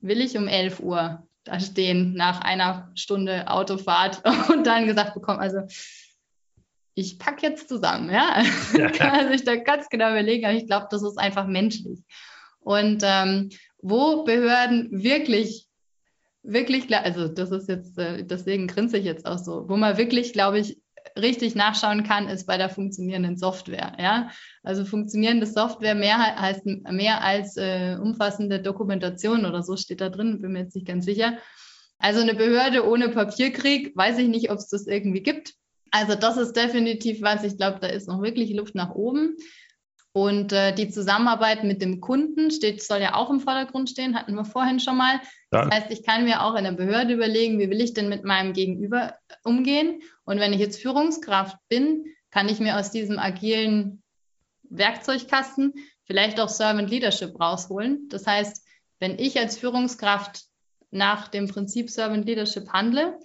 Will 0.00 0.20
ich 0.20 0.36
um 0.36 0.48
11 0.48 0.80
Uhr 0.80 1.26
da 1.44 1.58
stehen 1.58 2.12
nach 2.14 2.40
einer 2.40 2.92
Stunde 2.94 3.48
Autofahrt 3.48 4.22
und 4.50 4.66
dann 4.66 4.86
gesagt 4.86 5.14
bekommen, 5.14 5.40
also 5.40 5.62
ich 6.94 7.18
packe 7.18 7.46
jetzt 7.46 7.68
zusammen, 7.68 8.10
ja. 8.10 8.42
ja. 8.76 8.90
kann 8.92 9.16
man 9.16 9.32
sich 9.32 9.44
da 9.44 9.56
ganz 9.56 9.88
genau 9.88 10.10
überlegen, 10.10 10.44
aber 10.44 10.54
ich 10.54 10.66
glaube, 10.66 10.88
das 10.90 11.02
ist 11.02 11.18
einfach 11.18 11.46
menschlich. 11.46 12.00
Und 12.60 13.02
ähm, 13.02 13.48
wo 13.78 14.24
Behörden 14.24 15.02
wirklich, 15.02 15.66
wirklich, 16.42 16.94
also 16.94 17.28
das 17.28 17.50
ist 17.50 17.68
jetzt, 17.68 17.98
äh, 17.98 18.24
deswegen 18.24 18.66
grinse 18.66 18.98
ich 18.98 19.04
jetzt 19.04 19.26
auch 19.26 19.38
so, 19.38 19.68
wo 19.68 19.76
man 19.76 19.96
wirklich, 19.96 20.32
glaube 20.32 20.58
ich, 20.58 20.78
richtig 21.18 21.54
nachschauen 21.54 22.04
kann, 22.04 22.28
ist 22.28 22.46
bei 22.46 22.56
der 22.56 22.68
funktionierenden 22.68 23.36
Software. 23.36 23.92
Ja? 23.98 24.30
Also 24.62 24.84
funktionierende 24.84 25.46
Software 25.46 25.94
mehr 25.94 26.18
heißt 26.18 26.64
mehr 26.64 27.22
als 27.22 27.56
äh, 27.56 27.96
umfassende 28.00 28.60
Dokumentation 28.60 29.44
oder 29.44 29.62
so 29.62 29.76
steht 29.76 30.00
da 30.00 30.08
drin, 30.08 30.40
bin 30.40 30.52
mir 30.52 30.60
jetzt 30.60 30.74
nicht 30.74 30.86
ganz 30.86 31.04
sicher. 31.04 31.38
Also 31.98 32.20
eine 32.20 32.34
Behörde 32.34 32.88
ohne 32.88 33.10
Papierkrieg, 33.10 33.96
weiß 33.96 34.18
ich 34.18 34.28
nicht, 34.28 34.50
ob 34.50 34.58
es 34.58 34.68
das 34.68 34.86
irgendwie 34.86 35.22
gibt. 35.22 35.54
Also 35.90 36.14
das 36.14 36.36
ist 36.36 36.54
definitiv 36.54 37.22
was, 37.22 37.44
ich 37.44 37.56
glaube, 37.56 37.78
da 37.80 37.88
ist 37.88 38.08
noch 38.08 38.22
wirklich 38.22 38.52
Luft 38.54 38.74
nach 38.74 38.94
oben. 38.94 39.36
Und 40.14 40.52
äh, 40.52 40.74
die 40.74 40.90
Zusammenarbeit 40.90 41.64
mit 41.64 41.80
dem 41.80 42.00
Kunden 42.00 42.50
steht, 42.50 42.82
soll 42.82 43.00
ja 43.00 43.14
auch 43.14 43.30
im 43.30 43.40
Vordergrund 43.40 43.88
stehen, 43.88 44.14
hatten 44.14 44.34
wir 44.34 44.44
vorhin 44.44 44.78
schon 44.78 44.98
mal. 44.98 45.20
Ja. 45.50 45.64
Das 45.64 45.70
heißt, 45.70 45.90
ich 45.90 46.04
kann 46.04 46.24
mir 46.24 46.42
auch 46.42 46.54
in 46.54 46.64
der 46.64 46.72
Behörde 46.72 47.14
überlegen, 47.14 47.58
wie 47.58 47.70
will 47.70 47.80
ich 47.80 47.94
denn 47.94 48.10
mit 48.10 48.22
meinem 48.22 48.52
Gegenüber 48.52 49.14
umgehen. 49.42 50.02
Und 50.24 50.38
wenn 50.38 50.52
ich 50.52 50.60
jetzt 50.60 50.82
Führungskraft 50.82 51.56
bin, 51.68 52.04
kann 52.30 52.48
ich 52.48 52.60
mir 52.60 52.78
aus 52.78 52.90
diesem 52.90 53.18
agilen 53.18 54.02
Werkzeugkasten 54.64 55.74
vielleicht 56.04 56.40
auch 56.40 56.48
Servant 56.48 56.90
Leadership 56.90 57.38
rausholen. 57.40 58.08
Das 58.10 58.26
heißt, 58.26 58.66
wenn 58.98 59.18
ich 59.18 59.38
als 59.38 59.56
Führungskraft 59.56 60.44
nach 60.90 61.28
dem 61.28 61.48
Prinzip 61.48 61.88
Servant 61.90 62.26
Leadership 62.26 62.68
handle, 62.68 63.18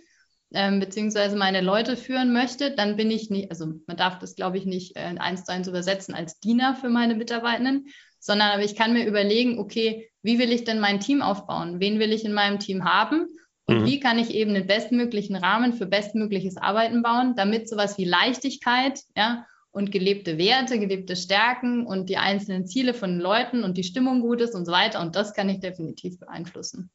ähm, 0.53 0.79
beziehungsweise 0.79 1.35
meine 1.35 1.61
Leute 1.61 1.97
führen 1.97 2.31
möchte, 2.31 2.71
dann 2.71 2.95
bin 2.95 3.11
ich 3.11 3.29
nicht, 3.29 3.51
also 3.51 3.67
man 3.85 3.97
darf 3.97 4.19
das, 4.19 4.35
glaube 4.35 4.57
ich, 4.57 4.65
nicht 4.65 4.95
äh, 4.95 5.15
eins 5.17 5.43
zu 5.43 5.51
eins 5.51 5.67
übersetzen 5.67 6.13
als 6.13 6.39
Diener 6.39 6.75
für 6.75 6.89
meine 6.89 7.15
Mitarbeitenden, 7.15 7.87
sondern 8.19 8.51
aber 8.51 8.63
ich 8.63 8.75
kann 8.75 8.93
mir 8.93 9.05
überlegen, 9.05 9.59
okay, 9.59 10.09
wie 10.23 10.39
will 10.39 10.51
ich 10.51 10.63
denn 10.63 10.79
mein 10.79 10.99
Team 10.99 11.21
aufbauen? 11.21 11.79
Wen 11.79 11.99
will 11.99 12.11
ich 12.11 12.25
in 12.25 12.33
meinem 12.33 12.59
Team 12.59 12.85
haben? 12.85 13.27
Und 13.65 13.81
mhm. 13.81 13.85
wie 13.85 13.99
kann 13.99 14.17
ich 14.17 14.33
eben 14.33 14.53
den 14.53 14.67
bestmöglichen 14.67 15.35
Rahmen 15.35 15.73
für 15.73 15.85
bestmögliches 15.85 16.57
Arbeiten 16.57 17.01
bauen, 17.01 17.35
damit 17.35 17.67
sowas 17.69 17.97
wie 17.97 18.05
Leichtigkeit, 18.05 19.01
ja, 19.15 19.45
und 19.71 19.91
gelebte 19.91 20.37
Werte, 20.37 20.79
gelebte 20.79 21.15
Stärken 21.15 21.85
und 21.85 22.09
die 22.09 22.17
einzelnen 22.17 22.65
Ziele 22.65 22.93
von 22.95 23.19
Leuten 23.19 23.63
und 23.63 23.77
die 23.77 23.83
Stimmung 23.83 24.21
gut 24.21 24.41
ist 24.41 24.55
und 24.55 24.65
so 24.65 24.71
weiter. 24.71 25.01
Und 25.01 25.15
das 25.15 25.33
kann 25.33 25.49
ich 25.49 25.59
definitiv 25.59 26.19
beeinflussen. 26.19 26.89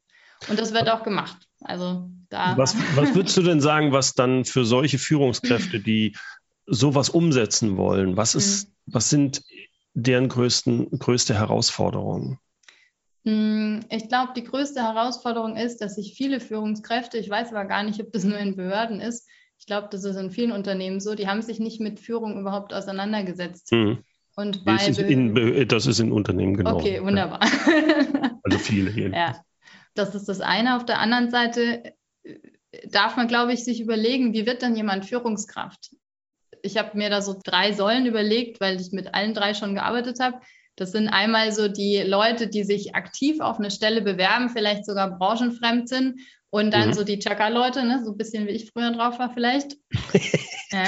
Und 0.49 0.59
das 0.59 0.73
wird 0.73 0.89
auch 0.89 1.03
gemacht. 1.03 1.47
Also 1.63 2.09
da. 2.29 2.57
Was, 2.57 2.75
was 2.95 3.15
würdest 3.15 3.37
du 3.37 3.41
denn 3.41 3.61
sagen, 3.61 3.91
was 3.91 4.13
dann 4.13 4.45
für 4.45 4.65
solche 4.65 4.97
Führungskräfte, 4.97 5.79
die 5.79 6.15
sowas 6.65 7.09
umsetzen 7.09 7.77
wollen, 7.77 8.17
was 8.17 8.35
ist, 8.35 8.67
mhm. 8.67 8.93
was 8.93 9.09
sind 9.09 9.43
deren 9.93 10.29
größten, 10.29 10.97
größte 10.97 11.35
Herausforderungen? 11.35 12.39
Hm, 13.25 13.81
ich 13.89 14.09
glaube, 14.09 14.33
die 14.35 14.43
größte 14.43 14.81
Herausforderung 14.81 15.55
ist, 15.55 15.81
dass 15.81 15.95
sich 15.95 16.13
viele 16.15 16.39
Führungskräfte, 16.39 17.17
ich 17.17 17.29
weiß 17.29 17.51
aber 17.51 17.65
gar 17.65 17.83
nicht, 17.83 18.01
ob 18.01 18.11
das 18.11 18.23
nur 18.23 18.37
in 18.37 18.55
Behörden 18.55 18.99
ist, 18.99 19.27
ich 19.59 19.65
glaube, 19.65 19.87
das 19.91 20.03
ist 20.03 20.17
in 20.17 20.31
vielen 20.31 20.51
Unternehmen 20.51 20.99
so, 20.99 21.15
die 21.15 21.27
haben 21.27 21.41
sich 21.41 21.59
nicht 21.59 21.79
mit 21.79 21.99
Führung 21.99 22.37
überhaupt 22.39 22.73
auseinandergesetzt. 22.73 23.71
Mhm. 23.71 23.99
Und 24.35 24.65
bei 24.65 24.73
das, 24.73 24.87
ist 24.89 24.99
in, 24.99 25.67
das 25.67 25.85
ist 25.85 25.99
in 25.99 26.11
Unternehmen 26.11 26.57
genau. 26.57 26.75
Okay, 26.75 27.01
wunderbar. 27.01 27.39
Ja. 27.43 28.39
Also 28.43 28.57
viele 28.57 28.91
hier. 28.91 29.11
Ja, 29.11 29.43
das 29.93 30.15
ist 30.15 30.27
das 30.29 30.41
eine. 30.41 30.75
Auf 30.75 30.85
der 30.85 30.99
anderen 30.99 31.29
Seite 31.29 31.93
äh, 32.23 32.39
darf 32.87 33.15
man, 33.15 33.27
glaube 33.27 33.53
ich, 33.53 33.63
sich 33.63 33.81
überlegen, 33.81 34.33
wie 34.33 34.45
wird 34.45 34.61
denn 34.61 34.75
jemand 34.75 35.05
Führungskraft? 35.05 35.95
Ich 36.61 36.77
habe 36.77 36.97
mir 36.97 37.09
da 37.09 37.21
so 37.21 37.39
drei 37.43 37.73
Säulen 37.73 38.05
überlegt, 38.05 38.61
weil 38.61 38.79
ich 38.79 38.91
mit 38.91 39.13
allen 39.13 39.33
drei 39.33 39.53
schon 39.53 39.75
gearbeitet 39.75 40.19
habe. 40.19 40.39
Das 40.75 40.91
sind 40.91 41.07
einmal 41.09 41.51
so 41.51 41.67
die 41.67 42.01
Leute, 42.01 42.47
die 42.47 42.63
sich 42.63 42.95
aktiv 42.95 43.41
auf 43.41 43.59
eine 43.59 43.69
Stelle 43.69 44.01
bewerben, 44.01 44.49
vielleicht 44.49 44.85
sogar 44.85 45.17
branchenfremd 45.17 45.87
sind. 45.87 46.19
Und 46.53 46.71
dann 46.71 46.89
mhm. 46.89 46.93
so 46.93 47.03
die 47.03 47.17
Chaka-Leute, 47.17 47.83
ne? 47.83 48.03
so 48.05 48.11
ein 48.11 48.17
bisschen 48.17 48.45
wie 48.45 48.51
ich 48.51 48.69
früher 48.71 48.91
drauf 48.91 49.17
war 49.17 49.33
vielleicht. 49.33 49.75
ja. 50.71 50.83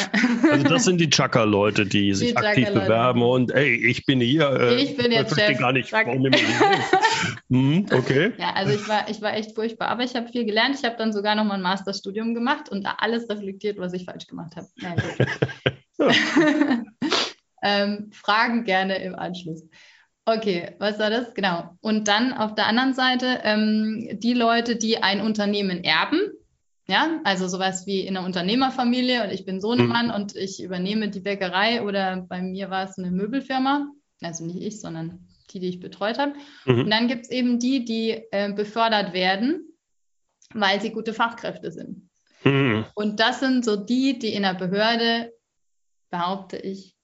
Also 0.51 0.63
das 0.63 0.83
sind 0.83 1.01
die 1.01 1.09
Chaka-Leute, 1.09 1.87
die, 1.87 2.01
die 2.01 2.13
sich 2.13 2.37
aktiv 2.37 2.69
bewerben 2.69 3.23
und 3.23 3.49
ey, 3.49 3.73
ich 3.73 4.05
bin 4.05 4.21
hier. 4.21 4.47
Äh, 4.47 4.75
ich 4.75 4.95
bin 4.95 5.11
jetzt 5.11 5.33
Chef. 5.33 5.57
gar 5.57 5.73
nicht. 5.73 5.91
mhm, 7.49 7.87
okay. 7.91 8.33
Ja, 8.37 8.53
also 8.53 8.73
ich 8.73 8.87
war, 8.87 9.09
ich 9.09 9.23
war 9.23 9.35
echt 9.35 9.55
furchtbar, 9.55 9.87
aber 9.87 10.03
ich 10.03 10.13
habe 10.15 10.27
viel 10.27 10.45
gelernt. 10.45 10.75
Ich 10.75 10.85
habe 10.85 10.97
dann 10.97 11.11
sogar 11.11 11.33
noch 11.33 11.45
mal 11.45 11.55
ein 11.55 11.63
Masterstudium 11.63 12.35
gemacht 12.35 12.69
und 12.69 12.85
da 12.85 12.97
alles 12.99 13.27
reflektiert, 13.27 13.79
was 13.79 13.93
ich 13.93 14.05
falsch 14.05 14.27
gemacht 14.27 14.55
habe. 14.55 14.67
Ja, 15.97 16.83
ähm, 17.63 18.11
Fragen 18.11 18.65
gerne 18.65 19.01
im 19.01 19.15
Anschluss. 19.15 19.63
Okay, 20.25 20.75
was 20.79 20.97
war 20.97 21.11
das? 21.11 21.33
Genau. 21.35 21.77
Und 21.81 22.07
dann 22.07 22.33
auf 22.33 22.55
der 22.55 22.65
anderen 22.67 22.93
Seite 22.93 23.41
ähm, 23.43 24.19
die 24.19 24.33
Leute, 24.33 24.75
die 24.75 25.01
ein 25.03 25.21
Unternehmen 25.21 25.83
erben. 25.83 26.19
Ja, 26.87 27.19
also 27.23 27.47
sowas 27.47 27.87
wie 27.87 28.01
in 28.01 28.15
einer 28.15 28.25
Unternehmerfamilie 28.25 29.23
und 29.23 29.31
ich 29.31 29.43
bin 29.43 29.59
Sohnemann 29.59 30.07
mhm. 30.07 30.13
und 30.13 30.35
ich 30.35 30.61
übernehme 30.61 31.09
die 31.09 31.19
Bäckerei 31.19 31.83
oder 31.83 32.25
bei 32.29 32.41
mir 32.41 32.69
war 32.69 32.83
es 32.83 32.97
eine 32.97 33.09
Möbelfirma. 33.09 33.87
Also 34.21 34.45
nicht 34.45 34.61
ich, 34.61 34.81
sondern 34.81 35.27
die, 35.51 35.59
die 35.59 35.69
ich 35.69 35.79
betreut 35.79 36.19
habe. 36.19 36.33
Mhm. 36.65 36.81
Und 36.81 36.89
dann 36.89 37.07
gibt 37.07 37.25
es 37.25 37.31
eben 37.31 37.59
die, 37.59 37.85
die 37.85 38.23
äh, 38.31 38.53
befördert 38.53 39.13
werden, 39.13 39.73
weil 40.53 40.79
sie 40.81 40.91
gute 40.91 41.13
Fachkräfte 41.13 41.71
sind. 41.71 42.09
Mhm. 42.43 42.85
Und 42.93 43.19
das 43.19 43.39
sind 43.39 43.65
so 43.65 43.75
die, 43.75 44.19
die 44.19 44.33
in 44.33 44.43
der 44.43 44.53
Behörde, 44.53 45.33
behaupte 46.11 46.57
ich, 46.57 46.94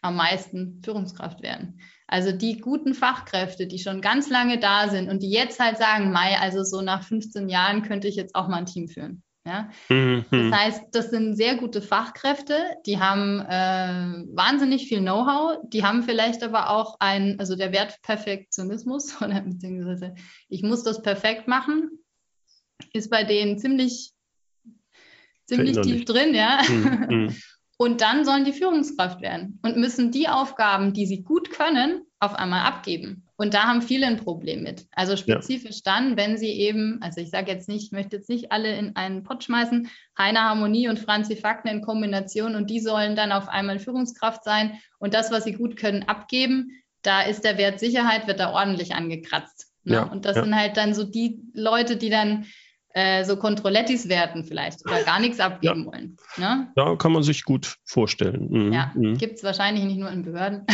am 0.00 0.16
meisten 0.16 0.80
Führungskraft 0.84 1.42
werden. 1.42 1.80
Also 2.06 2.32
die 2.32 2.58
guten 2.58 2.94
Fachkräfte, 2.94 3.66
die 3.66 3.78
schon 3.78 4.00
ganz 4.00 4.30
lange 4.30 4.58
da 4.58 4.88
sind 4.88 5.10
und 5.10 5.22
die 5.22 5.30
jetzt 5.30 5.60
halt 5.60 5.76
sagen, 5.76 6.12
Mai, 6.12 6.38
also 6.38 6.64
so 6.64 6.80
nach 6.80 7.02
15 7.02 7.48
Jahren 7.48 7.82
könnte 7.82 8.08
ich 8.08 8.16
jetzt 8.16 8.34
auch 8.34 8.48
mal 8.48 8.58
ein 8.58 8.66
Team 8.66 8.88
führen. 8.88 9.22
Ja? 9.48 9.70
Mhm. 9.88 10.24
Das 10.30 10.52
heißt, 10.52 10.82
das 10.92 11.10
sind 11.10 11.36
sehr 11.36 11.56
gute 11.56 11.82
Fachkräfte, 11.82 12.76
die 12.86 12.98
haben 12.98 13.40
äh, 13.40 14.24
wahnsinnig 14.34 14.88
viel 14.88 15.00
Know-how, 15.00 15.58
die 15.64 15.84
haben 15.84 16.02
vielleicht 16.02 16.42
aber 16.42 16.70
auch 16.70 16.96
ein, 17.00 17.38
also 17.40 17.56
der 17.56 17.72
Wert 17.72 18.00
Perfektionismus 18.02 19.16
oder 19.22 19.40
beziehungsweise 19.40 20.14
ich 20.48 20.62
muss 20.62 20.82
das 20.82 21.02
perfekt 21.02 21.48
machen, 21.48 21.90
ist 22.92 23.10
bei 23.10 23.24
denen 23.24 23.58
ziemlich, 23.58 24.12
ziemlich 25.46 25.80
tief 25.80 26.04
drin, 26.04 26.34
ja. 26.34 26.62
Mhm. 26.68 27.34
Und 27.80 28.00
dann 28.00 28.24
sollen 28.24 28.44
die 28.44 28.52
Führungskraft 28.52 29.20
werden 29.20 29.60
und 29.62 29.76
müssen 29.76 30.10
die 30.10 30.28
Aufgaben, 30.28 30.92
die 30.92 31.06
sie 31.06 31.22
gut 31.22 31.50
können, 31.50 32.02
auf 32.18 32.34
einmal 32.34 32.66
abgeben. 32.66 33.24
Und 33.36 33.54
da 33.54 33.68
haben 33.68 33.82
viele 33.82 34.08
ein 34.08 34.16
Problem 34.16 34.64
mit. 34.64 34.86
Also 34.90 35.16
spezifisch 35.16 35.82
ja. 35.86 35.92
dann, 35.92 36.16
wenn 36.16 36.36
sie 36.36 36.50
eben, 36.50 36.98
also 37.00 37.20
ich 37.20 37.30
sage 37.30 37.52
jetzt 37.52 37.68
nicht, 37.68 37.84
ich 37.84 37.92
möchte 37.92 38.16
jetzt 38.16 38.28
nicht 38.28 38.50
alle 38.50 38.76
in 38.76 38.96
einen 38.96 39.22
Pott 39.22 39.44
schmeißen, 39.44 39.88
Heiner 40.18 40.48
Harmonie 40.48 40.88
und 40.88 40.98
Franzi 40.98 41.36
Fakten 41.36 41.68
in 41.68 41.80
Kombination 41.80 42.56
und 42.56 42.68
die 42.68 42.80
sollen 42.80 43.14
dann 43.14 43.30
auf 43.30 43.48
einmal 43.48 43.78
Führungskraft 43.78 44.42
sein 44.42 44.80
und 44.98 45.14
das, 45.14 45.30
was 45.30 45.44
sie 45.44 45.52
gut 45.52 45.76
können, 45.76 46.02
abgeben. 46.02 46.72
Da 47.02 47.22
ist 47.22 47.44
der 47.44 47.58
Wert 47.58 47.78
Sicherheit, 47.78 48.26
wird 48.26 48.40
da 48.40 48.52
ordentlich 48.52 48.96
angekratzt. 48.96 49.72
Ne? 49.84 49.94
Ja, 49.94 50.02
und 50.02 50.24
das 50.24 50.34
ja. 50.34 50.42
sind 50.42 50.56
halt 50.56 50.76
dann 50.76 50.92
so 50.92 51.04
die 51.04 51.40
Leute, 51.54 51.96
die 51.96 52.10
dann 52.10 52.44
äh, 52.98 53.24
so 53.24 53.36
Controlettis 53.36 54.08
werten 54.08 54.44
vielleicht 54.44 54.84
oder 54.84 55.04
gar 55.04 55.20
nichts 55.20 55.38
abgeben 55.38 55.84
ja. 55.84 55.92
wollen. 55.92 56.16
Ne? 56.36 56.72
Ja, 56.76 56.96
kann 56.96 57.12
man 57.12 57.22
sich 57.22 57.44
gut 57.44 57.76
vorstellen. 57.84 58.48
Mhm. 58.50 58.72
Ja, 58.72 58.92
mhm. 58.94 59.16
gibt 59.16 59.36
es 59.36 59.44
wahrscheinlich 59.44 59.84
nicht 59.84 59.98
nur 59.98 60.10
in 60.10 60.24
Behörden. 60.24 60.66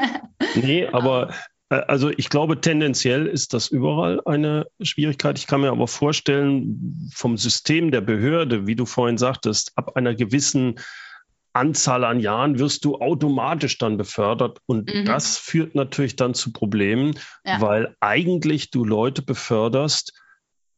nee, 0.56 0.86
aber 0.86 1.32
äh, 1.70 1.76
also 1.76 2.10
ich 2.10 2.28
glaube, 2.28 2.60
tendenziell 2.60 3.26
ist 3.26 3.54
das 3.54 3.68
überall 3.68 4.20
eine 4.26 4.66
Schwierigkeit. 4.82 5.38
Ich 5.38 5.46
kann 5.46 5.62
mir 5.62 5.70
aber 5.70 5.88
vorstellen, 5.88 7.10
vom 7.14 7.38
System 7.38 7.90
der 7.90 8.02
Behörde, 8.02 8.66
wie 8.66 8.76
du 8.76 8.84
vorhin 8.84 9.16
sagtest, 9.16 9.72
ab 9.76 9.96
einer 9.96 10.14
gewissen 10.14 10.74
Anzahl 11.52 12.04
an 12.04 12.20
Jahren 12.20 12.58
wirst 12.58 12.84
du 12.84 12.96
automatisch 12.96 13.78
dann 13.78 13.96
befördert. 13.96 14.58
Und 14.66 14.94
mhm. 14.94 15.06
das 15.06 15.38
führt 15.38 15.74
natürlich 15.74 16.16
dann 16.16 16.34
zu 16.34 16.52
Problemen, 16.52 17.18
ja. 17.44 17.60
weil 17.60 17.96
eigentlich 18.00 18.70
du 18.70 18.84
Leute 18.84 19.22
beförderst, 19.22 20.12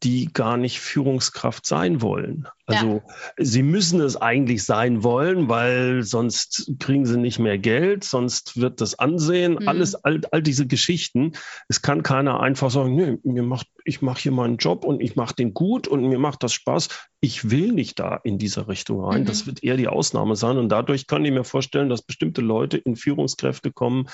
die 0.03 0.33
gar 0.33 0.57
nicht 0.57 0.81
Führungskraft 0.81 1.65
sein 1.65 2.03
wollen. 2.03 2.49
Also 2.67 2.87
ja. 2.87 3.03
sie 3.39 3.63
müssen 3.63 4.01
es 4.01 4.17
eigentlich 4.17 4.65
sein 4.65 5.05
wollen, 5.05 5.49
weil 5.49 6.03
sonst 6.03 6.73
kriegen 6.81 7.07
sie 7.07 7.19
nicht 7.19 7.39
mehr 7.39 7.59
Geld, 7.59 8.03
sonst 8.03 8.61
wird 8.61 8.81
das 8.81 8.99
Ansehen, 8.99 9.55
mhm. 9.61 9.69
alles, 9.69 9.95
all, 9.95 10.21
all 10.31 10.43
diese 10.43 10.67
Geschichten. 10.67 11.33
Es 11.69 11.83
kann 11.83 12.03
keiner 12.03 12.41
einfach 12.41 12.71
sagen, 12.71 12.95
nee, 12.97 13.19
mir 13.23 13.43
macht, 13.45 13.69
ich 13.85 14.03
mache 14.03 14.23
hier 14.23 14.33
meinen 14.33 14.57
Job 14.57 14.85
und 14.85 15.01
ich 15.01 15.15
mache 15.15 15.35
den 15.35 15.55
gut 15.55 15.87
und 15.87 16.09
mir 16.09 16.19
macht 16.19 16.43
das 16.43 16.53
Spaß. 16.53 16.89
Ich 17.21 17.51
will 17.51 17.73
nicht 17.73 18.01
da 18.01 18.17
in 18.17 18.39
diese 18.39 18.67
Richtung 18.67 19.05
rein. 19.05 19.23
Mhm. 19.23 19.27
Das 19.27 19.47
wird 19.47 19.63
eher 19.63 19.77
die 19.77 19.89
Ausnahme 19.89 20.35
sein. 20.35 20.57
Und 20.57 20.69
dadurch 20.69 21.07
kann 21.07 21.25
ich 21.25 21.33
mir 21.33 21.45
vorstellen, 21.45 21.89
dass 21.89 22.03
bestimmte 22.03 22.41
Leute 22.41 22.77
in 22.77 22.97
Führungskräfte 22.97 23.71
kommen, 23.71 24.09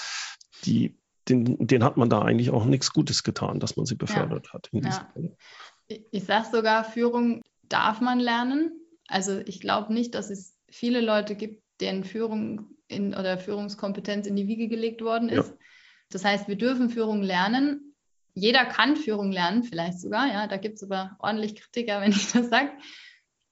die 0.65 0.99
den, 1.29 1.67
den 1.67 1.85
hat 1.85 1.97
man 1.99 2.09
da 2.09 2.23
eigentlich 2.23 2.51
auch 2.51 2.65
nichts 2.65 2.93
Gutes 2.93 3.23
getan, 3.23 3.61
dass 3.61 3.77
man 3.77 3.85
sie 3.87 3.97
befördert 3.97 4.47
ja. 4.47 4.53
hat. 4.55 4.71
ja 4.73 5.09
ich 5.89 6.25
sage 6.25 6.49
sogar, 6.53 6.85
Führung 6.85 7.43
darf 7.69 8.01
man 8.01 8.21
lernen. 8.21 8.73
Also 9.07 9.41
ich 9.41 9.61
glaube 9.61 9.93
nicht, 9.93 10.15
dass 10.15 10.31
es 10.31 10.55
viele 10.69 11.01
Leute 11.01 11.35
gibt, 11.35 11.63
deren 11.81 12.05
Führung 12.05 12.77
in, 12.89 13.15
oder 13.15 13.39
Führungskompetenz 13.39 14.27
in 14.27 14.37
die 14.37 14.49
Wiege 14.49 14.69
gelegt 14.69 15.03
worden 15.03 15.29
ist. 15.29 15.51
Ja. 15.51 15.57
Das 16.11 16.25
heißt, 16.25 16.49
wir 16.49 16.57
dürfen 16.57 16.91
Führung 16.91 17.23
lernen. 17.23 17.95
Jeder 18.35 18.65
kann 18.65 18.97
Führung 18.97 19.33
lernen, 19.33 19.65
vielleicht 19.65 20.01
sogar. 20.01 20.27
Ja, 20.29 20.47
da 20.47 20.57
gibt 20.57 20.77
es 20.77 20.83
aber 20.83 21.17
ordentlich 21.19 21.57
Kritiker, 21.57 22.01
wenn 22.01 22.13
ich 22.13 22.33
das 22.33 22.49
sage. 22.49 22.71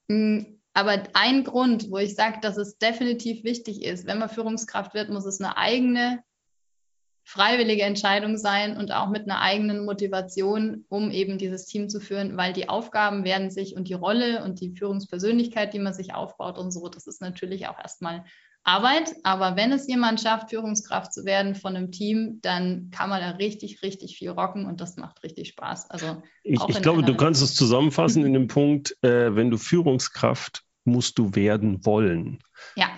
Mm, 0.09 0.59
aber 0.75 1.05
ein 1.15 1.45
Grund, 1.45 1.91
wo 1.91 1.99
ich 1.99 2.15
sage, 2.15 2.39
dass 2.43 2.59
es 2.59 2.77
definitiv 2.77 3.45
wichtig 3.45 3.83
ist, 3.83 4.07
wenn 4.07 4.19
man 4.19 4.29
Führungskraft 4.29 4.93
wird, 4.93 5.09
muss 5.09 5.25
es 5.25 5.41
eine 5.41 5.57
eigene 5.57 6.23
freiwillige 7.29 7.83
Entscheidung 7.83 8.39
sein 8.39 8.77
und 8.77 8.93
auch 8.93 9.09
mit 9.09 9.25
einer 9.25 9.41
eigenen 9.41 9.85
Motivation, 9.85 10.85
um 10.89 11.11
eben 11.11 11.39
dieses 11.39 11.67
Team 11.67 11.89
zu 11.89 11.99
führen, 11.99 12.37
weil 12.37 12.53
die 12.53 12.69
Aufgaben 12.69 13.25
werden 13.25 13.51
sich 13.51 13.75
und 13.75 13.89
die 13.89 13.95
Rolle 13.95 14.45
und 14.45 14.61
die 14.61 14.77
Führungspersönlichkeit, 14.77 15.75
die 15.75 15.81
man 15.81 15.93
sich 15.93 16.15
aufbaut 16.15 16.57
und 16.57 16.71
so, 16.71 16.89
das 16.89 17.09
ist 17.09 17.21
natürlich 17.21 17.67
auch 17.67 17.79
erstmal 17.79 18.25
Arbeit. 18.63 19.13
Aber 19.25 19.57
wenn 19.57 19.73
es 19.73 19.89
jemand 19.89 20.21
schafft, 20.21 20.51
Führungskraft 20.51 21.13
zu 21.13 21.25
werden 21.25 21.57
von 21.57 21.75
einem 21.75 21.91
Team, 21.91 22.39
dann 22.43 22.91
kann 22.93 23.11
man 23.11 23.21
da 23.21 23.31
richtig, 23.31 23.83
richtig 23.83 24.19
viel 24.19 24.31
rocken 24.31 24.65
und 24.65 24.81
das 24.81 24.97
macht 24.97 25.25
richtig 25.25 25.49
Spaß. 25.49 25.91
Also 25.91 26.23
ich, 26.45 26.61
ich 26.69 26.81
glaube, 26.81 27.03
du 27.03 27.17
kannst 27.17 27.43
es 27.43 27.57
zusammenfassen 27.57 28.25
in 28.25 28.35
dem 28.35 28.47
Punkt, 28.47 28.97
äh, 29.03 29.35
wenn 29.35 29.51
du 29.51 29.59
Führungskraft 29.59 30.66
musst 30.87 31.19
du 31.19 31.35
werden 31.35 31.85
wollen. 31.85 32.39
Ja. 32.75 32.89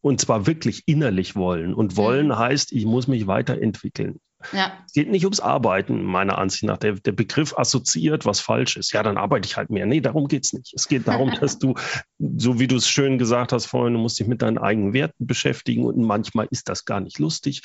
Und 0.00 0.20
zwar 0.20 0.46
wirklich 0.46 0.84
innerlich 0.86 1.36
wollen. 1.36 1.74
Und 1.74 1.96
wollen 1.96 2.28
mhm. 2.28 2.38
heißt, 2.38 2.72
ich 2.72 2.84
muss 2.84 3.08
mich 3.08 3.26
weiterentwickeln. 3.26 4.20
Ja. 4.52 4.72
Es 4.86 4.92
geht 4.94 5.10
nicht 5.10 5.24
ums 5.24 5.40
Arbeiten, 5.40 6.02
meiner 6.02 6.38
Ansicht 6.38 6.64
nach. 6.64 6.78
Der, 6.78 6.92
der 6.94 7.12
Begriff 7.12 7.56
assoziiert 7.56 8.24
was 8.24 8.40
Falsches. 8.40 8.92
Ja, 8.92 9.02
dann 9.02 9.18
arbeite 9.18 9.46
ich 9.46 9.56
halt 9.56 9.70
mehr. 9.70 9.86
Nee, 9.86 10.00
darum 10.00 10.28
geht 10.28 10.46
es 10.46 10.52
nicht. 10.52 10.72
Es 10.74 10.88
geht 10.88 11.06
darum, 11.08 11.30
dass 11.40 11.58
du, 11.58 11.74
so 12.18 12.58
wie 12.58 12.66
du 12.66 12.76
es 12.76 12.88
schön 12.88 13.18
gesagt 13.18 13.52
hast 13.52 13.66
vorhin, 13.66 13.94
du 13.94 14.00
musst 14.00 14.18
dich 14.18 14.26
mit 14.26 14.42
deinen 14.42 14.58
eigenen 14.58 14.92
Werten 14.92 15.26
beschäftigen. 15.26 15.84
Und 15.84 15.98
manchmal 15.98 16.48
ist 16.50 16.68
das 16.68 16.84
gar 16.84 17.00
nicht 17.00 17.18
lustig 17.18 17.62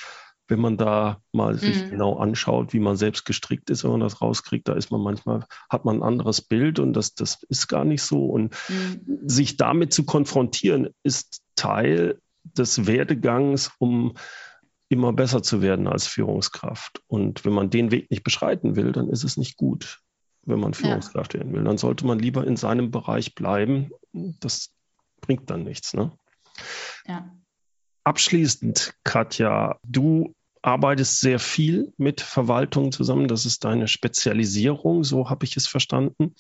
wenn 0.48 0.60
man 0.60 0.78
da 0.78 1.22
mal 1.32 1.58
sich 1.58 1.86
mhm. 1.86 1.90
genau 1.92 2.18
anschaut, 2.18 2.74
wie 2.74 2.80
man 2.80 2.98
selbst 2.98 3.26
gestrickt 3.26 3.70
ist, 3.70 3.84
wenn 3.84 3.92
man 3.92 4.00
das 4.02 4.22
rauskriegt, 4.22 4.68
da 4.68 4.74
ist 4.74 4.92
man 4.92 5.02
manchmal, 5.02 5.46
hat 5.70 5.86
man 5.86 5.98
ein 5.98 6.04
anderes 6.04 6.42
Bild 6.42 6.80
und 6.80 6.94
das, 6.94 7.16
das 7.16 7.44
ist 7.50 7.68
gar 7.68 7.84
nicht 7.84 8.04
so. 8.04 8.26
Und 8.26 8.56
mhm. 8.70 9.20
sich 9.28 9.58
damit 9.58 9.94
zu 9.94 10.06
konfrontieren, 10.06 10.90
ist 11.04 11.42
Teil 11.56 12.20
des 12.44 12.86
Werdegangs, 12.86 13.72
um 13.80 14.14
immer 14.88 15.14
besser 15.14 15.42
zu 15.42 15.62
werden 15.62 15.88
als 15.88 16.06
Führungskraft. 16.06 17.02
Und 17.08 17.44
wenn 17.44 17.54
man 17.54 17.70
den 17.70 17.92
Weg 17.92 18.12
nicht 18.12 18.24
beschreiten 18.24 18.76
will, 18.76 18.92
dann 18.92 19.10
ist 19.10 19.24
es 19.24 19.38
nicht 19.38 19.58
gut, 19.58 20.00
wenn 20.44 20.60
man 20.60 20.76
Führungskraft 20.76 21.34
ja. 21.34 21.40
werden 21.40 21.54
will. 21.54 21.64
Dann 21.64 21.80
sollte 21.80 22.06
man 22.06 22.20
lieber 22.20 22.46
in 22.46 22.56
seinem 22.56 22.92
Bereich 22.92 23.34
bleiben. 23.34 23.90
Das 24.14 24.72
bringt 25.22 25.50
dann 25.50 25.64
nichts. 25.64 25.96
Ne? 25.96 26.12
Ja. 27.08 27.32
Abschließend, 28.06 28.94
Katja, 29.04 29.80
du 29.84 30.36
arbeitest 30.62 31.20
sehr 31.20 31.40
viel 31.40 31.92
mit 31.98 32.22
Verwaltung 32.22 32.92
zusammen. 32.92 33.28
Das 33.28 33.46
ist 33.46 33.66
deine 33.66 33.88
Spezialisierung, 33.88 35.04
so 35.04 35.30
habe 35.30 35.44
ich 35.46 35.58
es 35.58 35.68
verstanden. 35.68 36.36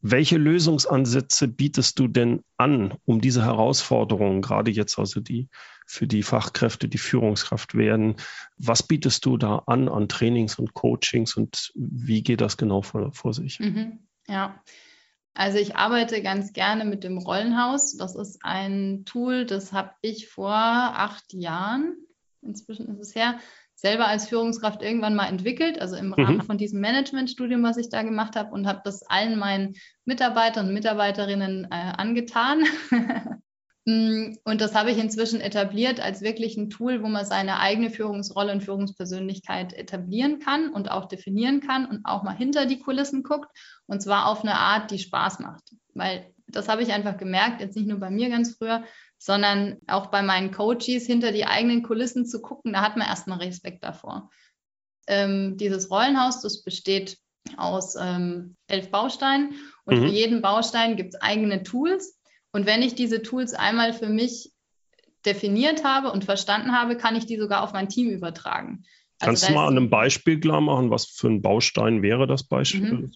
Welche 0.00 0.36
Lösungsansätze 0.36 1.48
bietest 1.48 1.98
du 1.98 2.08
denn 2.08 2.42
an, 2.56 2.94
um 3.04 3.20
diese 3.20 3.44
Herausforderungen, 3.44 4.42
gerade 4.42 4.70
jetzt 4.70 4.98
also 4.98 5.20
die 5.20 5.48
für 5.86 6.06
die 6.06 6.22
Fachkräfte, 6.22 6.88
die 6.88 6.98
Führungskraft 6.98 7.74
werden, 7.74 8.16
was 8.56 8.82
bietest 8.82 9.26
du 9.26 9.36
da 9.36 9.62
an 9.66 9.88
an 9.88 10.08
Trainings 10.08 10.58
und 10.58 10.72
Coachings 10.74 11.36
und 11.36 11.72
wie 11.74 12.22
geht 12.22 12.40
das 12.40 12.56
genau 12.56 12.82
vor, 12.82 13.12
vor 13.12 13.34
sich? 13.34 13.58
Mhm, 13.60 13.98
ja, 14.28 14.60
also 15.34 15.58
ich 15.58 15.76
arbeite 15.76 16.22
ganz 16.22 16.52
gerne 16.52 16.84
mit 16.84 17.04
dem 17.04 17.18
Rollenhaus. 17.18 17.96
Das 17.96 18.14
ist 18.14 18.40
ein 18.42 19.04
Tool, 19.04 19.46
das 19.46 19.72
habe 19.72 19.92
ich 20.02 20.28
vor 20.28 20.52
acht 20.52 21.32
Jahren, 21.32 21.96
inzwischen 22.42 22.88
ist 22.88 23.00
es 23.00 23.14
her, 23.14 23.38
selber 23.74 24.06
als 24.06 24.28
Führungskraft 24.28 24.82
irgendwann 24.82 25.16
mal 25.16 25.26
entwickelt, 25.26 25.80
also 25.80 25.96
im 25.96 26.12
Rahmen 26.12 26.36
mhm. 26.36 26.42
von 26.42 26.58
diesem 26.58 26.80
Managementstudium, 26.80 27.62
was 27.62 27.78
ich 27.78 27.88
da 27.88 28.02
gemacht 28.02 28.36
habe 28.36 28.52
und 28.52 28.66
habe 28.66 28.80
das 28.84 29.02
allen 29.02 29.38
meinen 29.38 29.74
Mitarbeitern 30.04 30.68
und 30.68 30.74
Mitarbeiterinnen 30.74 31.64
äh, 31.64 31.92
angetan. 31.96 32.64
Mm, 33.84 34.34
und 34.44 34.60
das 34.60 34.74
habe 34.74 34.92
ich 34.92 34.98
inzwischen 34.98 35.40
etabliert 35.40 36.00
als 36.00 36.20
wirklich 36.20 36.56
ein 36.56 36.70
Tool, 36.70 37.02
wo 37.02 37.08
man 37.08 37.24
seine 37.24 37.58
eigene 37.58 37.90
Führungsrolle 37.90 38.52
und 38.52 38.62
Führungspersönlichkeit 38.62 39.72
etablieren 39.72 40.38
kann 40.38 40.70
und 40.70 40.90
auch 40.90 41.06
definieren 41.06 41.60
kann 41.60 41.86
und 41.86 42.04
auch 42.04 42.22
mal 42.22 42.36
hinter 42.36 42.66
die 42.66 42.78
Kulissen 42.78 43.22
guckt. 43.22 43.48
Und 43.86 44.00
zwar 44.00 44.26
auf 44.26 44.42
eine 44.42 44.54
Art, 44.54 44.90
die 44.90 44.98
Spaß 44.98 45.40
macht. 45.40 45.64
Weil 45.94 46.32
das 46.46 46.68
habe 46.68 46.82
ich 46.82 46.92
einfach 46.92 47.16
gemerkt, 47.16 47.60
jetzt 47.60 47.76
nicht 47.76 47.88
nur 47.88 47.98
bei 47.98 48.10
mir 48.10 48.28
ganz 48.28 48.56
früher, 48.56 48.84
sondern 49.18 49.78
auch 49.86 50.06
bei 50.06 50.22
meinen 50.22 50.50
Coaches 50.50 51.06
hinter 51.06 51.32
die 51.32 51.46
eigenen 51.46 51.82
Kulissen 51.82 52.26
zu 52.26 52.42
gucken, 52.42 52.72
da 52.72 52.82
hat 52.82 52.96
man 52.96 53.06
erstmal 53.06 53.38
Respekt 53.38 53.84
davor. 53.84 54.30
Ähm, 55.06 55.56
dieses 55.56 55.90
Rollenhaus, 55.90 56.40
das 56.40 56.62
besteht 56.62 57.18
aus 57.56 57.96
ähm, 57.96 58.56
elf 58.68 58.90
Bausteinen 58.90 59.54
und 59.84 59.96
mhm. 59.96 60.02
für 60.02 60.08
jeden 60.08 60.42
Baustein 60.42 60.96
gibt 60.96 61.14
es 61.14 61.20
eigene 61.20 61.62
Tools. 61.62 62.18
Und 62.52 62.66
wenn 62.66 62.82
ich 62.82 62.94
diese 62.94 63.22
Tools 63.22 63.54
einmal 63.54 63.92
für 63.92 64.08
mich 64.08 64.52
definiert 65.24 65.84
habe 65.84 66.12
und 66.12 66.24
verstanden 66.24 66.72
habe, 66.72 66.96
kann 66.96 67.16
ich 67.16 67.26
die 67.26 67.36
sogar 67.36 67.62
auf 67.62 67.72
mein 67.72 67.88
Team 67.88 68.10
übertragen. 68.10 68.84
Also 69.18 69.26
Kannst 69.28 69.48
du 69.48 69.52
mal 69.52 69.68
an 69.68 69.76
einem 69.76 69.90
Beispiel 69.90 70.40
klar 70.40 70.60
machen, 70.60 70.90
was 70.90 71.06
für 71.06 71.28
ein 71.28 71.42
Baustein 71.42 72.02
wäre 72.02 72.26
das 72.26 72.44
Beispiel? 72.44 72.92
Mhm. 72.92 73.12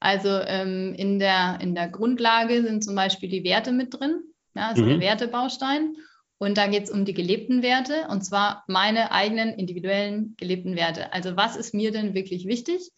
Also 0.00 0.28
ähm, 0.28 0.94
in, 0.94 1.18
der, 1.18 1.58
in 1.60 1.74
der 1.74 1.88
Grundlage 1.88 2.62
sind 2.62 2.84
zum 2.84 2.94
Beispiel 2.94 3.28
die 3.28 3.44
Werte 3.44 3.72
mit 3.72 3.94
drin. 3.94 4.22
Ja, 4.54 4.68
also 4.68 4.82
mhm. 4.82 4.88
der 4.88 5.00
Wertebaustein. 5.00 5.96
Und 6.38 6.58
da 6.58 6.66
geht 6.66 6.84
es 6.84 6.90
um 6.90 7.04
die 7.04 7.14
gelebten 7.14 7.62
Werte 7.62 8.08
und 8.10 8.22
zwar 8.22 8.64
meine 8.66 9.10
eigenen 9.10 9.54
individuellen 9.54 10.34
gelebten 10.36 10.76
Werte. 10.76 11.12
Also 11.14 11.36
was 11.36 11.56
ist 11.56 11.72
mir 11.72 11.92
denn 11.92 12.12
wirklich 12.12 12.46
wichtig? 12.46 12.90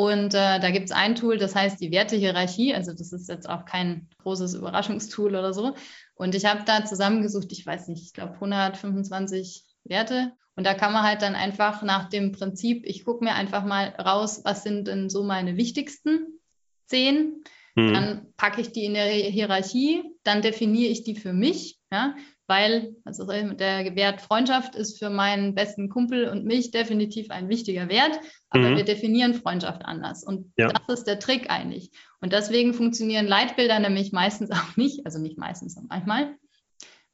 Und 0.00 0.32
äh, 0.32 0.58
da 0.60 0.70
gibt 0.70 0.86
es 0.86 0.92
ein 0.92 1.14
Tool, 1.14 1.36
das 1.36 1.54
heißt 1.54 1.78
die 1.78 1.90
Wertehierarchie. 1.90 2.74
Also 2.74 2.94
das 2.94 3.12
ist 3.12 3.28
jetzt 3.28 3.46
auch 3.46 3.66
kein 3.66 4.08
großes 4.22 4.54
Überraschungstool 4.54 5.36
oder 5.36 5.52
so. 5.52 5.74
Und 6.14 6.34
ich 6.34 6.46
habe 6.46 6.62
da 6.64 6.86
zusammengesucht, 6.86 7.52
ich 7.52 7.66
weiß 7.66 7.88
nicht, 7.88 8.04
ich 8.04 8.14
glaube 8.14 8.32
125 8.32 9.66
Werte. 9.84 10.32
Und 10.56 10.64
da 10.64 10.72
kann 10.72 10.94
man 10.94 11.02
halt 11.02 11.20
dann 11.20 11.34
einfach 11.34 11.82
nach 11.82 12.08
dem 12.08 12.32
Prinzip, 12.32 12.86
ich 12.86 13.04
gucke 13.04 13.22
mir 13.22 13.34
einfach 13.34 13.62
mal 13.62 13.88
raus, 13.88 14.40
was 14.42 14.62
sind 14.62 14.88
denn 14.88 15.10
so 15.10 15.22
meine 15.22 15.58
wichtigsten 15.58 16.40
zehn 16.86 17.44
Mhm. 17.80 17.94
Dann 17.94 18.26
packe 18.36 18.60
ich 18.60 18.72
die 18.72 18.84
in 18.84 18.94
der 18.94 19.06
Hierarchie, 19.06 20.02
dann 20.22 20.42
definiere 20.42 20.90
ich 20.90 21.02
die 21.02 21.16
für 21.16 21.32
mich, 21.32 21.78
ja, 21.92 22.14
weil 22.46 22.96
also 23.04 23.26
der 23.26 23.94
Wert 23.94 24.20
Freundschaft 24.20 24.74
ist 24.74 24.98
für 24.98 25.08
meinen 25.08 25.54
besten 25.54 25.88
Kumpel 25.88 26.28
und 26.28 26.44
mich 26.44 26.72
definitiv 26.72 27.30
ein 27.30 27.48
wichtiger 27.48 27.88
Wert, 27.88 28.18
aber 28.48 28.70
mhm. 28.70 28.76
wir 28.76 28.84
definieren 28.84 29.34
Freundschaft 29.34 29.84
anders. 29.84 30.24
Und 30.24 30.52
ja. 30.56 30.68
das 30.68 30.98
ist 30.98 31.06
der 31.06 31.20
Trick 31.20 31.48
eigentlich. 31.48 31.90
Und 32.20 32.32
deswegen 32.32 32.74
funktionieren 32.74 33.26
Leitbilder 33.26 33.78
nämlich 33.78 34.12
meistens 34.12 34.50
auch 34.50 34.76
nicht, 34.76 35.06
also 35.06 35.20
nicht 35.20 35.38
meistens, 35.38 35.74
sondern 35.74 35.98
manchmal, 35.98 36.36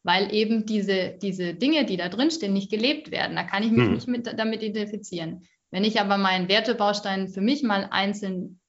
weil 0.03 0.33
eben 0.33 0.65
diese, 0.65 1.19
diese 1.21 1.53
Dinge, 1.53 1.85
die 1.85 1.97
da 1.97 2.09
drin 2.09 2.31
stehen, 2.31 2.53
nicht 2.53 2.71
gelebt 2.71 3.11
werden. 3.11 3.37
Da 3.37 3.43
kann 3.43 3.63
ich 3.63 3.73
mich 3.73 3.89
mhm. 3.89 3.95
nicht 3.95 4.09
mit, 4.09 4.27
damit 4.39 4.63
identifizieren. 4.63 5.43
Wenn 5.71 5.85
ich 5.85 6.01
aber 6.01 6.17
meinen 6.17 6.49
Wertebaustein 6.49 7.29
für 7.29 7.41
mich 7.41 7.63
mal 7.63 7.89
einzeln 7.91 8.61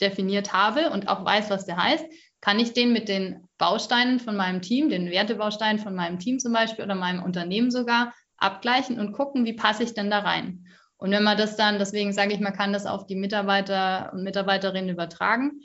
definiert 0.00 0.52
habe 0.52 0.90
und 0.90 1.08
auch 1.08 1.24
weiß, 1.24 1.50
was 1.50 1.66
der 1.66 1.76
heißt, 1.76 2.04
kann 2.40 2.58
ich 2.60 2.72
den 2.72 2.92
mit 2.92 3.08
den 3.08 3.46
Bausteinen 3.58 4.20
von 4.20 4.36
meinem 4.36 4.62
Team, 4.62 4.88
den 4.88 5.10
Wertebausteinen 5.10 5.78
von 5.78 5.94
meinem 5.94 6.18
Team 6.18 6.38
zum 6.38 6.52
Beispiel 6.52 6.84
oder 6.84 6.94
meinem 6.94 7.22
Unternehmen 7.22 7.70
sogar 7.70 8.14
abgleichen 8.36 9.00
und 9.00 9.12
gucken, 9.12 9.44
wie 9.44 9.54
passe 9.54 9.82
ich 9.82 9.94
denn 9.94 10.10
da 10.10 10.20
rein. 10.20 10.66
Und 10.98 11.10
wenn 11.10 11.22
man 11.22 11.36
das 11.36 11.56
dann, 11.56 11.78
deswegen 11.78 12.12
sage 12.12 12.32
ich, 12.32 12.40
man 12.40 12.52
kann 12.52 12.72
das 12.72 12.86
auf 12.86 13.06
die 13.06 13.16
Mitarbeiter 13.16 14.12
und 14.12 14.22
Mitarbeiterinnen 14.22 14.90
übertragen. 14.90 15.60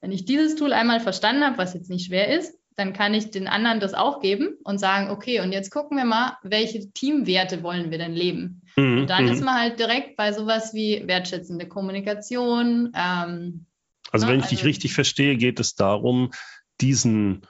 Wenn 0.00 0.12
ich 0.12 0.24
dieses 0.24 0.56
Tool 0.56 0.72
einmal 0.72 1.00
verstanden 1.00 1.44
habe, 1.44 1.58
was 1.58 1.74
jetzt 1.74 1.88
nicht 1.88 2.06
schwer 2.06 2.28
ist, 2.28 2.58
dann 2.76 2.92
kann 2.92 3.14
ich 3.14 3.30
den 3.30 3.46
anderen 3.46 3.80
das 3.80 3.94
auch 3.94 4.20
geben 4.20 4.56
und 4.64 4.78
sagen, 4.78 5.10
okay, 5.10 5.40
und 5.40 5.52
jetzt 5.52 5.70
gucken 5.70 5.96
wir 5.96 6.04
mal, 6.04 6.36
welche 6.42 6.92
Teamwerte 6.92 7.62
wollen 7.62 7.90
wir 7.90 7.98
denn 7.98 8.14
leben? 8.14 8.62
Mhm. 8.76 8.98
Und 8.98 9.10
dann 9.10 9.28
ist 9.28 9.38
mhm. 9.38 9.46
man 9.46 9.60
halt 9.60 9.78
direkt 9.78 10.16
bei 10.16 10.32
sowas 10.32 10.74
wie 10.74 11.04
wertschätzende 11.06 11.68
Kommunikation, 11.68 12.92
ähm, 12.96 13.66
also, 14.14 14.28
wenn 14.28 14.40
ich 14.40 14.46
dich 14.46 14.60
also 14.60 14.68
richtig 14.68 14.94
verstehe, 14.94 15.36
geht 15.36 15.60
es 15.60 15.74
darum, 15.74 16.30
diesen 16.80 17.46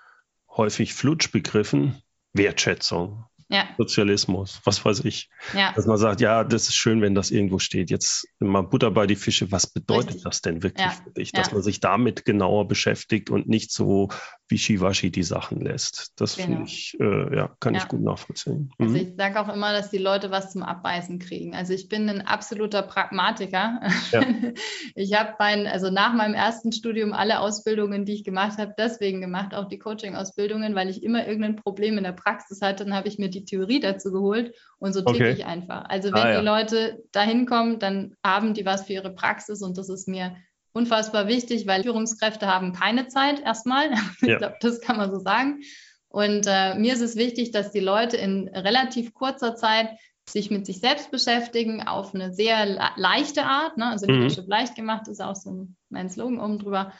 häufig 0.48 0.94
Flutschbegriffen 0.94 2.02
Wertschätzung, 2.32 3.24
ja. 3.48 3.68
Sozialismus, 3.76 4.60
was 4.64 4.84
weiß 4.84 5.04
ich. 5.04 5.28
Ja. 5.52 5.72
Dass 5.72 5.86
man 5.86 5.98
sagt, 5.98 6.20
ja, 6.20 6.44
das 6.44 6.64
ist 6.64 6.74
schön, 6.74 7.02
wenn 7.02 7.14
das 7.14 7.30
irgendwo 7.30 7.58
steht. 7.58 7.90
Jetzt 7.90 8.26
mal 8.38 8.62
Butter 8.62 8.90
bei 8.90 9.06
die 9.06 9.16
Fische, 9.16 9.52
was 9.52 9.66
bedeutet 9.66 10.08
Richtig. 10.08 10.24
das 10.24 10.40
denn 10.40 10.62
wirklich 10.62 10.86
ja. 10.86 10.92
für 10.92 11.10
dich? 11.10 11.32
Dass 11.32 11.52
man 11.52 11.62
sich 11.62 11.80
damit 11.80 12.24
genauer 12.24 12.66
beschäftigt 12.66 13.30
und 13.30 13.46
nicht 13.46 13.70
so 13.70 14.08
wischiwaschi 14.48 15.10
die 15.10 15.22
Sachen 15.22 15.60
lässt. 15.60 16.12
Das 16.16 16.36
genau. 16.36 16.48
finde 16.48 16.62
ich, 16.64 16.96
äh, 17.00 17.36
ja, 17.36 17.56
kann 17.60 17.74
ich 17.74 17.88
gut 17.88 18.02
nachvollziehen. 18.02 18.70
Also 18.78 18.90
mhm. 18.90 18.96
Also 18.96 19.08
ich 19.08 19.16
sage 19.16 19.40
auch 19.40 19.52
immer, 19.52 19.72
dass 19.72 19.90
die 19.90 19.98
Leute 19.98 20.30
was 20.30 20.52
zum 20.52 20.62
Abbeißen 20.62 21.18
kriegen. 21.18 21.54
Also 21.54 21.72
ich 21.72 21.88
bin 21.88 22.08
ein 22.08 22.20
absoluter 22.20 22.82
Pragmatiker. 22.82 23.80
ich 24.94 25.14
habe 25.14 25.34
mein, 25.38 25.66
also 25.66 25.90
nach 25.90 26.12
meinem 26.12 26.34
ersten 26.34 26.72
Studium 26.72 27.12
alle 27.12 27.40
Ausbildungen, 27.40 28.04
die 28.04 28.14
ich 28.14 28.24
gemacht 28.24 28.58
habe, 28.58 28.74
deswegen 28.76 29.20
gemacht, 29.20 29.54
auch 29.54 29.68
die 29.68 29.78
Coaching-Ausbildungen, 29.78 30.74
weil 30.74 30.90
ich 30.90 31.02
immer 31.02 31.26
irgendein 31.26 31.56
Problem 31.56 31.96
in 31.96 32.04
der 32.04 32.12
Praxis 32.12 32.60
hatte, 32.60 32.84
dann 32.84 32.94
habe 32.94 33.08
ich 33.08 33.18
mir 33.18 33.30
die 33.30 33.44
Theorie 33.44 33.80
dazu 33.80 34.12
geholt 34.12 34.54
und 34.78 34.92
so 34.92 35.00
ticke 35.00 35.24
okay. 35.24 35.32
ich 35.32 35.46
einfach. 35.46 35.86
Also 35.88 36.12
wenn 36.12 36.22
ah, 36.22 36.32
ja. 36.32 36.40
die 36.40 36.46
Leute 36.46 37.02
dahin 37.12 37.46
kommen, 37.46 37.78
dann 37.78 38.14
haben 38.22 38.52
die 38.52 38.66
was 38.66 38.84
für 38.84 38.92
ihre 38.92 39.14
Praxis 39.14 39.62
und 39.62 39.78
das 39.78 39.88
ist 39.88 40.06
mir 40.06 40.36
unfassbar 40.74 41.28
wichtig, 41.28 41.66
weil 41.66 41.82
Führungskräfte 41.82 42.46
haben 42.46 42.72
keine 42.72 43.08
Zeit 43.08 43.40
erstmal. 43.40 43.90
Ja. 44.20 44.34
Ich 44.34 44.38
glaube, 44.38 44.56
das 44.60 44.80
kann 44.80 44.96
man 44.96 45.10
so 45.10 45.18
sagen. 45.18 45.60
Und 46.08 46.46
äh, 46.46 46.74
mir 46.76 46.94
ist 46.94 47.00
es 47.00 47.16
wichtig, 47.16 47.50
dass 47.50 47.70
die 47.72 47.80
Leute 47.80 48.16
in 48.16 48.48
relativ 48.48 49.12
kurzer 49.14 49.56
Zeit 49.56 49.90
sich 50.28 50.50
mit 50.50 50.64
sich 50.64 50.80
selbst 50.80 51.10
beschäftigen 51.10 51.86
auf 51.86 52.14
eine 52.14 52.32
sehr 52.32 52.92
leichte 52.96 53.44
Art. 53.44 53.76
Ne? 53.76 53.86
Also 53.86 54.06
mhm. 54.10 54.28
Leicht 54.46 54.74
gemacht 54.74 55.08
ist 55.08 55.20
auch 55.20 55.34
so 55.34 55.68
mein 55.90 56.08
Slogan 56.08 56.40
oben 56.40 56.58
drüber, 56.58 56.92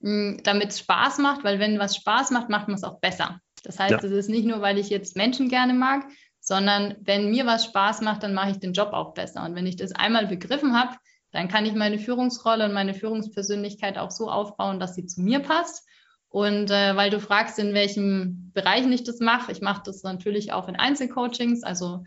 mm, 0.00 0.38
damit 0.42 0.70
es 0.70 0.80
Spaß 0.80 1.18
macht, 1.18 1.44
weil 1.44 1.58
wenn 1.58 1.78
was 1.78 1.96
Spaß 1.96 2.30
macht, 2.30 2.48
macht 2.48 2.68
man 2.68 2.76
es 2.76 2.84
auch 2.84 2.98
besser. 3.00 3.40
Das 3.62 3.78
heißt, 3.78 4.02
es 4.02 4.10
ja. 4.10 4.18
ist 4.18 4.30
nicht 4.30 4.46
nur, 4.46 4.60
weil 4.60 4.78
ich 4.78 4.88
jetzt 4.88 5.16
Menschen 5.16 5.48
gerne 5.48 5.74
mag, 5.74 6.04
sondern 6.40 6.96
wenn 7.00 7.30
mir 7.30 7.46
was 7.46 7.64
Spaß 7.66 8.00
macht, 8.00 8.24
dann 8.24 8.34
mache 8.34 8.50
ich 8.50 8.58
den 8.58 8.72
Job 8.72 8.92
auch 8.92 9.14
besser. 9.14 9.44
Und 9.44 9.54
wenn 9.54 9.66
ich 9.66 9.76
das 9.76 9.92
einmal 9.92 10.26
begriffen 10.26 10.76
habe, 10.76 10.96
dann 11.32 11.48
kann 11.48 11.66
ich 11.66 11.74
meine 11.74 11.98
Führungsrolle 11.98 12.66
und 12.66 12.72
meine 12.72 12.94
Führungspersönlichkeit 12.94 13.98
auch 13.98 14.10
so 14.10 14.30
aufbauen, 14.30 14.78
dass 14.78 14.94
sie 14.94 15.06
zu 15.06 15.22
mir 15.22 15.40
passt. 15.40 15.86
Und 16.28 16.70
äh, 16.70 16.96
weil 16.96 17.10
du 17.10 17.20
fragst, 17.20 17.58
in 17.58 17.74
welchen 17.74 18.52
Bereichen 18.54 18.92
ich 18.92 19.04
das 19.04 19.20
mache, 19.20 19.52
ich 19.52 19.60
mache 19.60 19.82
das 19.84 20.02
natürlich 20.02 20.52
auch 20.52 20.68
in 20.68 20.76
Einzelcoachings. 20.76 21.62
Also 21.62 22.04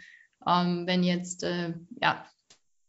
ähm, 0.47 0.87
wenn 0.87 1.03
jetzt 1.03 1.43
äh, 1.43 1.73
ja, 2.01 2.25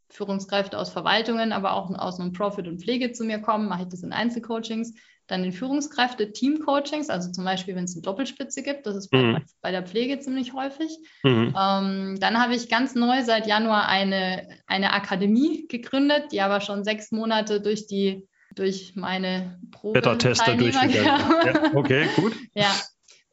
Führungskräfte 0.09 0.79
aus 0.79 0.91
Verwaltungen, 0.91 1.53
aber 1.53 1.75
auch 1.75 1.91
aus 1.91 2.21
einem 2.21 2.33
Profit 2.33 2.69
und 2.69 2.81
Pflege 2.81 3.13
zu 3.13 3.25
mir 3.25 3.41
kommen, 3.41 3.69
mache 3.69 3.83
ich 3.83 3.89
das 3.89 4.03
in 4.03 4.13
Einzelcoachings. 4.13 4.95
Dann 5.27 5.45
in 5.45 5.53
Führungskräfte, 5.53 6.33
Teamcoachings, 6.33 7.11
also 7.11 7.31
zum 7.33 7.45
Beispiel, 7.45 7.75
wenn 7.75 7.85
es 7.85 7.95
eine 7.95 8.03
Doppelspitze 8.03 8.63
gibt, 8.63 8.87
das 8.87 8.97
ist 8.97 9.11
bei, 9.11 9.19
mhm. 9.19 9.45
bei 9.61 9.71
der 9.71 9.83
Pflege 9.83 10.19
ziemlich 10.21 10.53
häufig. 10.53 10.97
Mhm. 11.23 11.55
Ähm, 11.59 12.17
dann 12.21 12.41
habe 12.41 12.55
ich 12.55 12.69
ganz 12.69 12.95
neu 12.95 13.23
seit 13.25 13.47
Januar 13.47 13.89
eine, 13.89 14.49
eine 14.67 14.93
Akademie 14.93 15.67
gegründet, 15.69 16.33
die 16.33 16.41
aber 16.41 16.61
schon 16.61 16.85
sechs 16.85 17.11
Monate 17.11 17.61
durch 17.61 17.87
die 17.87 18.29
durch 18.55 18.95
meine 18.95 19.61
Probe 19.71 20.01
Beta-Tester 20.01 20.55
durchgegangen. 20.55 21.05
Ja, 21.05 21.73
okay, 21.75 22.09
gut. 22.17 22.35
ja, 22.55 22.75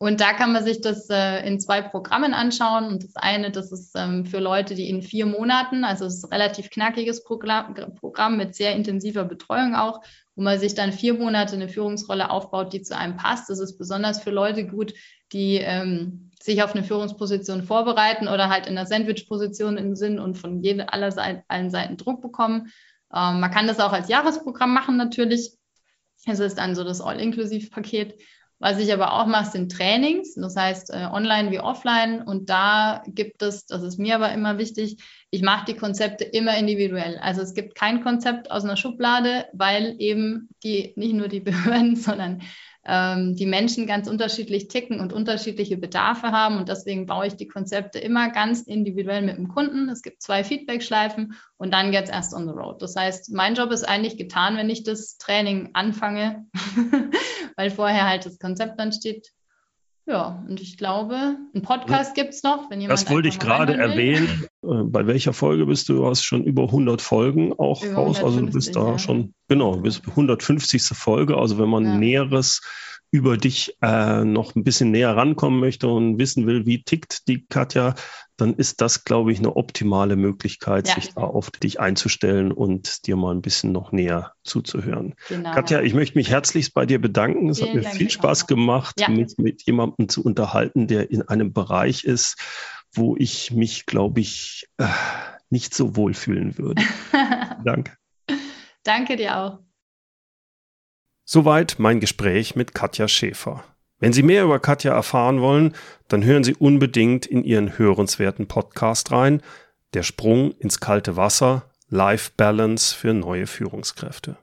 und 0.03 0.19
da 0.19 0.33
kann 0.33 0.51
man 0.51 0.65
sich 0.65 0.81
das 0.81 1.09
äh, 1.09 1.47
in 1.47 1.61
zwei 1.61 1.81
Programmen 1.81 2.33
anschauen. 2.33 2.83
Und 2.87 3.05
das 3.05 3.15
eine, 3.15 3.51
das 3.51 3.71
ist 3.71 3.93
ähm, 3.95 4.25
für 4.25 4.39
Leute, 4.39 4.75
die 4.75 4.89
in 4.89 5.01
vier 5.01 5.25
Monaten, 5.25 5.85
also 5.85 6.05
es 6.05 6.15
ist 6.15 6.25
ein 6.25 6.33
relativ 6.33 6.69
knackiges 6.69 7.23
Programm, 7.23 7.73
Programm 7.95 8.35
mit 8.35 8.53
sehr 8.53 8.75
intensiver 8.75 9.23
Betreuung 9.23 9.75
auch, 9.75 10.01
wo 10.35 10.41
man 10.41 10.59
sich 10.59 10.73
dann 10.73 10.91
vier 10.91 11.13
Monate 11.13 11.55
eine 11.55 11.69
Führungsrolle 11.69 12.29
aufbaut, 12.29 12.73
die 12.73 12.81
zu 12.81 12.97
einem 12.97 13.17
passt. 13.17 13.49
Das 13.49 13.59
ist 13.59 13.77
besonders 13.77 14.21
für 14.21 14.31
Leute 14.31 14.65
gut, 14.65 14.93
die 15.31 15.57
ähm, 15.57 16.31
sich 16.41 16.63
auf 16.63 16.75
eine 16.75 16.83
Führungsposition 16.83 17.63
vorbereiten 17.63 18.27
oder 18.27 18.49
halt 18.49 18.67
in 18.67 18.75
der 18.75 18.85
Sandwich-Position 18.85 19.95
sind 19.95 20.19
und 20.19 20.35
von 20.35 20.61
jede, 20.61 20.91
aller 20.91 21.11
Seite, 21.11 21.43
allen 21.47 21.69
Seiten 21.69 21.97
Druck 21.97 22.21
bekommen. 22.21 22.71
Ähm, 23.13 23.39
man 23.39 23.51
kann 23.51 23.67
das 23.67 23.79
auch 23.79 23.93
als 23.93 24.09
Jahresprogramm 24.09 24.73
machen 24.73 24.97
natürlich. 24.97 25.53
Es 26.25 26.39
ist 26.39 26.57
dann 26.57 26.75
so 26.75 26.83
das 26.83 27.01
All-Inklusiv-Paket. 27.01 28.19
Was 28.63 28.79
ich 28.79 28.93
aber 28.93 29.11
auch 29.11 29.25
mache, 29.25 29.51
sind 29.51 29.73
Trainings, 29.73 30.35
das 30.35 30.55
heißt 30.55 30.91
äh, 30.91 31.09
online 31.11 31.51
wie 31.51 31.59
offline. 31.59 32.21
Und 32.21 32.49
da 32.49 33.03
gibt 33.07 33.41
es, 33.41 33.65
das 33.65 33.83
ist 33.83 33.99
mir 33.99 34.15
aber 34.15 34.31
immer 34.31 34.57
wichtig, 34.57 35.03
ich 35.31 35.41
mache 35.41 35.65
die 35.65 35.75
Konzepte 35.75 36.23
immer 36.23 36.55
individuell. 36.55 37.17
Also 37.17 37.41
es 37.41 37.55
gibt 37.55 37.75
kein 37.75 38.01
Konzept 38.01 38.51
aus 38.51 38.63
einer 38.63 38.77
Schublade, 38.77 39.47
weil 39.51 39.97
eben 39.99 40.47
die 40.63 40.93
nicht 40.95 41.13
nur 41.13 41.27
die 41.27 41.39
Behörden, 41.41 41.97
sondern 41.97 42.41
ähm, 42.85 43.35
die 43.35 43.45
Menschen 43.45 43.87
ganz 43.87 44.09
unterschiedlich 44.09 44.67
ticken 44.67 44.99
und 44.99 45.13
unterschiedliche 45.13 45.77
Bedarfe 45.77 46.31
haben. 46.31 46.57
Und 46.57 46.69
deswegen 46.69 47.05
baue 47.05 47.27
ich 47.27 47.35
die 47.35 47.47
Konzepte 47.47 47.99
immer 47.99 48.29
ganz 48.29 48.61
individuell 48.61 49.21
mit 49.21 49.37
dem 49.37 49.47
Kunden. 49.47 49.89
Es 49.89 50.01
gibt 50.01 50.21
zwei 50.21 50.43
Feedback-Schleifen 50.43 51.35
und 51.57 51.73
dann 51.73 51.91
geht 51.91 52.05
es 52.05 52.09
erst 52.09 52.33
on 52.33 52.47
the 52.47 52.53
road. 52.53 52.81
Das 52.81 52.95
heißt, 52.95 53.31
mein 53.33 53.55
Job 53.55 53.71
ist 53.71 53.87
eigentlich 53.87 54.17
getan, 54.17 54.57
wenn 54.57 54.69
ich 54.69 54.83
das 54.83 55.17
Training 55.17 55.69
anfange, 55.73 56.45
weil 57.55 57.71
vorher 57.71 58.07
halt 58.07 58.25
das 58.25 58.39
Konzept 58.39 58.79
dann 58.79 58.91
steht. 58.91 59.31
Ja, 60.05 60.43
und 60.49 60.59
ich 60.59 60.77
glaube, 60.77 61.37
ein 61.55 61.61
Podcast 61.61 62.13
gibt 62.13 62.33
es 62.33 62.43
noch, 62.43 62.69
wenn 62.69 62.81
jemand. 62.81 62.99
Das 62.99 63.09
wollte 63.09 63.29
ich 63.29 63.39
gerade 63.39 63.75
erwähnen. 63.75 64.47
Äh, 64.61 64.83
bei 64.83 65.07
welcher 65.07 65.31
Folge 65.31 65.65
bist 65.65 65.87
du? 65.87 65.93
Du 65.93 66.05
hast 66.05 66.23
schon 66.23 66.43
über 66.43 66.63
100 66.63 67.01
Folgen 67.01 67.53
auch 67.53 67.83
über 67.83 67.95
raus. 67.95 68.21
Also 68.21 68.41
du 68.41 68.51
bist 68.51 68.75
da 68.75 68.91
ja. 68.91 68.99
schon, 68.99 69.33
genau, 69.47 69.77
bis 69.77 70.01
150. 70.05 70.83
Folge. 70.83 71.37
Also 71.37 71.57
wenn 71.57 71.69
man 71.69 71.85
ja. 71.85 71.97
Näheres 71.97 72.61
über 73.13 73.37
dich 73.37 73.77
äh, 73.83 74.25
noch 74.25 74.55
ein 74.55 74.63
bisschen 74.63 74.89
näher 74.89 75.15
rankommen 75.15 75.59
möchte 75.59 75.87
und 75.87 76.17
wissen 76.17 76.47
will, 76.47 76.65
wie 76.65 76.83
tickt 76.83 77.27
die 77.27 77.45
Katja, 77.45 77.93
dann 78.37 78.55
ist 78.55 78.81
das, 78.81 79.03
glaube 79.03 79.31
ich, 79.31 79.37
eine 79.37 79.55
optimale 79.55 80.15
Möglichkeit, 80.15 80.87
ja. 80.87 80.95
sich 80.95 81.13
da 81.13 81.21
auf 81.21 81.51
dich 81.51 81.79
einzustellen 81.79 82.51
und 82.51 83.05
dir 83.05 83.15
mal 83.15 83.35
ein 83.35 83.43
bisschen 83.43 83.71
noch 83.71 83.91
näher 83.91 84.33
zuzuhören. 84.43 85.13
Genau. 85.29 85.51
Katja, 85.53 85.81
ich 85.81 85.93
möchte 85.93 86.17
mich 86.17 86.31
herzlichst 86.31 86.73
bei 86.73 86.87
dir 86.87 86.99
bedanken. 86.99 87.49
Es 87.49 87.59
Vielen 87.59 87.69
hat 87.69 87.75
mir 87.75 87.81
Dank 87.83 87.95
viel 87.97 88.09
Spaß 88.09 88.47
gemacht, 88.47 88.99
ja. 88.99 89.09
mich 89.09 89.35
mit 89.37 89.61
jemandem 89.67 90.09
zu 90.09 90.23
unterhalten, 90.23 90.87
der 90.87 91.11
in 91.11 91.21
einem 91.21 91.53
Bereich 91.53 92.05
ist, 92.05 92.37
wo 92.95 93.15
ich 93.15 93.51
mich, 93.51 93.85
glaube 93.85 94.21
ich, 94.21 94.67
äh, 94.79 94.87
nicht 95.51 95.75
so 95.75 95.95
wohlfühlen 95.95 96.57
würde. 96.57 96.81
Danke. 97.63 97.95
Danke 98.83 99.17
dir 99.17 99.37
auch. 99.37 99.59
Soweit 101.25 101.75
mein 101.77 102.01
Gespräch 102.01 102.55
mit 102.55 102.73
Katja 102.73 103.07
Schäfer. 103.07 103.63
Wenn 103.99 104.11
Sie 104.11 104.23
mehr 104.23 104.43
über 104.43 104.59
Katja 104.59 104.93
erfahren 104.93 105.39
wollen, 105.39 105.73
dann 106.09 106.25
hören 106.25 106.43
Sie 106.43 106.55
unbedingt 106.55 107.25
in 107.25 107.45
Ihren 107.45 107.77
hörenswerten 107.77 108.47
Podcast 108.47 109.11
rein. 109.11 109.41
Der 109.93 110.03
Sprung 110.03 110.51
ins 110.59 110.81
kalte 110.81 111.15
Wasser, 111.15 111.69
Life 111.87 112.31
Balance 112.35 112.93
für 112.93 113.13
neue 113.13 113.47
Führungskräfte. 113.47 114.35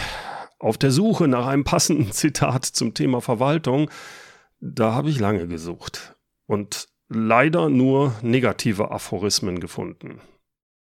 Auf 0.60 0.78
der 0.78 0.91
Suche 0.91 1.28
nach 1.28 1.45
einem 1.45 1.66
passenden 1.66 2.10
Zitat 2.14 2.64
zum 2.66 2.93
Thema 2.93 3.20
Verwaltung, 3.20 3.91
da 4.62 4.93
habe 4.93 5.10
ich 5.10 5.20
lange 5.20 5.45
gesucht 5.47 6.16
und 6.45 6.88
leider 7.10 7.68
nur 7.68 8.16
negative 8.22 8.91
Aphorismen 8.91 9.60
gefunden. 9.60 10.22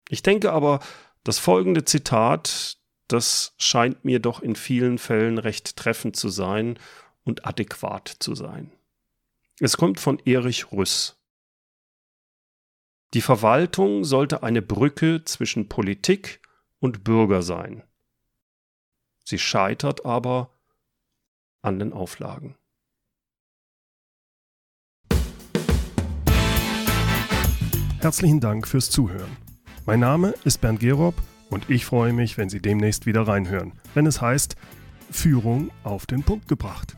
Ich 0.09 0.22
denke 0.22 0.51
aber, 0.51 0.80
das 1.24 1.39
folgende 1.39 1.86
Zitat, 1.86 2.78
das 3.14 3.53
scheint 3.59 4.03
mir 4.03 4.20
doch 4.20 4.41
in 4.41 4.55
vielen 4.55 4.97
Fällen 4.97 5.38
recht 5.38 5.76
treffend 5.76 6.16
zu 6.16 6.30
sein 6.30 6.80
und 7.24 7.45
adäquat 7.45 8.07
zu 8.07 8.34
sein. 8.34 8.72
Es 9.59 9.78
kommt 9.78 9.99
von 9.99 10.18
Erich 10.26 10.72
Rüss. 10.72 11.22
Die 13.14 13.22
Verwaltung 13.22 14.03
sollte 14.03 14.41
eine 14.41 14.64
Brücke 14.64 15.24
zwischen 15.26 15.70
Politik 15.70 16.41
und 16.80 17.03
Bürger 17.03 17.43
sein. 17.43 17.84
Sie 19.24 19.38
scheitert 19.38 20.07
aber 20.07 20.49
an 21.61 21.78
den 21.78 21.93
Auflagen. 21.93 22.55
Herzlichen 27.99 28.39
Dank 28.39 28.68
fürs 28.68 28.89
Zuhören. 28.89 29.38
Mein 29.86 29.99
Name 29.99 30.34
ist 30.43 30.59
Bernd 30.59 30.80
Gerob 30.80 31.16
und 31.49 31.69
ich 31.69 31.85
freue 31.85 32.13
mich, 32.13 32.37
wenn 32.37 32.49
Sie 32.49 32.61
demnächst 32.61 33.05
wieder 33.05 33.27
reinhören, 33.27 33.73
wenn 33.93 34.05
es 34.05 34.21
heißt 34.21 34.55
Führung 35.11 35.71
auf 35.83 36.05
den 36.05 36.23
Punkt 36.23 36.47
gebracht. 36.47 36.95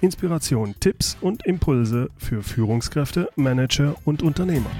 Inspiration, 0.00 0.74
Tipps 0.80 1.16
und 1.20 1.44
Impulse 1.46 2.08
für 2.16 2.42
Führungskräfte, 2.42 3.30
Manager 3.36 3.96
und 4.04 4.22
Unternehmer. 4.22 4.70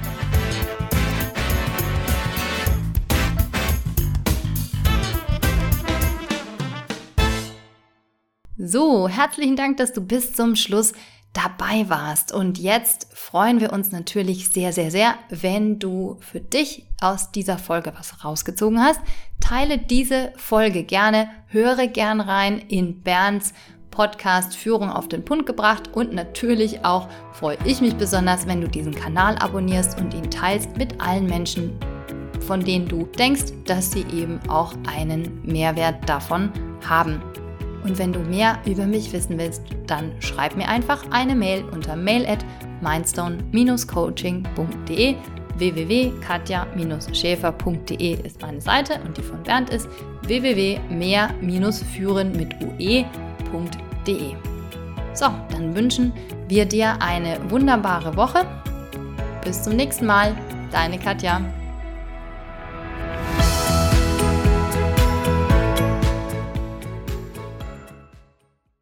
So, 8.61 9.09
herzlichen 9.09 9.57
Dank, 9.57 9.77
dass 9.77 9.93
du 9.93 10.01
bis 10.01 10.33
zum 10.33 10.57
Schluss 10.57 10.93
dabei 11.39 11.89
warst. 11.89 12.33
Und 12.33 12.59
jetzt 12.59 13.07
freuen 13.15 13.61
wir 13.61 13.73
uns 13.73 13.93
natürlich 13.93 14.51
sehr, 14.51 14.73
sehr, 14.73 14.91
sehr, 14.91 15.15
wenn 15.31 15.79
du 15.79 16.17
für 16.21 16.41
dich 16.41 16.87
aus 17.01 17.31
dieser 17.31 17.59
Folge 17.59 17.93
was 17.97 18.25
rausgezogen 18.25 18.83
hast. 18.83 19.01
Teile 19.41 19.79
diese 19.79 20.33
Folge 20.37 20.83
gerne, 20.83 21.29
höre 21.47 21.87
gern 21.87 22.21
rein 22.21 22.59
in 22.59 23.03
Bernds 23.03 23.53
Podcast 23.91 24.57
Führung 24.57 24.91
auf 24.91 25.09
den 25.09 25.25
Punkt 25.25 25.47
gebracht 25.47 25.91
und 25.93 26.13
natürlich 26.13 26.85
auch 26.85 27.09
freue 27.33 27.59
ich 27.65 27.81
mich 27.81 27.95
besonders, 27.95 28.47
wenn 28.47 28.61
du 28.61 28.69
diesen 28.69 28.95
Kanal 28.95 29.37
abonnierst 29.39 30.01
und 30.01 30.15
ihn 30.15 30.31
teilst 30.31 30.77
mit 30.77 31.01
allen 31.01 31.27
Menschen, 31.27 31.79
von 32.47 32.65
denen 32.65 32.89
du 32.89 33.07
denkst, 33.07 33.53
dass 33.65 33.93
sie 33.93 34.05
eben 34.13 34.41
auch 34.49 34.75
einen 34.87 35.41
Mehrwert 35.45 36.09
davon 36.09 36.53
haben. 36.89 37.21
Und 37.89 37.99
wenn 37.99 38.13
du 38.13 38.21
mehr 38.21 38.59
über 38.67 38.87
mich 38.87 39.13
wissen 39.13 39.37
willst, 39.39 39.65
dann 39.87 40.13
schreib 40.21 40.57
mir 40.57 40.69
einfach 40.69 41.11
eine 41.11 41.35
Mail 41.35 41.65
unter 41.73 41.97
mail 41.97 42.25
at 42.27 42.45
mindstone-coaching.de 42.83 45.17
www.katja-schäfer.de 45.57 48.25
ist 48.25 48.41
meine 48.41 48.61
Seite 48.61 49.01
und 49.05 49.17
die 49.17 49.23
von 49.23 49.43
Bernd 49.43 49.71
ist 49.71 49.89
www.mehr-führen 50.23 52.31
mit 52.33 52.55
ue.de. 52.63 54.35
So, 55.15 55.27
dann 55.51 55.75
wünschen 55.75 56.13
wir 56.47 56.67
dir 56.67 57.03
eine 57.03 57.41
wunderbare 57.51 58.17
Woche. 58.17 58.47
Bis 59.45 59.65
zum 59.65 59.75
nächsten 59.75 60.07
Mal, 60.07 60.37
deine 60.71 60.97
Katja. 60.99 61.43